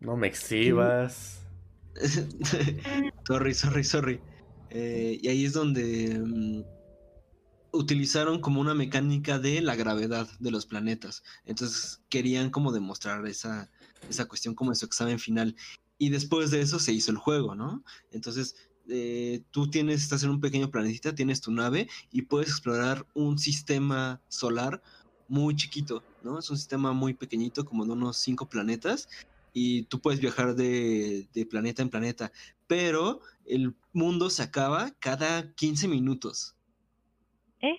[0.00, 1.40] No me exhibas.
[3.26, 4.20] sorry, sorry, sorry.
[4.70, 6.62] Eh, y ahí es donde mm,
[7.72, 11.22] utilizaron como una mecánica de la gravedad de los planetas.
[11.44, 13.70] Entonces querían como demostrar esa,
[14.08, 15.56] esa cuestión como en su examen final.
[15.98, 17.82] Y después de eso se hizo el juego, ¿no?
[18.10, 18.56] Entonces
[18.88, 23.38] eh, tú tienes, estás en un pequeño planetita, tienes tu nave y puedes explorar un
[23.38, 24.82] sistema solar
[25.28, 26.38] muy chiquito, ¿no?
[26.38, 29.08] Es un sistema muy pequeñito, como de unos cinco planetas,
[29.52, 32.30] y tú puedes viajar de, de planeta en planeta,
[32.66, 36.54] pero el mundo se acaba cada 15 minutos,
[37.60, 37.78] ¿Eh?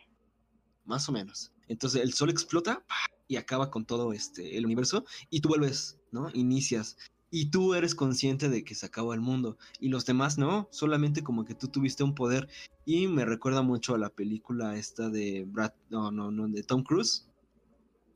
[0.85, 1.51] más o menos.
[1.67, 2.83] Entonces el sol explota
[3.27, 6.29] y acaba con todo este el universo y tú vuelves, ¿no?
[6.33, 6.97] Inicias
[7.29, 11.23] y tú eres consciente de que se acaba el mundo y los demás no, solamente
[11.23, 12.47] como que tú tuviste un poder
[12.85, 16.83] y me recuerda mucho a la película esta de Brad, no, no, no, de Tom
[16.83, 17.27] Cruise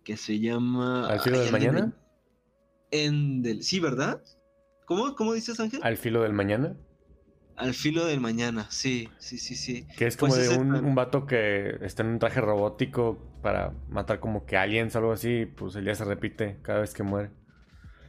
[0.03, 1.93] que se llama ¿Al filo del mañana?
[2.91, 4.21] En del sí, ¿verdad?
[4.85, 5.79] ¿Cómo cómo dices Ángel?
[5.83, 6.75] ¿Al filo del mañana?
[7.55, 9.85] Al filo del mañana, sí, sí, sí, sí.
[9.95, 13.71] Que es Pues como de un, un vato que está en un traje robótico para
[13.89, 17.03] matar como que aliens o algo así, pues el día se repite cada vez que
[17.03, 17.29] muere.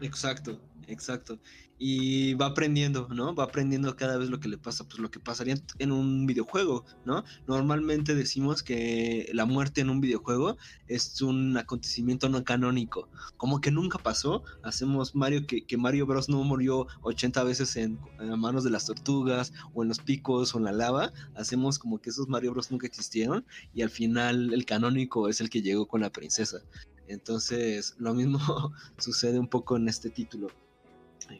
[0.00, 0.58] Exacto,
[0.92, 1.40] exacto.
[1.78, 3.34] Y va aprendiendo, ¿no?
[3.34, 6.26] Va aprendiendo cada vez lo que le pasa, pues lo que pasaría en- en un
[6.26, 7.24] videojuego, ¿no?
[7.46, 10.56] Normalmente decimos que la muerte en un videojuego
[10.86, 13.10] es un acontecimiento no canónico.
[13.36, 14.44] Como que nunca pasó.
[14.62, 18.84] Hacemos Mario que, que Mario Bros no murió 80 veces en, a manos de las
[18.86, 21.12] tortugas o en los picos o en la lava.
[21.34, 25.50] Hacemos como que esos Mario Bros nunca existieron y al final el canónico es el
[25.50, 26.58] que llegó con la princesa.
[27.06, 28.38] Entonces, lo mismo
[28.98, 30.54] sucede un poco en este título.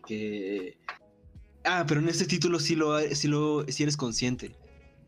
[0.07, 0.79] Que...
[1.65, 4.57] Ah, pero en este título sí lo, sí lo sí eres consciente.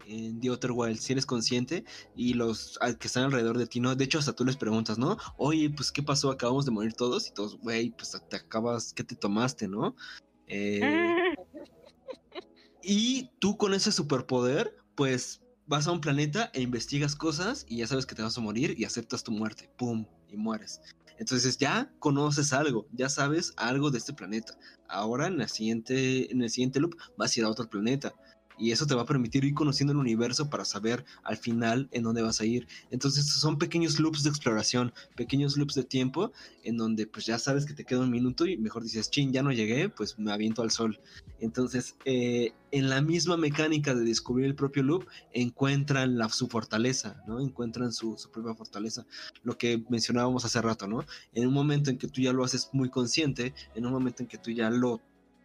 [0.07, 1.85] En The Outer Wild, si eres consciente
[2.15, 3.95] y los que están alrededor de ti, ¿no?
[3.95, 5.17] De hecho, hasta tú les preguntas, ¿no?
[5.39, 6.31] Oye, pues, ¿qué pasó?
[6.31, 9.97] Acabamos de morir todos y todos, güey, pues te acabas, ¿qué te tomaste, no?
[10.47, 10.81] Eh,
[12.83, 17.87] y tú con ese superpoder, pues vas a un planeta e investigas cosas y ya
[17.87, 19.71] sabes que te vas a morir y aceptas tu muerte.
[19.79, 20.07] ¡Pum!
[20.29, 20.81] Y mueres.
[21.19, 24.55] Entonces ya conoces algo, ya sabes algo de este planeta.
[24.89, 28.13] Ahora en, la siguiente, en el siguiente loop vas a ir a otro planeta.
[28.59, 32.03] Y eso te va a permitir ir conociendo el universo para saber al final en
[32.05, 32.67] dónde vas a ir.
[32.91, 36.33] Entonces son pequeños loops de exploración, pequeños loops de tiempo
[36.63, 39.43] en donde pues ya sabes que te queda un minuto y mejor dices, chin, ya
[39.43, 40.99] no llegué, pues me aviento al sol.
[41.41, 47.23] Entonces, eh, en la misma mecánica de descubrir el propio loop, encuentran la, su fortaleza,
[47.27, 47.41] ¿no?
[47.41, 49.07] Encuentran su, su propia fortaleza.
[49.43, 51.05] Lo que mencionábamos hace rato, ¿no?
[51.35, 54.29] En un momento en que tú ya lo haces muy consciente, en un momento en
[54.29, 55.01] que tú ya lo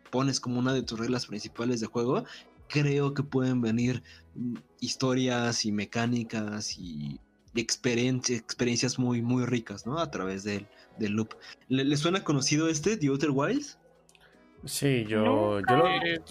[0.10, 2.23] pones como una de tus reglas principales de juego,
[2.70, 4.02] creo que pueden venir
[4.36, 7.20] mm, historias y mecánicas y
[7.56, 10.00] experien- experiencias muy, muy ricas, ¿no?
[10.00, 10.68] A través del,
[10.98, 11.34] del loop.
[11.68, 13.78] ¿Le, le suena conocido este, The Outer Wilds?
[14.66, 15.88] Sí, yo, yo lo...
[15.88, 16.22] Eh,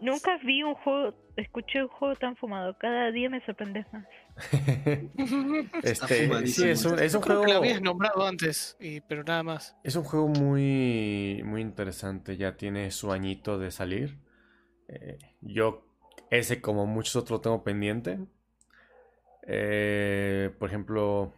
[0.00, 2.76] Nunca vi un juego, escuché un juego tan fumado.
[2.78, 4.06] Cada día me sorprendes más.
[5.82, 6.66] este, sí, fumadísimo.
[6.68, 7.42] es un, es un yo creo juego...
[7.42, 9.76] que lo habías nombrado antes, y, pero nada más.
[9.82, 14.18] Es un juego muy, muy interesante, ya tiene su añito de salir.
[14.88, 15.84] Eh, yo
[16.30, 18.18] ese como muchos otros lo tengo pendiente.
[19.46, 21.32] Eh, por ejemplo,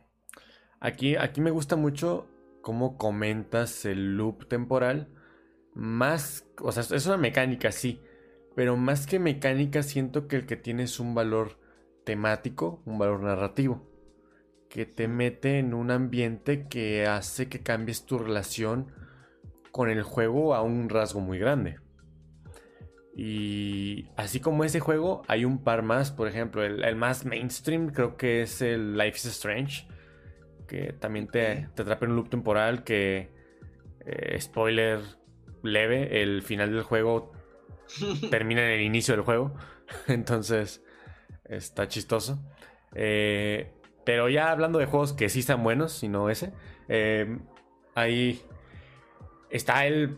[0.81, 2.27] aquí, aquí me gusta mucho
[2.63, 5.09] cómo comentas el loop temporal.
[5.75, 8.01] Más, o sea, es una mecánica, sí,
[8.57, 11.59] pero más que mecánica siento que el que tiene es un valor
[12.05, 13.91] temático, un valor narrativo
[14.71, 18.93] que te mete en un ambiente que hace que cambies tu relación
[19.73, 21.79] con el juego a un rasgo muy grande.
[23.23, 26.11] Y así como ese juego, hay un par más.
[26.11, 29.87] Por ejemplo, el, el más mainstream creo que es el Life is Strange.
[30.67, 33.31] Que también te, te atrapa en un loop temporal que,
[34.07, 35.01] eh, spoiler
[35.63, 37.33] leve, el final del juego
[38.31, 39.55] termina en el inicio del juego.
[40.09, 40.83] Entonces,
[41.45, 42.43] está chistoso.
[42.95, 43.75] Eh,
[44.07, 46.55] pero ya hablando de juegos que sí están buenos, y no ese,
[46.89, 47.39] eh,
[47.95, 48.41] ahí
[49.51, 50.17] está el.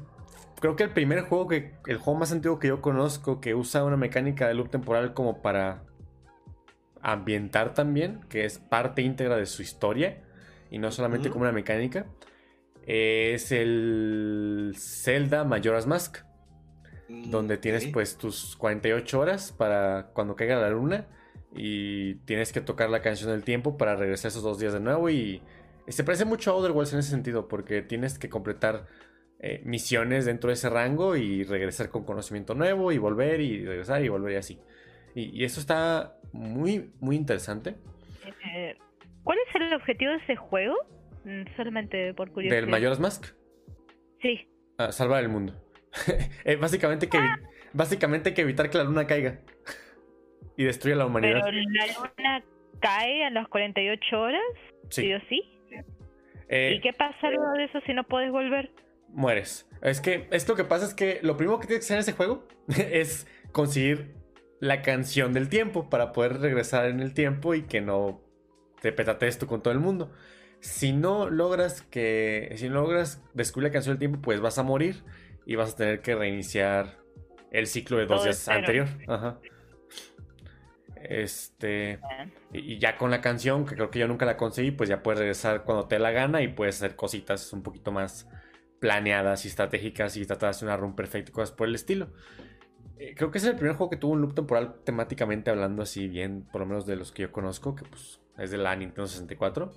[0.63, 1.73] Creo que el primer juego que.
[1.89, 5.43] El juego más antiguo que yo conozco que usa una mecánica de loop temporal como
[5.43, 5.83] para
[7.01, 10.23] ambientar también, que es parte íntegra de su historia
[10.71, 12.07] y no solamente como una mecánica,
[12.87, 16.19] es el Zelda Majora's Mask
[17.09, 21.09] donde tienes pues tus 48 horas para cuando caiga la luna
[21.57, 25.11] y tienes que tocar la canción del tiempo para regresar esos dos días de nuevo
[25.11, 25.43] y
[25.89, 28.87] se parece mucho a Other Worlds en ese sentido porque tienes que completar
[29.43, 34.03] eh, misiones dentro de ese rango y regresar con conocimiento nuevo y volver y regresar
[34.05, 34.59] y volver y así.
[35.15, 37.75] Y, y eso está muy, muy interesante.
[38.55, 38.77] Eh,
[39.25, 40.75] ¿Cuál es el objetivo de ese juego?
[41.25, 42.61] Mm, Solamente por curiosidad.
[42.63, 43.27] Del Majora's Mask,
[44.21, 44.49] Sí.
[44.79, 45.55] a salvar el mundo.
[46.45, 47.19] Eh, básicamente, que,
[47.75, 49.41] básicamente que evitar que la luna caiga
[50.57, 51.41] y destruya la humanidad.
[51.45, 52.45] Pero la luna
[52.81, 54.41] cae a las 48 horas,
[54.89, 55.13] sí, Sí.
[55.15, 55.43] o sí.
[56.49, 58.71] Eh, ¿Y qué pasa luego de eso si no puedes volver?
[59.13, 59.69] Mueres.
[59.83, 62.01] Es que es lo que pasa es que lo primero que tienes que hacer en
[62.01, 64.15] ese juego es conseguir
[64.61, 68.21] la canción del tiempo para poder regresar en el tiempo y que no
[68.81, 70.13] te petatees tú con todo el mundo.
[70.61, 74.63] Si no logras que si no logras descubrir la canción del tiempo, pues vas a
[74.63, 75.03] morir
[75.45, 76.99] y vas a tener que reiniciar
[77.51, 78.89] el ciclo de dos Todo días anterior.
[79.09, 79.41] Ajá.
[80.95, 81.99] Este
[82.53, 85.03] y y ya con la canción, que creo que yo nunca la conseguí, pues ya
[85.03, 88.29] puedes regresar cuando te dé la gana y puedes hacer cositas un poquito más
[88.83, 92.09] planeadas y estratégicas y tratar de una run perfecta y cosas por el estilo.
[92.99, 96.09] Eh, creo que es el primer juego que tuvo un loop temporal temáticamente hablando así
[96.09, 99.07] bien, por lo menos de los que yo conozco, que pues es de la Nintendo
[99.07, 99.73] 64.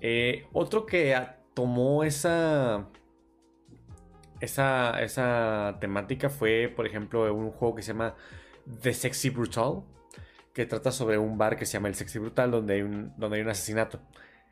[0.00, 1.16] Eh, otro que
[1.54, 2.88] tomó esa
[4.40, 8.16] esa, esa temática fue, por ejemplo, un juego que se llama
[8.82, 9.84] The Sexy Brutal,
[10.52, 13.36] que trata sobre un bar que se llama El Sexy Brutal, donde hay un, donde
[13.36, 14.00] hay un asesinato.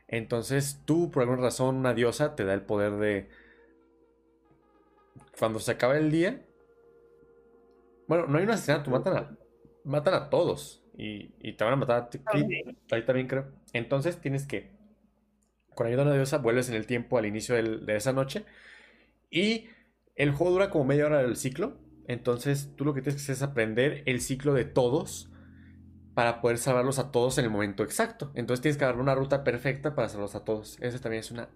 [0.07, 3.42] Entonces tú, por alguna razón, una diosa te da el poder de...
[5.37, 6.45] Cuando se acaba el día...
[8.07, 9.37] Bueno, no hay un asesinato, matan a,
[9.83, 10.83] matan a todos.
[10.97, 12.19] Y, y te van a matar a ti.
[12.91, 13.51] Ahí también creo.
[13.73, 14.71] Entonces tienes que...
[15.75, 18.45] Con ayuda de una diosa vuelves en el tiempo al inicio del- de esa noche.
[19.31, 19.67] Y
[20.15, 21.77] el juego dura como media hora del ciclo.
[22.07, 25.31] Entonces tú lo que tienes que hacer es aprender el ciclo de todos
[26.15, 28.31] para poder salvarlos a todos en el momento exacto.
[28.35, 30.77] Entonces tienes que agarrar una ruta perfecta para salvarlos a todos.
[30.81, 31.49] Esa también es una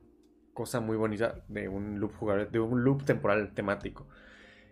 [0.58, 4.08] cosa muy bonita de un loop de un loop temporal temático.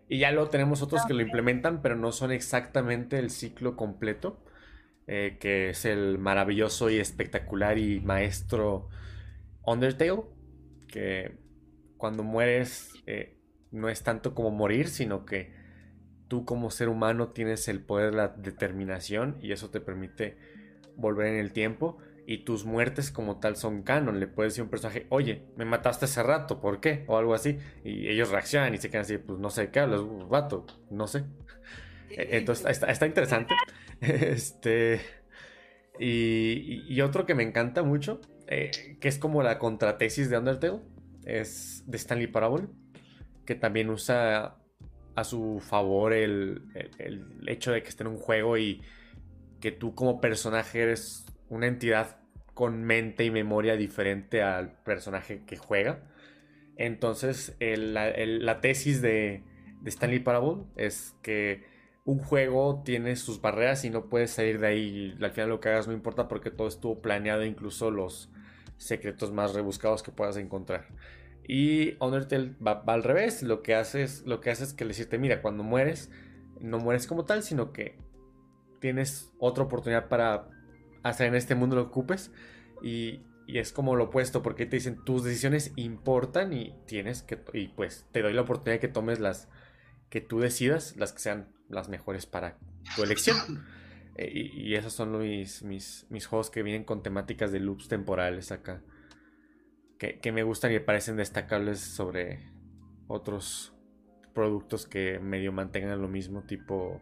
[0.10, 4.42] Y ya luego tenemos otros que lo implementan, pero no son exactamente el ciclo completo.
[5.08, 8.90] eh, que es el maravilloso y espectacular y maestro
[9.64, 10.24] Undertale.
[10.88, 11.38] Que
[11.98, 13.38] cuando mueres eh,
[13.72, 15.54] no es tanto como morir, sino que
[16.28, 20.38] tú como ser humano tienes el poder de la determinación y eso te permite
[20.98, 24.20] volver en el tiempo y tus muertes como tal son canon.
[24.20, 27.04] Le puedes decir a un personaje, oye, me mataste hace rato, ¿por qué?
[27.08, 27.58] O algo así.
[27.84, 31.24] Y ellos reaccionan y se quedan así, pues no sé qué hablas, vato, no sé.
[32.10, 33.54] E- Entonces está, está interesante.
[34.02, 35.00] Este.
[36.00, 40.38] Y, y- y otro que me encanta mucho, eh, que es como la contratesis de
[40.38, 40.82] Undertale,
[41.26, 42.68] es de Stanley Parable,
[43.46, 44.58] que también usa
[45.16, 48.82] a su favor el, el- el hecho de que esté en un juego y
[49.62, 52.18] que tú como personaje eres una entidad
[52.54, 56.00] con mente y memoria diferente al personaje que juega.
[56.78, 59.44] Entonces, la, tesis de,
[59.82, 61.64] de Stanley Parable es que
[62.06, 65.18] un juego tiene sus barreras y no puedes salir de ahí.
[65.22, 68.32] Al final lo que hagas no importa porque todo estuvo planeado, incluso los
[68.78, 70.88] secretos más rebuscados que puedas encontrar.
[71.48, 73.44] Y Undertale va, va al revés.
[73.44, 76.10] Lo que hace es, lo que hace es que le decirte, mira, cuando mueres,
[76.60, 77.98] no mueres como tal, sino que
[78.80, 80.50] tienes otra oportunidad para
[81.10, 82.32] hacer en este mundo lo ocupes.
[82.82, 87.40] Y, y es como lo opuesto, porque te dicen tus decisiones importan y tienes que,
[87.54, 89.48] y pues te doy la oportunidad de que tomes las
[90.10, 92.58] que tú decidas, las que sean las mejores para
[92.96, 93.38] tu elección.
[94.18, 97.90] Eh, y, y esos son mis, mis, mis juegos que vienen con temáticas de loops
[97.90, 98.82] temporales acá.
[100.00, 102.50] Que, que me gustan y me parecen destacables sobre
[103.08, 103.74] otros
[104.34, 107.02] productos que medio mantengan lo mismo, tipo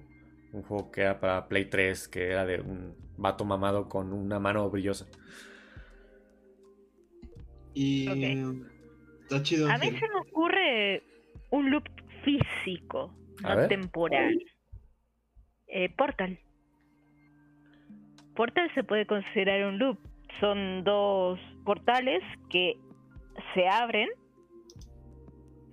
[0.54, 4.40] un juego que era para Play 3, que era de un vato mamado con una
[4.40, 5.08] mano brillosa.
[7.74, 8.08] Y.
[9.24, 9.70] Está chido.
[9.70, 11.04] A mí se me ocurre
[11.50, 11.84] un loop
[12.24, 13.14] físico,
[13.44, 13.68] A no ver.
[13.70, 14.38] temporal.
[15.68, 16.40] Eh, Portal.
[18.36, 19.98] Portal se puede considerar un loop.
[20.40, 22.78] Son dos portales que
[23.54, 24.10] se abren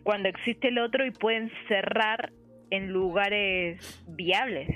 [0.05, 2.33] cuando existe el otro y pueden cerrar
[2.71, 4.71] en lugares viables.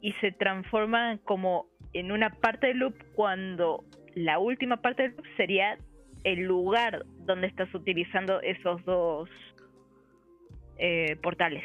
[0.00, 3.84] Y se transforman como en una parte del loop cuando
[4.14, 5.78] la última parte del loop sería
[6.24, 9.28] el lugar donde estás utilizando esos dos
[10.78, 11.64] eh, portales.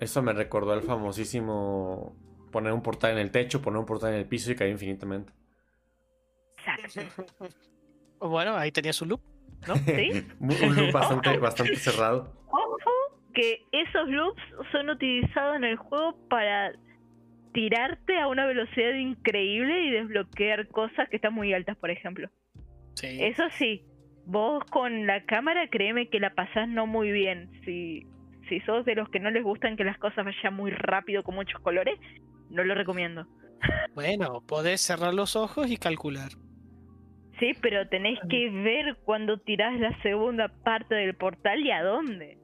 [0.00, 2.16] Eso me recordó al famosísimo
[2.50, 5.32] poner un portal en el techo, poner un portal en el piso y caer infinitamente.
[6.58, 7.24] Exacto.
[8.20, 9.20] Bueno, ahí tenía su loop.
[9.66, 9.76] ¿No?
[9.76, 10.26] ¿Sí?
[10.40, 12.32] un loop bastante, bastante cerrado.
[12.48, 12.90] Ojo
[13.34, 16.72] que esos loops son utilizados en el juego para
[17.52, 22.28] tirarte a una velocidad increíble y desbloquear cosas que están muy altas, por ejemplo.
[22.94, 23.18] Sí.
[23.20, 23.84] Eso sí,
[24.26, 27.50] vos con la cámara créeme que la pasás no muy bien.
[27.64, 28.06] Si,
[28.48, 31.34] si sos de los que no les gustan que las cosas vayan muy rápido con
[31.34, 31.98] muchos colores,
[32.50, 33.26] no lo recomiendo.
[33.94, 36.32] Bueno, podés cerrar los ojos y calcular.
[37.38, 42.38] Sí, pero tenés que ver cuando tirás la segunda parte del portal y a dónde.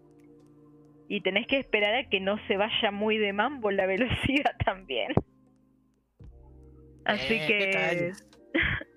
[1.09, 5.13] Y tenés que esperar a que no se vaya muy de mambo la velocidad también.
[7.05, 8.13] Así Eh, que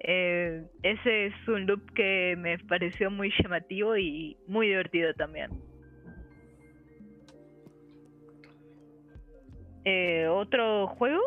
[0.00, 5.50] eh, ese es un loop que me pareció muy llamativo y muy divertido también.
[9.84, 11.20] Eh, otro juego,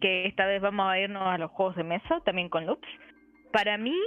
[0.00, 2.88] que esta vez vamos a irnos a los juegos de mesa, también con loops.
[3.52, 3.98] Para mí,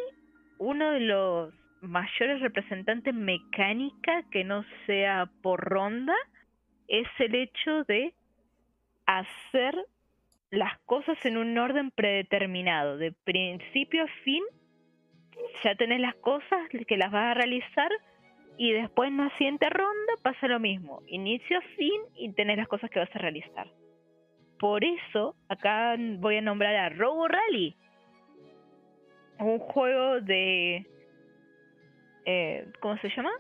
[0.58, 6.16] uno de los mayores representantes mecánica que no sea por ronda
[6.88, 8.14] es el hecho de
[9.06, 9.76] hacer
[10.50, 14.44] las cosas en un orden predeterminado, de principio a fin.
[15.64, 17.92] Ya tenés las cosas que las vas a realizar
[18.58, 22.68] y después en la siguiente ronda pasa lo mismo, inicio a fin y tenés las
[22.68, 23.68] cosas que vas a realizar.
[24.60, 27.76] Por eso, acá voy a nombrar a Robo Rally,
[29.40, 30.86] un juego de
[32.26, 33.32] eh, ¿cómo se llama?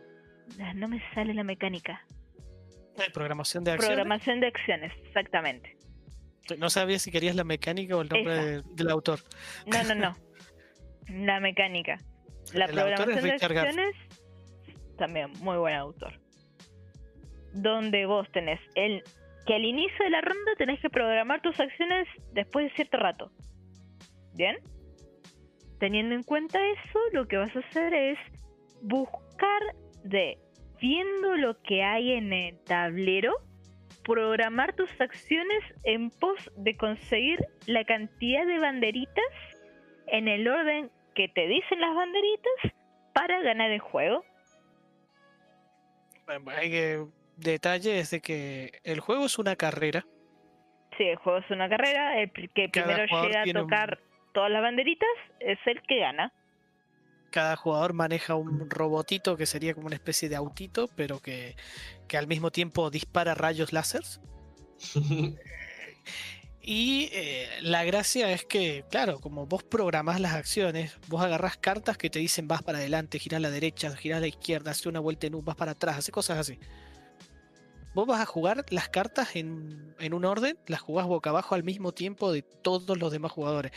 [0.62, 2.06] Ah, No me sale la mecánica.
[2.98, 3.96] Eh, programación de acciones.
[3.96, 5.76] Programación de acciones, exactamente.
[6.58, 9.20] No sabía si querías la mecánica o el nombre de- del autor.
[9.66, 10.16] No, no, no.
[11.26, 11.98] la mecánica.
[12.54, 13.96] La El programación de acciones,
[14.98, 16.14] también muy buen autor.
[17.54, 19.02] Donde vos tenés el
[19.48, 23.32] que al inicio de la ronda tenés que programar tus acciones después de cierto rato.
[24.34, 24.58] ¿Bien?
[25.86, 28.18] Teniendo en cuenta eso, lo que vas a hacer es
[28.82, 29.62] buscar
[30.04, 30.40] de,
[30.82, 33.36] viendo lo que hay en el tablero,
[34.04, 37.38] programar tus acciones en pos de conseguir
[37.68, 39.32] la cantidad de banderitas
[40.08, 42.74] en el orden que te dicen las banderitas
[43.14, 44.26] para ganar el juego.
[46.26, 47.06] Bueno, Hay que
[47.38, 50.04] detalle es de que el juego es una carrera.
[50.98, 54.00] Si el juego es una carrera, el que Cada primero llega a tocar
[54.36, 55.10] todas las banderitas
[55.40, 56.32] es el que gana.
[57.32, 61.56] Cada jugador maneja un robotito que sería como una especie de autito, pero que,
[62.08, 64.22] que al mismo tiempo dispara rayos láseres.
[66.68, 71.96] Y eh, la gracia es que, claro, como vos programás las acciones, vos agarrás cartas
[71.96, 74.90] que te dicen vas para adelante, girás a la derecha, girás a la izquierda, hace
[74.90, 76.58] una vuelta en U, vas para atrás, hace cosas así.
[77.94, 81.64] Vos vas a jugar las cartas en, en un orden, las jugás boca abajo al
[81.64, 83.72] mismo tiempo de todos los demás jugadores.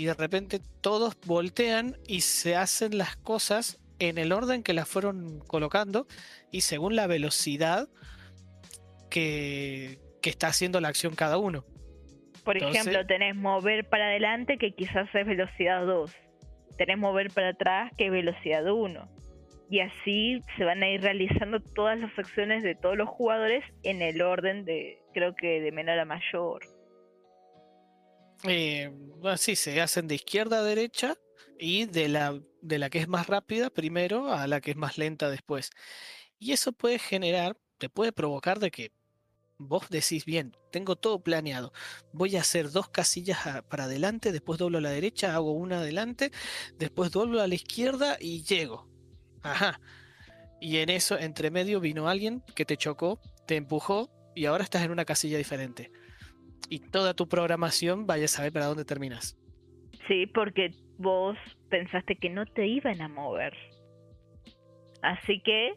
[0.00, 4.88] Y de repente todos voltean y se hacen las cosas en el orden que las
[4.88, 6.06] fueron colocando
[6.50, 7.86] y según la velocidad
[9.10, 11.66] que, que está haciendo la acción cada uno.
[12.44, 16.10] Por Entonces- ejemplo, tenés mover para adelante que quizás es velocidad 2.
[16.78, 19.06] Tenés mover para atrás que es velocidad 1.
[19.68, 24.00] Y así se van a ir realizando todas las acciones de todos los jugadores en
[24.00, 26.62] el orden de, creo que de menor a mayor.
[28.44, 28.90] Eh,
[29.36, 31.16] se hacen de izquierda a derecha
[31.58, 34.98] y de la, de la que es más rápida primero a la que es más
[34.98, 35.70] lenta después.
[36.38, 38.92] Y eso puede generar, te puede provocar de que
[39.58, 41.72] vos decís, bien, tengo todo planeado,
[42.12, 43.38] voy a hacer dos casillas
[43.68, 46.32] para adelante, después doblo a la derecha, hago una adelante,
[46.78, 48.88] después doblo a la izquierda y llego.
[49.42, 49.80] Ajá.
[50.60, 54.82] Y en eso, entre medio, vino alguien que te chocó, te empujó y ahora estás
[54.82, 55.90] en una casilla diferente.
[56.68, 59.36] Y toda tu programación vaya a saber para dónde terminas.
[60.06, 61.36] Sí, porque vos
[61.68, 63.54] pensaste que no te iban a mover.
[65.02, 65.72] Así que,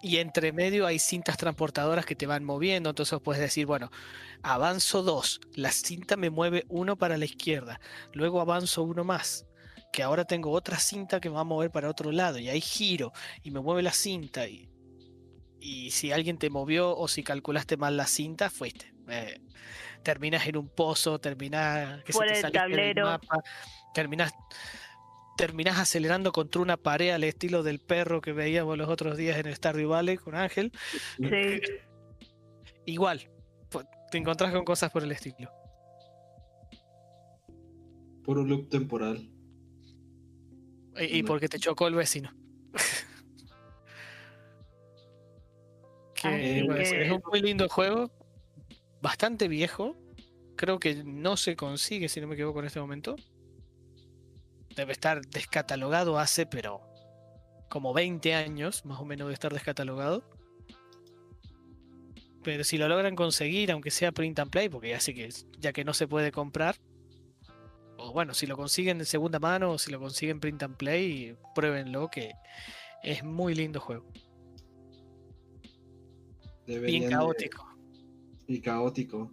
[0.00, 3.90] Y entre medio hay cintas transportadoras que te van moviendo, entonces puedes decir, bueno,
[4.42, 7.80] avanzo dos, la cinta me mueve uno para la izquierda,
[8.12, 9.46] luego avanzo uno más,
[9.92, 12.60] que ahora tengo otra cinta que me va a mover para otro lado, y ahí
[12.60, 13.12] giro
[13.42, 14.68] y me mueve la cinta, y,
[15.60, 18.91] y si alguien te movió o si calculaste mal la cinta, fuiste.
[19.08, 19.40] Eh,
[20.02, 23.04] terminas en un pozo, terminas que se te saliste del tablero.
[23.06, 23.42] mapa,
[23.94, 24.32] terminas
[25.36, 29.52] terminás acelerando contra una pared al estilo del perro que veíamos los otros días en
[29.54, 30.70] Stardew Valley con Ángel.
[31.16, 31.60] sí,
[32.84, 33.28] Igual,
[34.10, 35.50] te encontrás con cosas por el estilo.
[38.24, 39.28] Puro loop temporal.
[41.00, 42.30] Y, porque te chocó el vecino.
[46.14, 48.10] que- es un muy lindo juego,
[49.02, 49.96] bastante viejo.
[50.56, 53.16] Creo que no se consigue, si no me equivoco, en este momento.
[54.76, 56.80] Debe estar descatalogado hace, pero
[57.68, 60.24] como 20 años, más o menos, de estar descatalogado.
[62.42, 65.72] Pero si lo logran conseguir, aunque sea print and play, porque ya sé que ya
[65.72, 66.76] que no se puede comprar,
[67.98, 71.36] o bueno, si lo consiguen de segunda mano o si lo consiguen print and play,
[71.54, 72.32] pruébenlo que
[73.04, 74.06] es muy lindo juego.
[76.66, 77.68] Deberían Bien de- caótico.
[78.52, 79.32] Y caótico.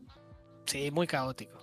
[0.66, 1.58] Sí, muy caótico.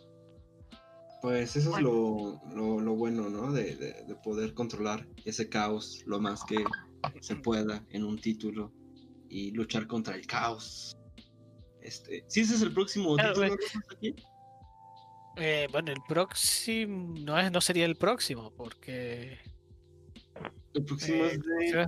[1.23, 3.51] Pues eso es lo, lo, lo bueno, ¿no?
[3.51, 6.63] De, de- de poder controlar ese caos lo más que
[7.23, 8.73] se pueda en un título
[9.31, 10.95] y luchar contra el caos.
[11.81, 14.17] Este, sí, ese es el próximo Claro, título.
[15.39, 19.39] Eh, bueno, el próximo no es, no sería el próximo, porque
[20.75, 21.87] El próximo eh, es ¿cómo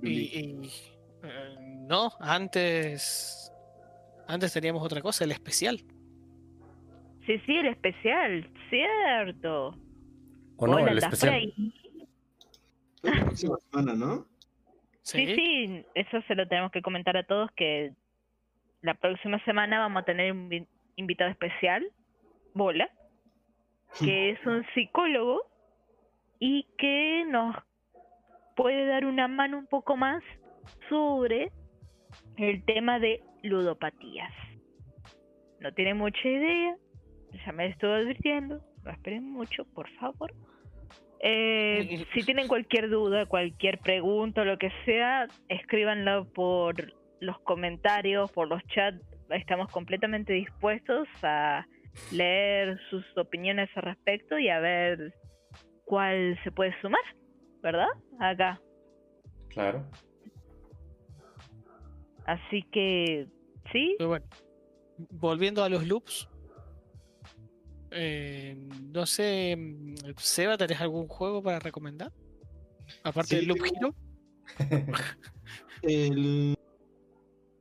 [0.00, 0.68] de y,
[1.22, 1.56] eh,
[1.86, 3.51] no, antes
[4.26, 5.78] antes teníamos otra cosa, el especial.
[7.26, 9.76] sí, sí, el especial, cierto.
[10.56, 11.52] O no, Hola, el ¿estás especial.
[13.02, 14.26] la próxima semana, ¿no?
[15.02, 17.92] Sí, sí, eso se lo tenemos que comentar a todos que
[18.82, 20.66] la próxima semana vamos a tener un vi-
[20.96, 21.84] invitado especial,
[22.54, 22.88] Bola,
[23.98, 25.42] que es un psicólogo
[26.38, 27.56] y que nos
[28.56, 30.22] puede dar una mano un poco más
[30.88, 31.50] sobre
[32.36, 34.32] el tema de ludopatías.
[35.60, 36.76] No tiene mucha idea,
[37.44, 40.32] ya me estuvo advirtiendo, no esperen mucho, por favor.
[41.20, 48.30] Eh, si tienen cualquier duda, cualquier pregunta o lo que sea, escríbanlo por los comentarios,
[48.32, 49.00] por los chats.
[49.30, 51.64] Estamos completamente dispuestos a
[52.10, 55.14] leer sus opiniones al respecto y a ver
[55.84, 57.00] cuál se puede sumar,
[57.62, 57.88] ¿verdad?
[58.18, 58.60] Acá.
[59.48, 59.86] Claro.
[62.26, 63.26] Así que,
[63.72, 63.94] sí.
[63.98, 64.26] Pero bueno,
[65.10, 66.28] volviendo a los loops.
[67.90, 68.56] eh,
[68.92, 69.56] no sé,
[70.16, 72.12] Seba, ¿tenés algún juego para recomendar?
[73.02, 73.94] Aparte Sí, del Loop tengo- Hero
[75.82, 76.54] El,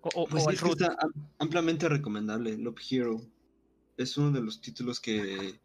[0.02, 0.82] o, o- pues o el Root.
[0.82, 0.98] está
[1.40, 2.58] ampliamente recomendable.
[2.58, 3.22] Loop Hero
[3.98, 5.60] es uno de los títulos que,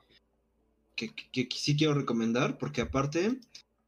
[0.94, 3.38] que, que- que sí quiero recomendar porque aparte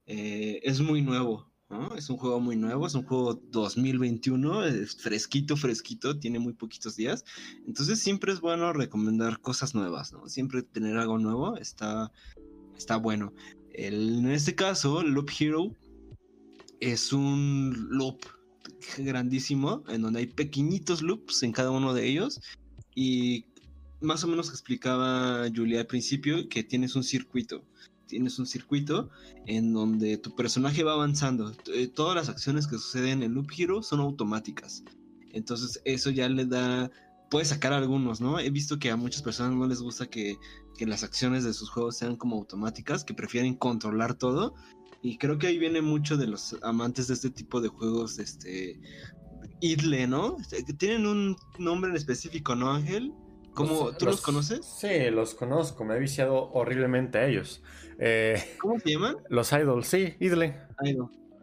[0.06, 1.50] eh, es muy nuevo.
[1.98, 6.96] Es un juego muy nuevo, es un juego 2021, es fresquito, fresquito, tiene muy poquitos
[6.96, 7.26] días.
[7.66, 10.26] Entonces siempre es bueno recomendar cosas nuevas, ¿no?
[10.30, 12.10] Siempre tener algo nuevo está,
[12.74, 13.34] está bueno.
[13.74, 15.74] En este caso, Loop Hero
[16.80, 18.20] es un loop
[18.96, 22.40] grandísimo en donde hay pequeñitos loops en cada uno de ellos
[22.94, 23.44] y
[24.00, 27.62] más o menos explicaba Julia al principio que tienes un circuito
[28.08, 29.10] tienes un circuito
[29.46, 33.82] en donde tu personaje va avanzando Eh, todas las acciones que suceden en Loop Hero
[33.82, 34.82] son automáticas
[35.30, 36.90] entonces eso ya le da
[37.30, 40.36] puedes sacar algunos no he visto que a muchas personas no les gusta que,
[40.76, 44.54] que las acciones de sus juegos sean como automáticas que prefieren controlar todo
[45.02, 48.80] y creo que ahí viene mucho de los amantes de este tipo de juegos, este,
[49.60, 50.36] idle, ¿no?
[50.78, 53.12] Tienen un nombre en específico, ¿no, Ángel?
[53.58, 54.64] ¿Cómo, ¿Tú los, conoces?
[54.64, 55.84] Sí, los conozco.
[55.84, 57.60] Me he viciado horriblemente a ellos.
[57.98, 59.16] Eh, ¿Cómo se llaman?
[59.28, 60.54] los idols, sí, idle.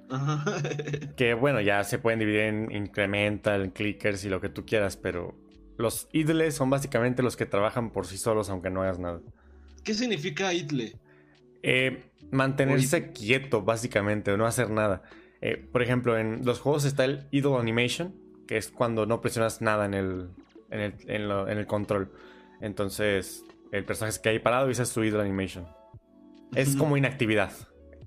[0.09, 0.45] Ajá.
[1.17, 4.95] Que bueno, ya se pueden dividir en incremental, en clickers y lo que tú quieras,
[4.95, 5.35] pero
[5.77, 9.19] los idles son básicamente los que trabajan por sí solos aunque no hagas nada.
[9.83, 10.97] ¿Qué significa idle?
[11.63, 15.03] Eh, mantenerse quieto, básicamente, no hacer nada.
[15.41, 18.15] Eh, por ejemplo, en los juegos está el idle animation,
[18.47, 20.29] que es cuando no presionas nada en el,
[20.69, 22.11] en el, en lo- en el control.
[22.61, 25.67] Entonces, el personaje se queda ahí parado y esa es su idle animation.
[26.53, 27.51] Es como inactividad,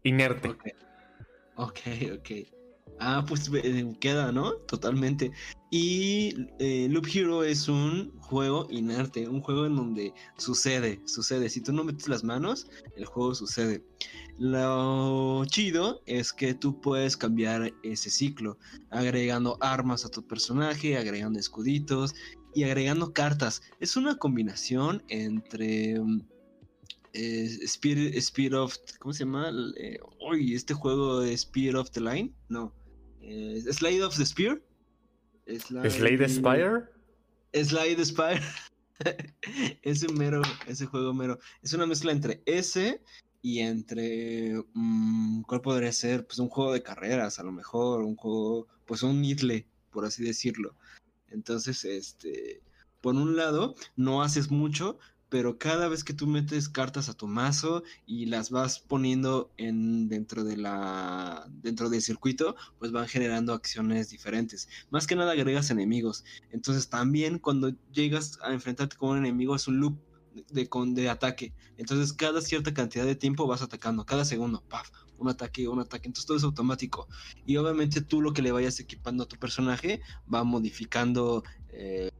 [0.02, 0.48] inerte.
[0.50, 0.60] Ok,
[1.56, 1.78] ok.
[2.18, 2.30] ok.
[3.00, 4.54] Ah, pues eh, queda, ¿no?
[4.54, 5.30] Totalmente.
[5.70, 11.48] Y eh, Loop Hero es un juego inerte, un juego en donde sucede, sucede.
[11.48, 12.66] Si tú no metes las manos,
[12.96, 13.84] el juego sucede.
[14.38, 18.58] Lo chido es que tú puedes cambiar ese ciclo,
[18.90, 22.14] agregando armas a tu personaje, agregando escuditos
[22.58, 23.62] y agregando cartas.
[23.78, 26.22] Es una combinación entre mm,
[27.12, 28.76] eh, Spirit of.
[28.98, 29.52] ¿Cómo se llama?
[29.76, 32.32] Eh, uy, este juego de Spirit of the Line.
[32.48, 32.74] No.
[33.20, 34.60] Eh, Slade of the Spear.
[35.46, 36.84] Slade, Slade Spire.
[37.54, 38.42] Slade Spire.
[39.82, 41.38] ese mero, ese juego mero.
[41.62, 43.00] Es una mezcla entre ese
[43.40, 44.60] y entre.
[44.74, 46.26] mm, ¿Cuál podría ser?
[46.26, 48.02] Pues un juego de carreras, a lo mejor.
[48.02, 48.66] Un juego.
[48.84, 50.74] Pues un idle, por así decirlo.
[51.30, 52.62] Entonces, este.
[53.00, 54.98] Por un lado, no haces mucho,
[55.28, 60.08] pero cada vez que tú metes cartas a tu mazo y las vas poniendo en
[60.08, 64.68] dentro de la dentro del circuito, pues van generando acciones diferentes.
[64.90, 66.24] Más que nada agregas enemigos.
[66.50, 69.98] Entonces también cuando llegas a enfrentarte con un enemigo es un loop
[70.50, 71.52] de, de ataque.
[71.76, 76.08] Entonces cada cierta cantidad de tiempo vas atacando, cada segundo, paf, un ataque, un ataque.
[76.08, 77.08] Entonces todo es automático.
[77.46, 80.00] Y obviamente tú lo que le vayas equipando a tu personaje
[80.32, 82.10] va modificando eh,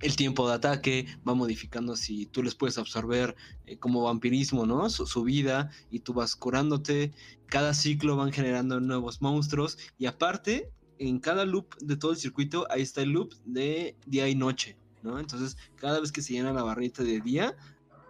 [0.00, 3.36] el tiempo de ataque, va modificando si tú les puedes absorber
[3.66, 4.88] eh, como vampirismo, ¿no?
[4.90, 7.12] Su, su vida y tú vas curándote.
[7.46, 12.66] Cada ciclo van generando nuevos monstruos y aparte, en cada loop de todo el circuito,
[12.70, 15.18] ahí está el loop de día y noche, ¿no?
[15.18, 17.56] Entonces, cada vez que se llena la barrita de día,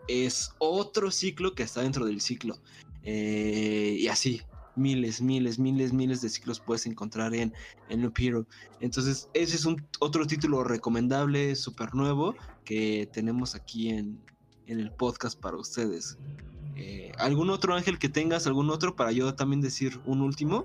[0.09, 2.59] es otro ciclo que está dentro del ciclo.
[3.05, 4.43] Eh, y así,
[4.77, 7.53] miles, miles, miles, miles de ciclos puedes encontrar en,
[7.89, 8.47] en Loop Hero.
[8.81, 12.35] Entonces, ese es un otro título recomendable, súper nuevo,
[12.65, 14.21] que tenemos aquí en,
[14.67, 16.19] en el podcast para ustedes.
[16.77, 18.47] Eh, ¿Algún otro ángel que tengas?
[18.47, 20.65] ¿Algún otro para yo también decir un último?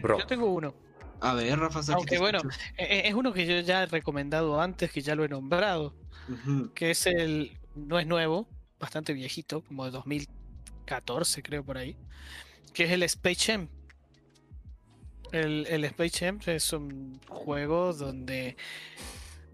[0.00, 0.18] Bro.
[0.18, 0.74] Yo tengo uno.
[1.20, 2.56] A ver, Rafa, Aunque bueno, escucho.
[2.76, 5.94] Eh, eh, Es uno que yo ya he recomendado antes, que ya lo he nombrado,
[6.74, 8.46] que es el, no es nuevo,
[8.78, 9.92] bastante viejito, como de
[10.84, 11.96] 2014 creo por ahí,
[12.72, 13.68] que es el Space Jam.
[15.32, 18.56] El, el Space Jam es un juego donde,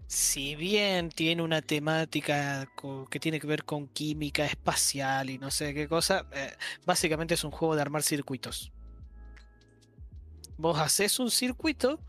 [0.07, 2.69] si bien tiene una temática
[3.09, 6.53] que tiene que ver con química espacial y no sé qué cosa, eh,
[6.85, 8.71] básicamente es un juego de armar circuitos.
[10.57, 11.99] Vos haces un circuito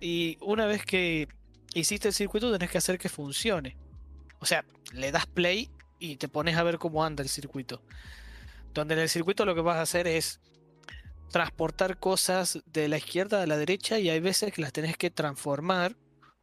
[0.00, 1.28] y una vez que
[1.72, 3.76] hiciste el circuito tenés que hacer que funcione.
[4.40, 7.80] O sea, le das play y te pones a ver cómo anda el circuito.
[8.74, 10.40] Donde en el circuito lo que vas a hacer es
[11.30, 15.10] transportar cosas de la izquierda a la derecha y hay veces que las tenés que
[15.10, 15.96] transformar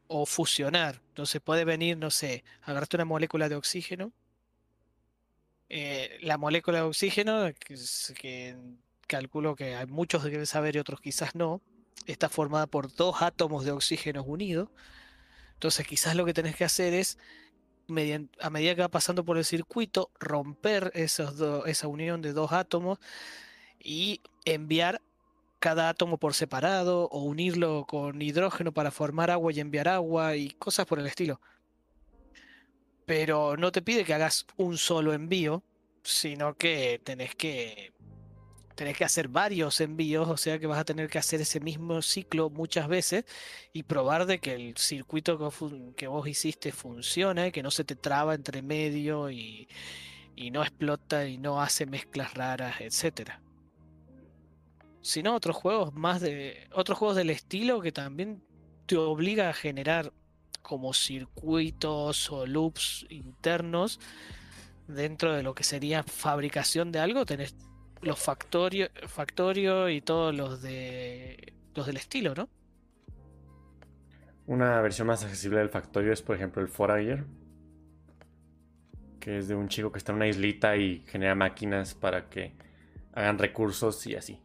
[0.07, 1.01] o fusionar.
[1.09, 4.11] Entonces puede venir, no sé, agarrarte una molécula de oxígeno.
[5.69, 7.75] Eh, la molécula de oxígeno, que,
[8.15, 8.57] que
[9.07, 11.61] calculo que hay muchos que deben saber y otros quizás no,
[12.05, 14.69] está formada por dos átomos de oxígeno unidos.
[15.53, 17.17] Entonces quizás lo que tenés que hacer es,
[18.39, 22.99] a medida que va pasando por el circuito, romper esa unión de dos átomos
[23.80, 25.01] y enviar
[25.59, 30.49] cada átomo por separado o unirlo con hidrógeno para formar agua y enviar agua y
[30.51, 31.39] cosas por el estilo.
[33.05, 35.63] Pero no te pide que hagas un solo envío,
[36.03, 37.93] sino que tenés que
[38.81, 42.01] tenés que hacer varios envíos, o sea que vas a tener que hacer ese mismo
[42.01, 43.25] ciclo muchas veces
[43.73, 45.37] y probar de que el circuito
[45.95, 49.67] que, vos hiciste funciona y que no se te traba entre medio y,
[50.51, 53.39] no explota y no hace mezclas raras, etcétera.
[55.03, 56.67] Si no, otros juegos más de.
[56.73, 58.43] otros juegos del estilo que también
[58.87, 60.11] te obliga a generar
[60.63, 63.99] como circuitos o loops internos
[64.87, 67.55] dentro de lo que sería fabricación de algo, tenés
[68.02, 72.49] los Factorio, Factorio y todos los de los del estilo, ¿no?
[74.48, 77.26] Una versión más accesible del Factorio es, por ejemplo, el Forager.
[79.19, 82.53] Que es de un chico que está en una islita y genera máquinas para que
[83.14, 84.41] hagan recursos y así.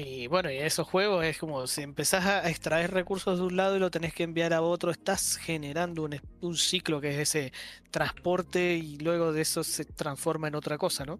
[0.00, 3.76] Y bueno, y esos juegos es como si empezás a extraer recursos de un lado
[3.76, 7.52] y lo tenés que enviar a otro, estás generando un, un ciclo que es ese
[7.90, 11.18] transporte y luego de eso se transforma en otra cosa, ¿no?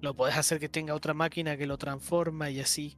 [0.00, 2.96] Lo podés hacer que tenga otra máquina que lo transforma y así.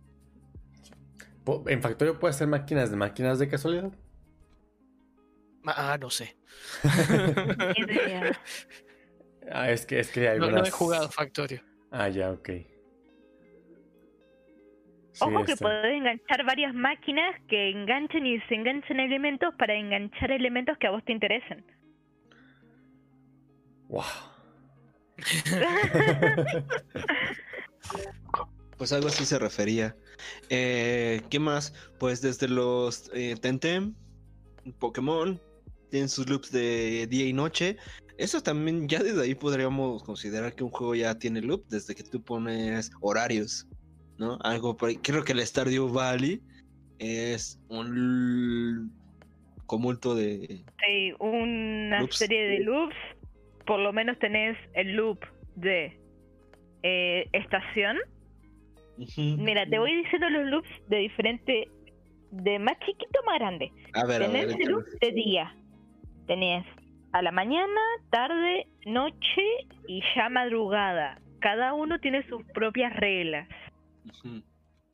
[1.67, 3.93] ¿En Factorio puede hacer máquinas de máquinas de casualidad?
[5.67, 6.37] Ah, no sé.
[9.51, 10.63] Ah, es que, es que hay No, algunas...
[10.63, 11.63] no he jugado Factorio.
[11.91, 12.51] Ah, ya, ok.
[15.19, 20.79] Sí, Ojo que podés enganchar varias máquinas que enganchen y desenganchen elementos para enganchar elementos
[20.79, 21.65] que a vos te interesen.
[23.89, 24.05] Wow.
[28.77, 29.97] Pues algo así se refería.
[30.51, 31.75] Eh, ¿Qué más?
[31.99, 33.93] Pues desde los eh, Temtem,
[34.79, 35.41] Pokémon,
[35.91, 37.77] tienen sus loops de día y noche.
[38.19, 42.05] Eso también, ya desde ahí podríamos considerar que un juego ya tiene loop, desde que
[42.05, 43.67] tú pones horarios,
[44.19, 44.39] ¿no?
[44.43, 44.97] Algo por ahí.
[44.97, 46.41] Creo que el Stardew Valley
[46.99, 48.93] es un
[49.67, 50.65] comulto de...
[50.87, 52.17] Sí, una Loops.
[52.17, 52.97] serie de loops.
[53.67, 55.25] Por lo menos tenés el loop
[55.57, 55.99] de
[56.83, 57.99] eh, estación.
[59.17, 61.69] Mira, te voy diciendo los loops de diferente,
[62.31, 63.73] de más chiquito a más grande.
[63.95, 64.49] A ver, a ver.
[64.49, 65.55] Tenés el loop de día.
[66.27, 66.65] Tenés
[67.13, 67.81] a la mañana,
[68.11, 69.43] tarde, noche
[69.87, 71.21] y ya madrugada.
[71.41, 73.49] Cada uno tiene sus propias reglas.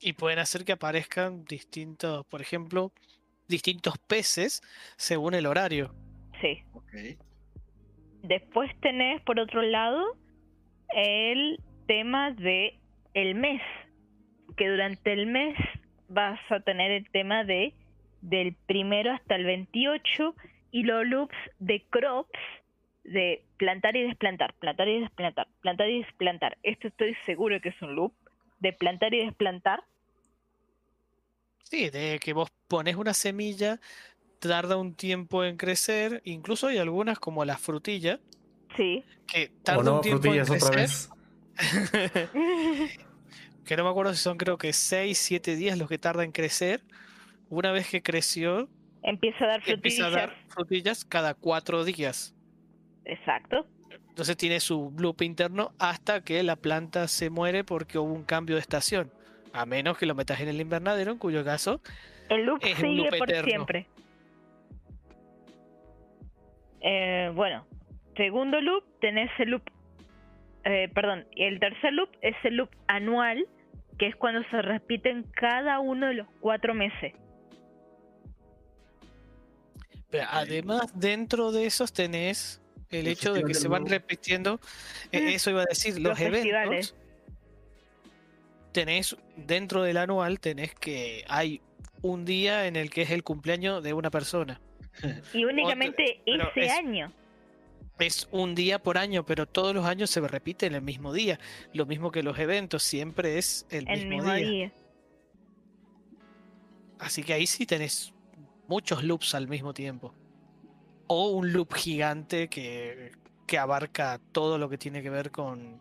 [0.00, 2.92] Y pueden hacer que aparezcan distintos, por ejemplo,
[3.48, 4.62] distintos peces
[4.96, 5.94] según el horario.
[6.40, 6.62] Sí.
[6.72, 6.92] Ok.
[8.22, 10.16] Después tenés, por otro lado,
[10.94, 12.78] el tema de
[13.14, 13.62] el mes.
[14.56, 15.56] Que durante el mes
[16.08, 17.74] vas a tener el tema de
[18.20, 20.34] del primero hasta el 28
[20.70, 22.38] y los loops de crops
[23.04, 26.58] de plantar y desplantar, plantar y desplantar, plantar y desplantar.
[26.62, 28.14] Esto estoy seguro que es un loop
[28.64, 29.84] de plantar y desplantar.
[31.62, 33.80] Sí, de que vos pones una semilla,
[34.38, 38.20] tarda un tiempo en crecer, incluso hay algunas como la frutilla,
[38.76, 39.04] Sí.
[39.26, 40.76] que tarda no, un tiempo en otra crecer.
[40.76, 41.10] vez.
[43.64, 46.32] que no me acuerdo si son creo que 6, 7 días los que tarda en
[46.32, 46.82] crecer.
[47.48, 48.68] Una vez que creció,
[49.02, 50.12] Empieza a dar empieza a frutillas.
[50.12, 52.34] dar frutillas cada 4 días.
[53.04, 53.66] Exacto.
[54.14, 58.54] Entonces tiene su loop interno hasta que la planta se muere porque hubo un cambio
[58.54, 59.10] de estación.
[59.52, 61.80] A menos que lo metas en el invernadero, en cuyo caso
[62.28, 63.48] El loop Es sigue loop por eterno.
[63.48, 63.88] siempre.
[66.80, 67.66] Eh, bueno,
[68.16, 69.62] segundo loop tenés el loop,
[70.62, 73.44] eh, perdón, y el tercer loop es el loop anual,
[73.98, 77.14] que es cuando se repiten cada uno de los cuatro meses.
[80.08, 84.60] Pero además, dentro de esos tenés el hecho de que se van repitiendo,
[85.12, 85.28] eh, Mm.
[85.28, 86.94] eso iba a decir, los, eventos.
[88.72, 91.60] Tenés dentro del anual, tenés que hay
[92.02, 94.60] un día en el que es el cumpleaños de una persona.
[95.32, 97.12] Y únicamente ese es- año.
[98.00, 101.38] Es un día por año, pero todos los años se repite en el mismo día.
[101.72, 104.48] Lo mismo que los eventos, siempre es el El mismo, mismo día.
[104.50, 104.72] día.
[106.98, 108.12] Así que ahí sí tenés
[108.66, 110.12] muchos loops al mismo tiempo.
[111.06, 113.12] O un loop gigante que
[113.46, 115.78] que abarca todo lo que tiene que ver con,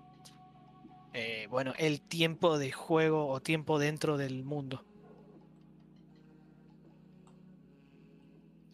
[1.13, 4.83] eh, bueno, el tiempo de juego o tiempo dentro del mundo.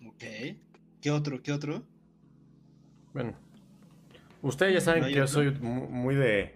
[0.07, 0.23] Ok.
[1.01, 1.41] ¿Qué otro?
[1.43, 1.83] ¿Qué otro?
[3.13, 3.35] Bueno,
[4.41, 5.33] ustedes ya saben ¿No hay que yo otro?
[5.35, 6.53] soy mu- muy de.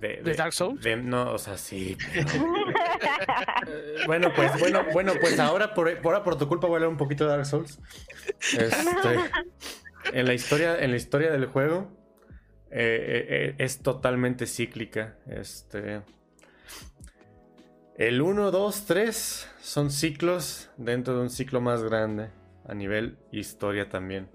[0.00, 0.82] ¿De, ¿De Dark Souls?
[0.82, 1.96] de- no, o sea, sí.
[2.12, 2.28] pero-
[4.06, 7.24] bueno, pues, bueno, bueno, pues ahora por, ahora por tu culpa voy a un poquito
[7.24, 7.78] de Dark Souls.
[8.38, 9.18] Este,
[10.12, 11.90] en la historia, en la historia del juego
[12.70, 15.16] eh, eh, es totalmente cíclica.
[15.26, 16.02] Este.
[17.96, 22.30] El 1, 2, 3 son ciclos dentro de un ciclo más grande
[22.66, 24.28] a nivel historia también.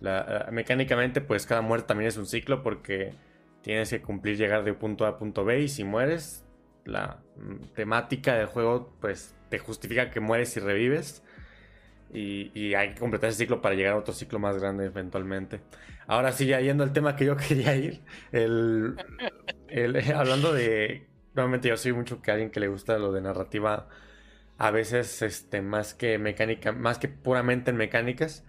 [0.00, 3.14] La- eh, mecánicamente, pues cada muerte también es un ciclo porque
[3.62, 6.44] tienes que cumplir llegar de punto A a punto B y si mueres,
[6.88, 11.22] la mm, temática del juego pues te justifica que mueres y revives.
[12.12, 15.60] Y, y hay que completar ese ciclo para llegar a otro ciclo más grande eventualmente.
[16.06, 18.02] Ahora sí, ya yendo al tema que yo quería ir,
[18.32, 18.96] el,
[19.68, 21.06] el- hablando de...
[21.34, 23.88] Nuevamente yo soy mucho que alguien que le gusta lo de narrativa,
[24.58, 28.44] a veces este, más que mecánica, más que puramente en mecánicas.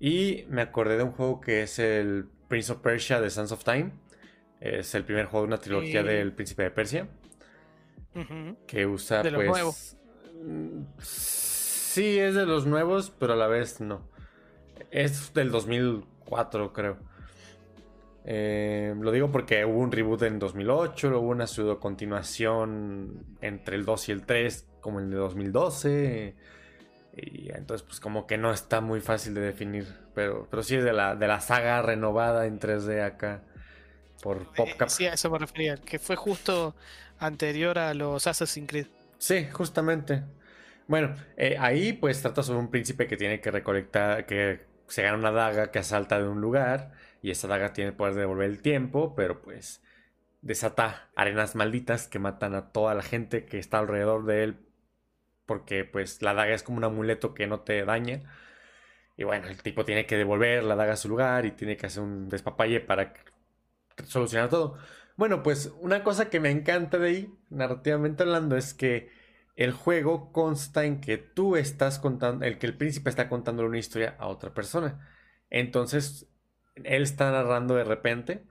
[0.00, 3.64] Y me acordé de un juego que es el Prince of Persia de Sands of
[3.64, 3.92] Time.
[4.60, 6.08] Es el primer juego de una trilogía Sí.
[6.08, 7.08] del Príncipe de Persia.
[8.66, 9.48] Que usa De los pues.
[9.48, 9.96] nuevos.
[11.02, 14.08] Sí, es de los nuevos, pero a la vez no.
[14.90, 16.98] Es del 2004, creo.
[18.24, 23.76] Eh, lo digo porque hubo un reboot en 2008, luego hubo una pseudo continuación entre
[23.76, 26.36] el 2 y el 3, como el de 2012.
[27.16, 29.86] Y entonces, pues, como que no está muy fácil de definir.
[30.14, 33.42] Pero, pero sí es de la, de la saga renovada en 3D acá
[34.20, 34.88] por Eh, PopCap.
[34.88, 36.74] Sí, a eso me refería, que fue justo
[37.20, 38.86] anterior a los Assassin's Creed.
[39.18, 40.24] Sí, justamente.
[40.88, 45.16] Bueno, eh, ahí pues trata sobre un príncipe que tiene que recolectar, que se gana
[45.18, 46.92] una daga que asalta de un lugar
[47.22, 49.82] y esa daga tiene poder de devolver el tiempo, pero pues
[50.42, 54.56] desata arenas malditas que matan a toda la gente que está alrededor de él
[55.50, 58.22] porque pues la daga es como un amuleto que no te daña.
[59.16, 61.86] Y bueno, el tipo tiene que devolver la daga a su lugar y tiene que
[61.86, 63.12] hacer un despapalle para
[64.04, 64.78] solucionar todo.
[65.20, 69.10] Bueno, pues una cosa que me encanta de ahí, narrativamente hablando, es que
[69.54, 73.76] el juego consta en que tú estás contando, el que el príncipe está contando una
[73.78, 75.06] historia a otra persona.
[75.50, 76.26] Entonces,
[76.76, 78.46] él está narrando de repente.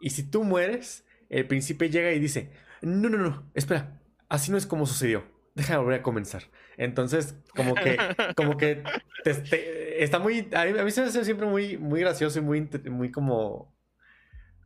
[0.00, 2.52] Y si tú mueres, el príncipe llega y dice,
[2.82, 5.24] no, no, no, espera, así no es como sucedió.
[5.54, 6.44] Déjame volver a comenzar.
[6.76, 8.92] Entonces, como que, como que
[9.24, 12.38] te- te- está muy, a mí, a mí se me hace siempre muy, muy gracioso
[12.40, 13.73] y muy, muy como,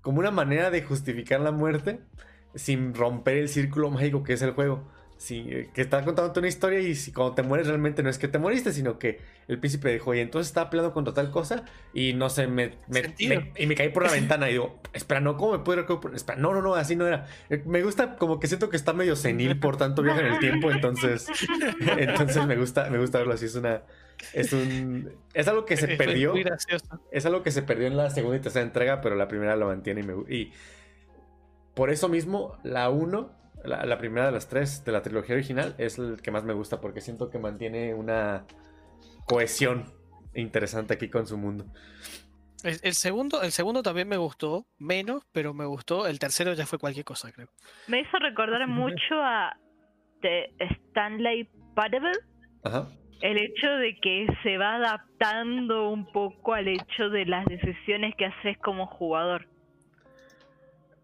[0.08, 2.00] como una manera de justificar la muerte
[2.54, 4.88] sin romper el círculo mágico que es el juego.
[5.16, 8.18] Sí, eh, que está contándote una historia y si cuando te mueres realmente no es
[8.18, 11.64] que te moriste, sino que el príncipe dijo, oye, entonces estaba peleando contra tal cosa
[11.92, 15.36] y no sé, me, me- y me caí por la ventana y digo, espera, no,
[15.36, 16.14] ¿cómo me puedo recuperar?
[16.16, 17.26] Espera, no, no, no, así no era.
[17.50, 20.38] Eh, Me gusta como que siento que está medio senil por tanto viaje en el
[20.38, 21.32] tiempo, entonces,
[21.96, 23.82] entonces me gusta, me gusta verlo así, es una,
[24.32, 26.32] es un, es algo que se perdió.
[26.32, 26.44] Muy.
[27.10, 29.66] Es algo que se perdió en la segunda y tercera entrega, pero la primera lo
[29.66, 30.52] mantiene y me Y
[31.74, 33.30] por eso mismo, la 1,
[33.64, 36.52] la, la primera de las tres de la trilogía original, es el que más me
[36.52, 38.44] gusta porque siento que mantiene una
[39.26, 39.92] cohesión
[40.34, 41.66] interesante aquí con su mundo.
[42.64, 46.06] El, el segundo, el segundo también me gustó, menos, pero me gustó.
[46.08, 47.48] El tercero ya fue cualquier cosa, creo.
[47.86, 49.56] Me hizo recordar mucho a
[50.20, 52.12] The Stanley Parable.
[52.64, 52.88] Ajá.
[53.20, 58.26] El hecho de que se va adaptando un poco al hecho de las decisiones que
[58.26, 59.48] haces como jugador.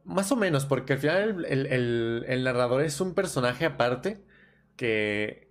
[0.04, 4.18] Más o menos, porque al final el, narrador es un personaje aparte
[4.76, 5.48] que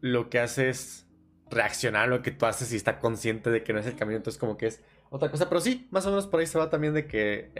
[0.00, 1.08] lo que hace es
[1.50, 4.18] reaccionar a lo que tú haces y está consciente de que no es el camino,
[4.18, 5.48] entonces como que es otra cosa.
[5.48, 7.50] Pero sí, más o menos por ahí se va también de que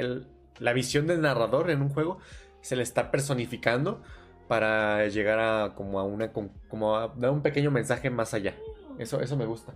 [0.59, 2.19] la visión del narrador en un juego
[2.61, 4.03] se le está personificando
[4.49, 8.55] para llegar a como a una com- como a dar un pequeño mensaje más allá.
[8.99, 9.75] Eso, eso me gusta.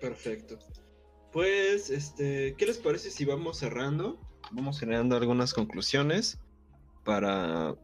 [0.00, 0.58] Perfecto.
[1.32, 4.18] Pues, este, ¿qué les parece si vamos cerrando?
[4.50, 6.38] Vamos generando algunas conclusiones
[7.04, 7.74] para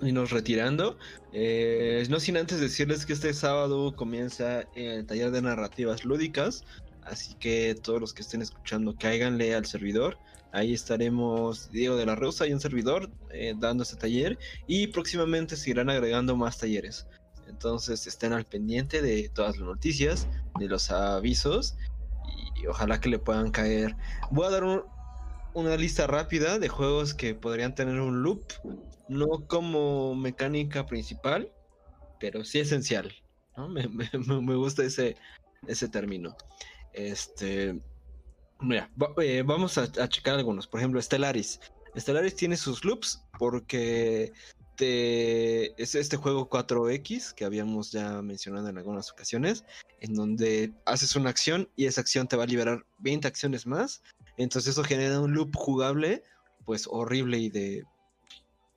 [0.00, 0.98] irnos retirando.
[1.32, 6.64] Eh, no sin antes decirles que este sábado comienza el taller de narrativas lúdicas.
[7.02, 10.18] Así que todos los que estén escuchando, cáiganle al servidor.
[10.52, 14.38] Ahí estaremos Diego de la Rosa y un servidor eh, dando este taller.
[14.66, 17.06] Y próximamente se irán agregando más talleres.
[17.48, 20.26] Entonces estén al pendiente de todas las noticias,
[20.58, 21.76] de los avisos.
[22.62, 23.94] Y ojalá que le puedan caer.
[24.30, 24.82] Voy a dar un-
[25.54, 28.42] una lista rápida de juegos que podrían tener un loop.
[29.08, 31.50] No como mecánica principal,
[32.20, 33.12] pero sí esencial.
[33.56, 33.68] ¿no?
[33.68, 33.88] Me-
[34.40, 35.16] me gusta ese,
[35.66, 36.36] ese término.
[36.92, 37.80] Este,
[38.60, 38.90] mira,
[39.22, 40.66] eh, vamos a, checar algunos.
[40.66, 41.60] Por ejemplo, Stellaris.
[41.96, 44.32] Stellaris tiene sus loops porque
[44.76, 49.64] te, es este juego 4X que habíamos ya mencionado en algunas ocasiones,
[50.00, 54.02] en donde haces una acción y esa acción te va a liberar 20 acciones más.
[54.36, 56.22] Entonces eso genera un loop jugable,
[56.64, 57.84] pues horrible y de,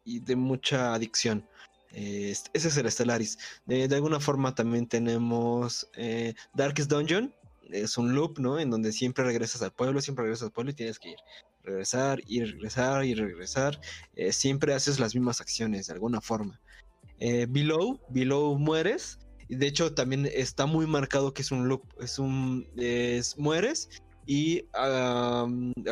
[0.04, 1.48] y de mucha adicción.
[1.94, 3.38] Eh, ese es el Stellaris.
[3.66, 7.34] de alguna forma también tenemos eh, Darkest Dungeon.
[7.72, 8.60] Es un loop, ¿no?
[8.60, 11.18] En donde siempre regresas al pueblo, siempre regresas al pueblo y tienes que ir.
[11.64, 13.80] Regresar y regresar y regresar.
[14.16, 16.60] Eh, siempre haces las mismas acciones de alguna forma.
[17.20, 19.20] below, Below mueres.
[19.48, 21.84] De hecho también está muy marcado que es un loop.
[22.00, 22.68] Es un...
[22.78, 23.90] Es, mueres
[24.26, 25.46] y a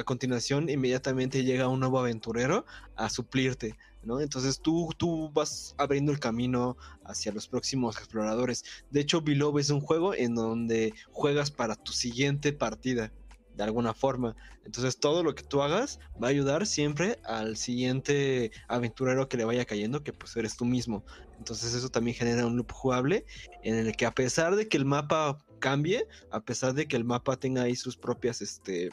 [0.05, 2.65] continuación inmediatamente llega un nuevo aventurero
[2.95, 3.77] a suplirte.
[4.03, 4.21] ¿no?
[4.21, 8.63] Entonces tú, tú vas abriendo el camino hacia los próximos exploradores.
[8.91, 13.11] De hecho, Below es un juego en donde juegas para tu siguiente partida,
[13.55, 14.35] de alguna forma.
[14.63, 19.45] Entonces todo lo que tú hagas va a ayudar siempre al siguiente aventurero que le
[19.45, 21.03] vaya cayendo, que pues eres tú mismo.
[21.39, 23.25] Entonces eso también genera un loop jugable
[23.63, 27.05] en el que a pesar de que el mapa cambie, a pesar de que el
[27.05, 28.91] mapa tenga ahí sus propias, este,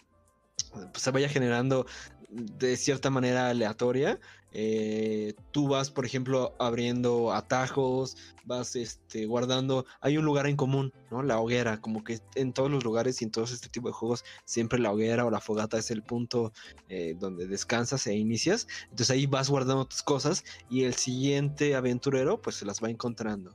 [0.73, 1.87] pues se vaya generando
[2.31, 4.21] de cierta manera aleatoria,
[4.59, 8.17] eh, tú vas, por ejemplo, abriendo atajos,
[8.47, 9.85] vas este, guardando.
[10.01, 11.23] Hay un lugar en común, ¿no?
[11.23, 14.25] La hoguera, como que en todos los lugares y en todos este tipo de juegos,
[14.47, 16.55] siempre la hoguera o la fogata es el punto
[16.89, 18.67] eh, donde descansas e inicias.
[18.85, 23.55] Entonces ahí vas guardando tus cosas y el siguiente aventurero, pues se las va encontrando.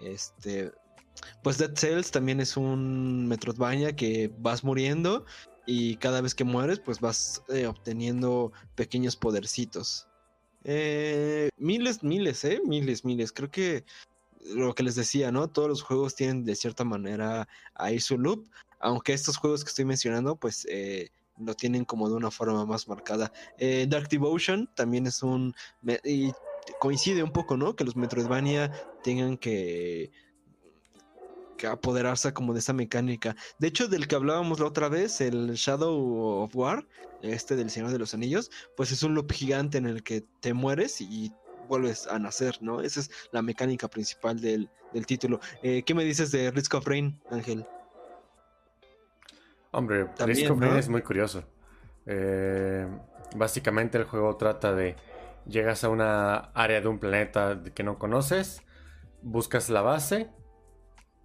[0.00, 0.70] Este.
[1.42, 5.24] Pues Dead Cells también es un Metroidvania que vas muriendo
[5.64, 10.06] y cada vez que mueres, pues vas eh, obteniendo pequeños podercitos.
[10.68, 12.60] Eh, miles, miles, ¿eh?
[12.64, 13.30] Miles, miles.
[13.30, 13.84] Creo que
[14.54, 15.48] lo que les decía, ¿no?
[15.48, 18.48] Todos los juegos tienen de cierta manera ahí su loop,
[18.80, 22.88] aunque estos juegos que estoy mencionando, pues eh, lo tienen como de una forma más
[22.88, 23.32] marcada.
[23.58, 25.54] Eh, Dark Devotion también es un...
[26.04, 26.32] y
[26.80, 27.76] coincide un poco, ¿no?
[27.76, 28.72] Que los Metroidvania
[29.04, 30.10] tengan que
[31.56, 33.36] que apoderarse como de esa mecánica.
[33.58, 36.86] De hecho, del que hablábamos la otra vez, el Shadow of War,
[37.22, 40.54] este del Señor de los Anillos, pues es un loop gigante en el que te
[40.54, 41.32] mueres y
[41.68, 42.80] vuelves a nacer, ¿no?
[42.80, 44.68] Esa es la mecánica principal del,
[45.06, 45.40] título.
[45.62, 47.66] Eh, ¿Qué me dices de Risk of Rain, Ángel?
[49.72, 51.44] Hombre, Risk of Rain es muy curioso.
[52.06, 52.86] Eh,
[53.34, 54.96] básicamente el juego trata de
[55.46, 58.62] llegas a una área de un planeta que no conoces,
[59.22, 60.30] buscas la base,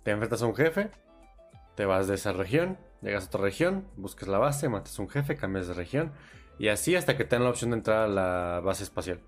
[0.03, 0.91] te enfrentas a un jefe,
[1.76, 5.10] te vas de esa región, llegas a otra región, buscas la base, matas a un
[5.10, 6.11] jefe, cambias de región
[6.60, 9.19] y así hasta que tengan la opción de entrar a la base espacial.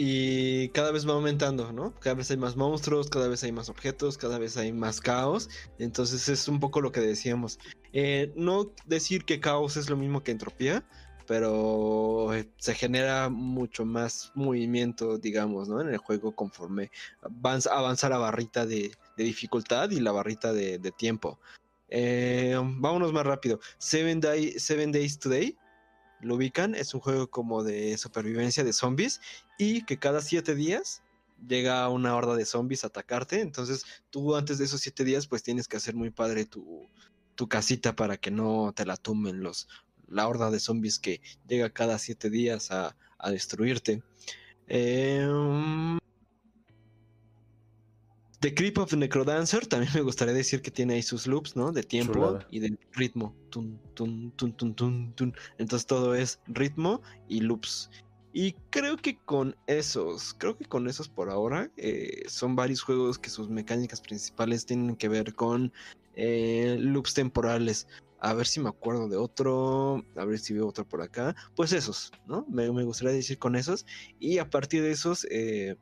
[0.00, 1.92] Y cada vez va aumentando, ¿no?
[1.98, 5.50] Cada vez hay más monstruos, cada vez hay más objetos, cada vez hay más caos.
[5.80, 7.58] Entonces es un poco lo que decíamos.
[7.92, 10.84] Eh, no decir que caos es lo mismo que entropía,
[11.28, 15.82] pero eh, se genera mucho más movimiento, digamos, ¿no?
[15.82, 16.90] En el juego conforme
[17.20, 21.38] avanza, la barrita de, dificultad y la barrita de, tiempo.
[21.90, 23.60] Eh, vámonos más rápido.
[23.76, 24.22] Seven,
[24.56, 25.58] Seven Days Today,
[26.20, 29.20] lo ubican, es un juego como de supervivencia de zombies
[29.58, 31.02] y que cada siete días
[31.46, 33.42] llega una horda de zombies a atacarte.
[33.42, 36.88] Entonces tú antes de esos siete días pues tienes que hacer muy padre tu,
[37.34, 39.68] tu casita para que no te la tumben los,
[40.08, 42.94] la horda de zombies que llega cada siete días a,
[43.30, 44.02] destruirte.
[44.68, 45.98] Em,
[48.40, 51.72] The Creep of Necrodancer también me gustaría decir que tiene ahí sus loops, ¿no?
[51.72, 53.34] De tiempo y de ritmo.
[55.58, 57.90] Entonces todo es ritmo y loops.
[58.32, 63.18] Y creo que con esos, creo que con esos por ahora, eh, son varios juegos
[63.18, 65.72] que sus mecánicas principales tienen que ver con
[66.14, 67.88] eh, loops temporales.
[68.20, 70.02] A ver si me acuerdo de otro.
[70.16, 71.34] A ver si veo otro por acá.
[71.54, 72.44] Pues esos, ¿no?
[72.48, 73.86] Me, gustaría decir con esos.
[74.18, 75.76] Y a partir de esos eh,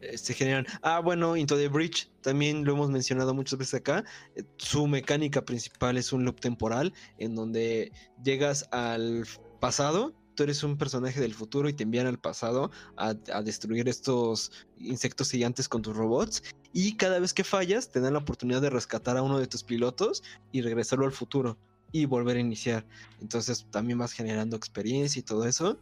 [0.00, 0.66] eh, se generan.
[0.82, 2.10] Ah, bueno, Into the Bridge.
[2.22, 4.04] También lo hemos mencionado muchas veces acá.
[4.34, 6.92] Eh, su mecánica principal es un loop temporal.
[7.18, 7.92] En donde
[8.22, 9.24] llegas al
[9.60, 14.52] pasado tú eres un personaje del futuro y te envían al pasado a, destruir estos
[14.78, 16.42] insectos gigantes con tus robots.
[16.72, 19.62] Y cada vez que fallas, te dan la oportunidad de rescatar a uno de tus
[19.62, 20.22] pilotos
[20.52, 21.58] y regresarlo al futuro
[21.92, 22.86] y volver a iniciar.
[23.20, 25.78] Entonces también vas generando experiencia y todo eso.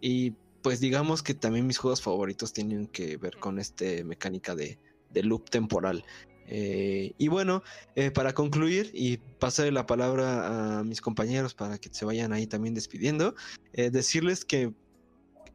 [0.00, 4.78] Y pues digamos que también mis juegos favoritos tienen que ver con esta mecánica de,
[5.10, 6.04] de loop temporal.
[6.48, 7.62] Eh, y bueno,
[7.94, 12.46] eh, para concluir y pasar la palabra a mis compañeros para que se vayan ahí
[12.46, 13.34] también despidiendo,
[13.72, 14.72] eh, decirles que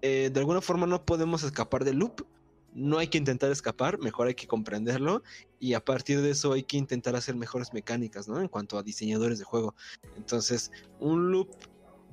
[0.01, 2.25] de alguna forma no podemos escapar del loop,
[2.73, 5.23] no hay que intentar escapar, mejor hay que comprenderlo
[5.59, 8.39] y a partir de eso hay que intentar hacer mejores mecánicas, ¿no?
[8.39, 9.75] En cuanto a diseñadores de juego.
[10.15, 11.49] Entonces, un loop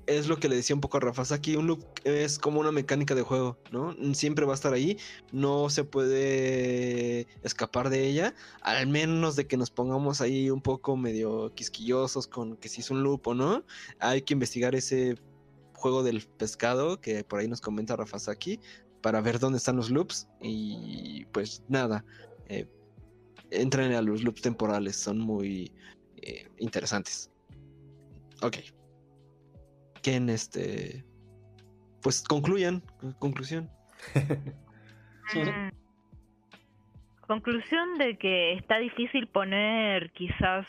[0.06, 2.72] es lo que le decía un poco a Rafa Saki, un loop es como una
[2.72, 3.94] mecánica de juego, ¿no?
[4.14, 4.98] Siempre va a estar ahí,
[5.32, 10.96] no se puede escapar de ella, al menos de que nos pongamos ahí un poco
[10.96, 13.64] medio quisquillosos con que si es un loop o no.
[13.98, 15.16] Hay que investigar ese
[15.74, 18.60] juego del pescado que por ahí nos comenta Rafa Saki
[19.02, 22.04] para ver dónde están los loops y pues nada,
[22.48, 22.66] eh,
[23.50, 25.72] entren a los loops temporales, son muy
[26.22, 27.30] eh, interesantes.
[28.42, 28.56] Ok
[30.06, 31.04] en este,
[32.02, 32.82] pues concluyan,
[33.18, 33.70] conclusión.
[35.34, 35.70] Mm.
[37.26, 40.66] Conclusión de que está difícil poner quizás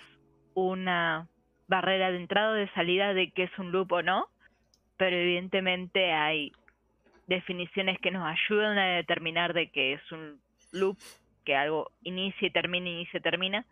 [0.53, 1.27] una
[1.67, 4.29] barrera de entrada o de salida de qué es un loop o no,
[4.95, 6.53] pero evidentemente hay
[7.27, 10.39] definiciones que nos ayudan a determinar de qué es un
[10.71, 10.97] loop,
[11.43, 13.65] que algo inicia y termina, inicia y termina,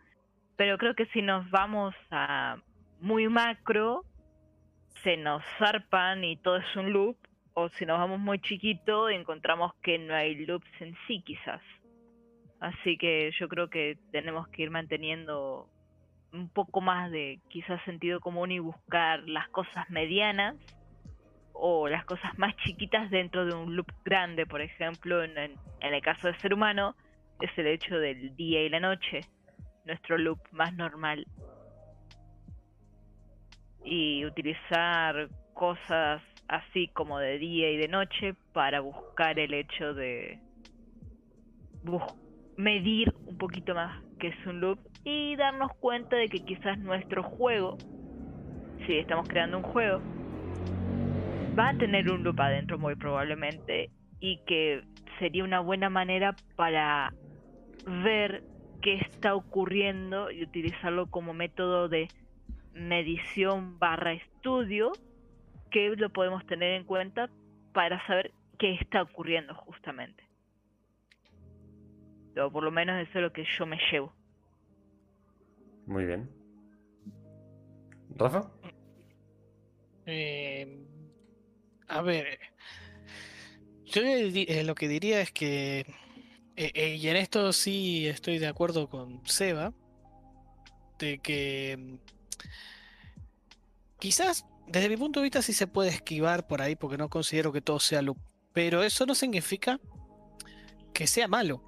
[0.57, 2.57] pero creo que si nos vamos a
[2.99, 4.03] muy macro,
[5.02, 7.18] se nos zarpan y todo es un loop,
[7.53, 11.61] o si nos vamos muy chiquito encontramos que no hay loops en sí quizás.
[12.60, 15.70] Así que yo creo que tenemos que ir manteniendo
[16.32, 20.56] un poco más de quizás sentido común y buscar las cosas medianas
[21.52, 26.02] o las cosas más chiquitas dentro de un loop grande, por ejemplo, en, en, el
[26.02, 26.95] caso del ser humano,
[27.40, 29.22] es el hecho del día y la noche,
[29.86, 31.28] nuestro loop más normal
[33.84, 40.39] y utilizar cosas así como de día y de noche para buscar el hecho de
[42.55, 47.23] medir un poquito más que es un loop y darnos cuenta de que quizás nuestro
[47.23, 47.77] juego,
[48.85, 49.99] si estamos creando un juego,
[51.57, 53.89] va a tener un loop adentro muy probablemente
[54.19, 54.81] y que
[55.19, 57.14] sería una buena manera para
[58.03, 58.43] ver
[58.81, 62.07] qué está ocurriendo y utilizarlo como método de
[62.73, 64.91] medición barra estudio
[65.71, 67.29] que lo podemos tener en cuenta
[67.73, 70.23] para saber qué está ocurriendo justamente.
[72.37, 74.13] O por lo menos eso es lo que yo me llevo.
[75.85, 76.29] Muy bien.
[78.15, 78.51] ¿Rafa?
[80.05, 80.85] Eh,
[81.87, 82.39] a ver,
[83.85, 85.85] yo eh, lo que diría es que,
[86.55, 89.73] eh, y en esto sí estoy de acuerdo con Seba,
[90.99, 91.99] de que
[93.99, 97.51] Quizás desde mi punto de vista sí se puede esquivar por ahí porque no considero
[97.51, 98.18] que todo sea loop.
[98.53, 99.80] Pero eso no significa
[100.93, 101.64] que sea malo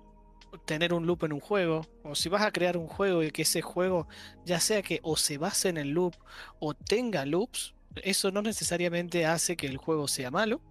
[0.66, 1.86] tener un loop en un juego.
[2.04, 4.08] O si vas a crear un juego y que ese juego
[4.46, 6.16] ya sea que o se base en el loop
[6.60, 10.62] o tenga loops, eso no necesariamente hace que el juego sea malo,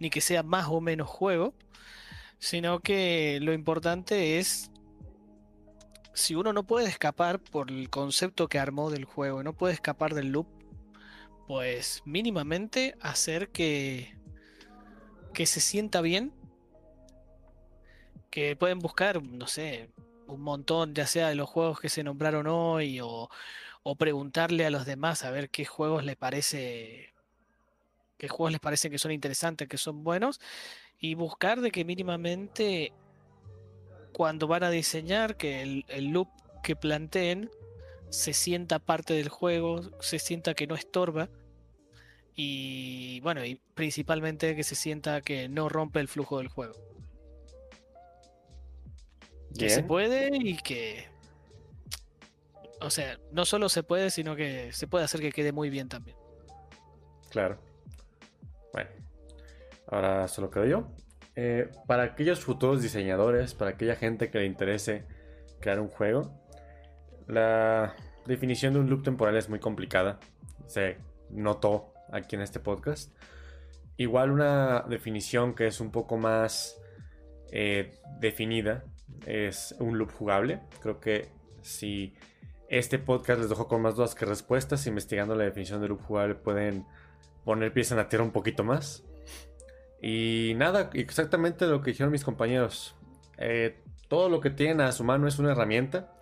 [0.00, 1.54] ni que sea más o menos juego,
[2.38, 4.70] sino que lo importante es
[6.14, 10.14] si uno no puede escapar por el concepto que armó del juego, no puede escapar
[10.14, 10.46] del loop,
[11.46, 14.16] pues mínimamente hacer que,
[15.32, 16.32] que se sienta bien.
[18.30, 19.90] Que pueden buscar, no sé,
[20.26, 23.28] un montón, ya sea de los juegos que se nombraron hoy o,
[23.82, 27.12] o preguntarle a los demás a ver qué juegos les parece
[28.18, 30.40] qué juegos les parecen que son interesantes, que son buenos
[30.98, 32.92] y buscar de que mínimamente
[34.14, 36.28] cuando van a diseñar que el, el loop
[36.62, 37.50] que planteen
[38.08, 41.28] se sienta parte del juego, se sienta que no estorba
[42.36, 46.74] y bueno, y principalmente que se sienta que no rompe el flujo del juego.
[49.56, 51.08] Que se puede y que...
[52.80, 55.88] O sea, no solo se puede, sino que se puede hacer que quede muy bien
[55.88, 56.16] también.
[57.30, 57.58] Claro.
[58.72, 58.90] Bueno,
[59.86, 60.88] ahora solo quedo yo.
[61.36, 65.04] Eh, para aquellos futuros diseñadores, para aquella gente que le interese
[65.60, 66.32] crear un juego,
[67.26, 67.94] la
[68.26, 70.20] definición de un loop temporal es muy complicada.
[70.66, 70.98] Se
[71.30, 73.14] notó aquí en este podcast.
[73.96, 76.80] Igual una definición que es un poco más
[77.52, 78.84] eh, definida
[79.26, 80.60] es un loop jugable.
[80.80, 81.28] Creo que
[81.62, 82.14] si
[82.68, 86.34] este podcast les dejó con más dudas que respuestas, investigando la definición de loop jugable
[86.34, 86.86] pueden
[87.44, 89.04] poner pies en la tierra un poquito más.
[90.06, 92.94] Y nada, exactamente lo que dijeron mis compañeros.
[93.38, 96.14] Eh, todo lo que tienen a su mano es una herramienta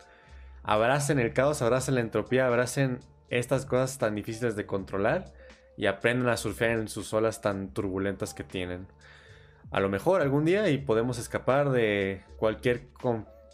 [0.62, 5.32] abracen el caos, abracen la entropía, abracen estas cosas tan difíciles de controlar
[5.76, 8.86] y aprendan a surfear en sus olas tan turbulentas que tienen.
[9.70, 12.88] A lo mejor algún día y podemos escapar de cualquier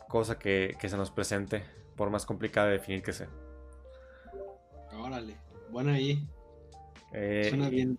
[0.08, 1.62] cosa que, se nos presente,
[1.96, 3.28] por más complicada de definir que sea.
[4.92, 5.36] Órale,
[5.70, 6.28] bueno ahí.
[7.12, 7.98] Eh, Suena bien.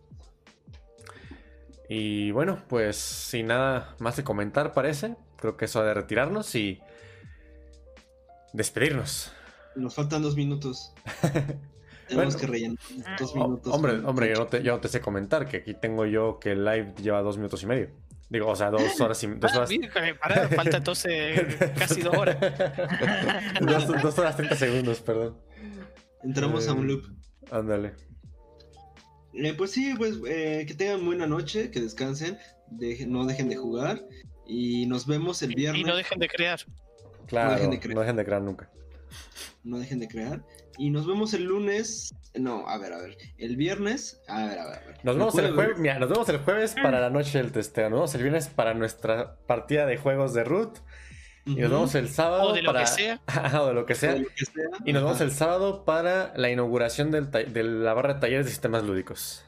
[1.90, 6.54] Y bueno, pues sin nada más de comentar parece, creo que eso ha de retirarnos
[6.56, 6.80] y
[8.54, 9.32] despedirnos.
[9.76, 10.94] Nos faltan dos minutos.
[12.08, 12.78] Tenemos que rellenar
[13.20, 13.74] dos Oh, minutos.
[13.74, 16.52] hombre, hombre, yo no, te, yo no te sé comentar, que aquí tengo yo que
[16.54, 17.90] el live lleva dos minutos y medio.
[18.30, 19.72] Digo, o sea, dos horas y dos Ah, horas.
[20.20, 22.38] pará, falta entonces casi dos horas.
[23.62, 25.38] dos, dos horas 30 segundos, perdón.
[26.24, 27.04] Entramos a un Eh, loop.
[27.52, 27.94] Ándale.
[29.34, 32.38] Eh, pues sí, pues eh, que tengan buena noche, que descansen,
[32.72, 34.04] deje- no dejen de jugar
[34.48, 35.82] y nos vemos el viernes.
[35.82, 36.60] Y no dejen de crear.
[37.28, 38.26] Claro, no dejen dejen de de creer.
[38.26, 38.70] creer, nunca.
[39.64, 40.44] no dejen de crear.
[40.78, 42.14] Y nos vemos el lunes.
[42.34, 43.18] No, a ver, a ver.
[43.38, 44.22] El viernes.
[44.28, 44.76] A ver, a ver.
[44.80, 44.98] a ver.
[45.04, 45.56] Nos vemos el jueves.
[45.56, 47.90] jueves, mira, nos vemos el jueves para la noche del testeo.
[47.90, 50.78] Nos vemos el viernes para nuestra partida de juegos de root.
[51.58, 52.82] Y nos vemos el sábado O de lo para...
[52.82, 53.22] que sea.
[53.62, 54.14] o de lo que sea.
[54.16, 54.64] O lo que sea.
[54.86, 58.46] Y nos vemos el sábado para la inauguración del ta- de la barra de talleres
[58.46, 59.44] de sistemas lúdicos.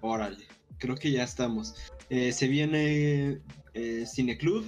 [0.00, 0.46] Órale,
[0.78, 1.74] creo que ya estamos.
[2.10, 3.40] Eh, se viene
[3.74, 4.64] eh, Cineclub,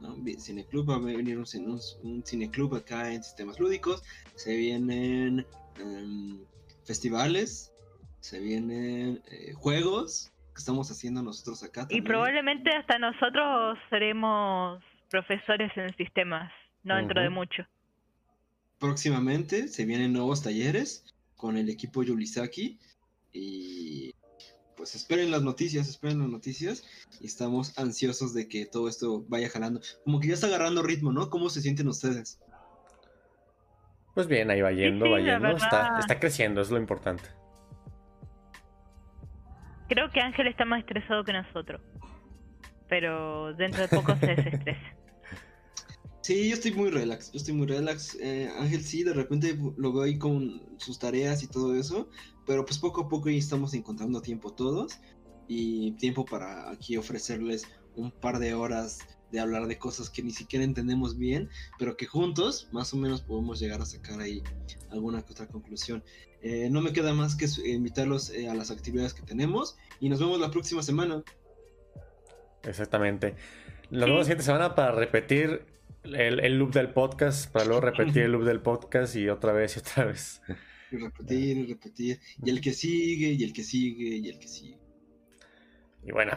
[0.00, 0.16] ¿no?
[0.38, 4.02] Cineclub, va a venir un, cine- un, un Cineclub acá en Sistemas Lúdicos.
[4.36, 5.44] Se vienen
[5.80, 6.38] em,
[6.84, 7.72] festivales,
[8.20, 11.86] se vienen eh, juegos que estamos haciendo nosotros acá.
[11.90, 16.52] Y probablemente hasta nosotros seremos profesores en sistemas,
[16.84, 17.66] no dentro de mucho.
[18.78, 21.04] Próximamente se vienen nuevos talleres
[21.36, 22.78] con el equipo Yulisaki
[23.32, 24.14] y
[24.76, 26.84] pues esperen las noticias, esperen las noticias
[27.20, 29.80] y estamos ansiosos de que todo esto vaya jalando.
[30.04, 31.30] Como que ya está agarrando ritmo, ¿no?
[31.30, 32.40] ¿Cómo se sienten ustedes?
[34.14, 35.48] Pues bien, ahí va yendo, sí, va yendo.
[35.48, 37.24] Está, está creciendo, es lo importante.
[39.88, 41.80] Creo que Ángel está más estresado que nosotros.
[42.88, 44.97] Pero dentro de poco se desestresa.
[46.28, 48.14] Sí, yo estoy muy relax, yo estoy muy relax.
[48.20, 52.10] Eh, Ángel sí, de repente lo veo ahí con sus tareas y todo eso,
[52.44, 54.98] pero pues poco a poco ahí estamos encontrando tiempo todos
[55.46, 58.98] y tiempo para aquí ofrecerles un par de horas
[59.32, 61.48] de hablar de cosas que ni siquiera entendemos bien,
[61.78, 64.42] pero que juntos más o menos podemos llegar a sacar ahí
[64.90, 66.04] alguna que otra conclusión.
[66.42, 70.20] Eh, no me queda más que invitarlos eh, a las actividades que tenemos y nos
[70.20, 71.24] vemos la próxima semana.
[72.64, 73.34] Exactamente.
[73.90, 74.04] Nos Sí.
[74.04, 75.77] vemos la siguiente semana para repetir
[76.14, 79.76] el, el loop del podcast, para luego repetir el loop del podcast y otra vez
[79.76, 80.42] y otra vez.
[80.90, 82.20] Y repetir y repetir.
[82.44, 84.78] Y el que sigue, y el que sigue, y el que sigue.
[86.02, 86.32] Y bueno,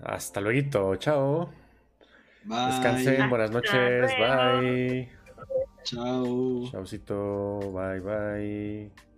[0.00, 0.96] hasta luego.
[0.96, 1.52] Chao.
[2.44, 2.66] Bye.
[2.66, 4.12] Descansen, buenas noches.
[4.18, 5.08] Bye.
[5.84, 6.70] Chao.
[6.70, 7.72] Chaucito.
[7.72, 9.13] Bye, bye.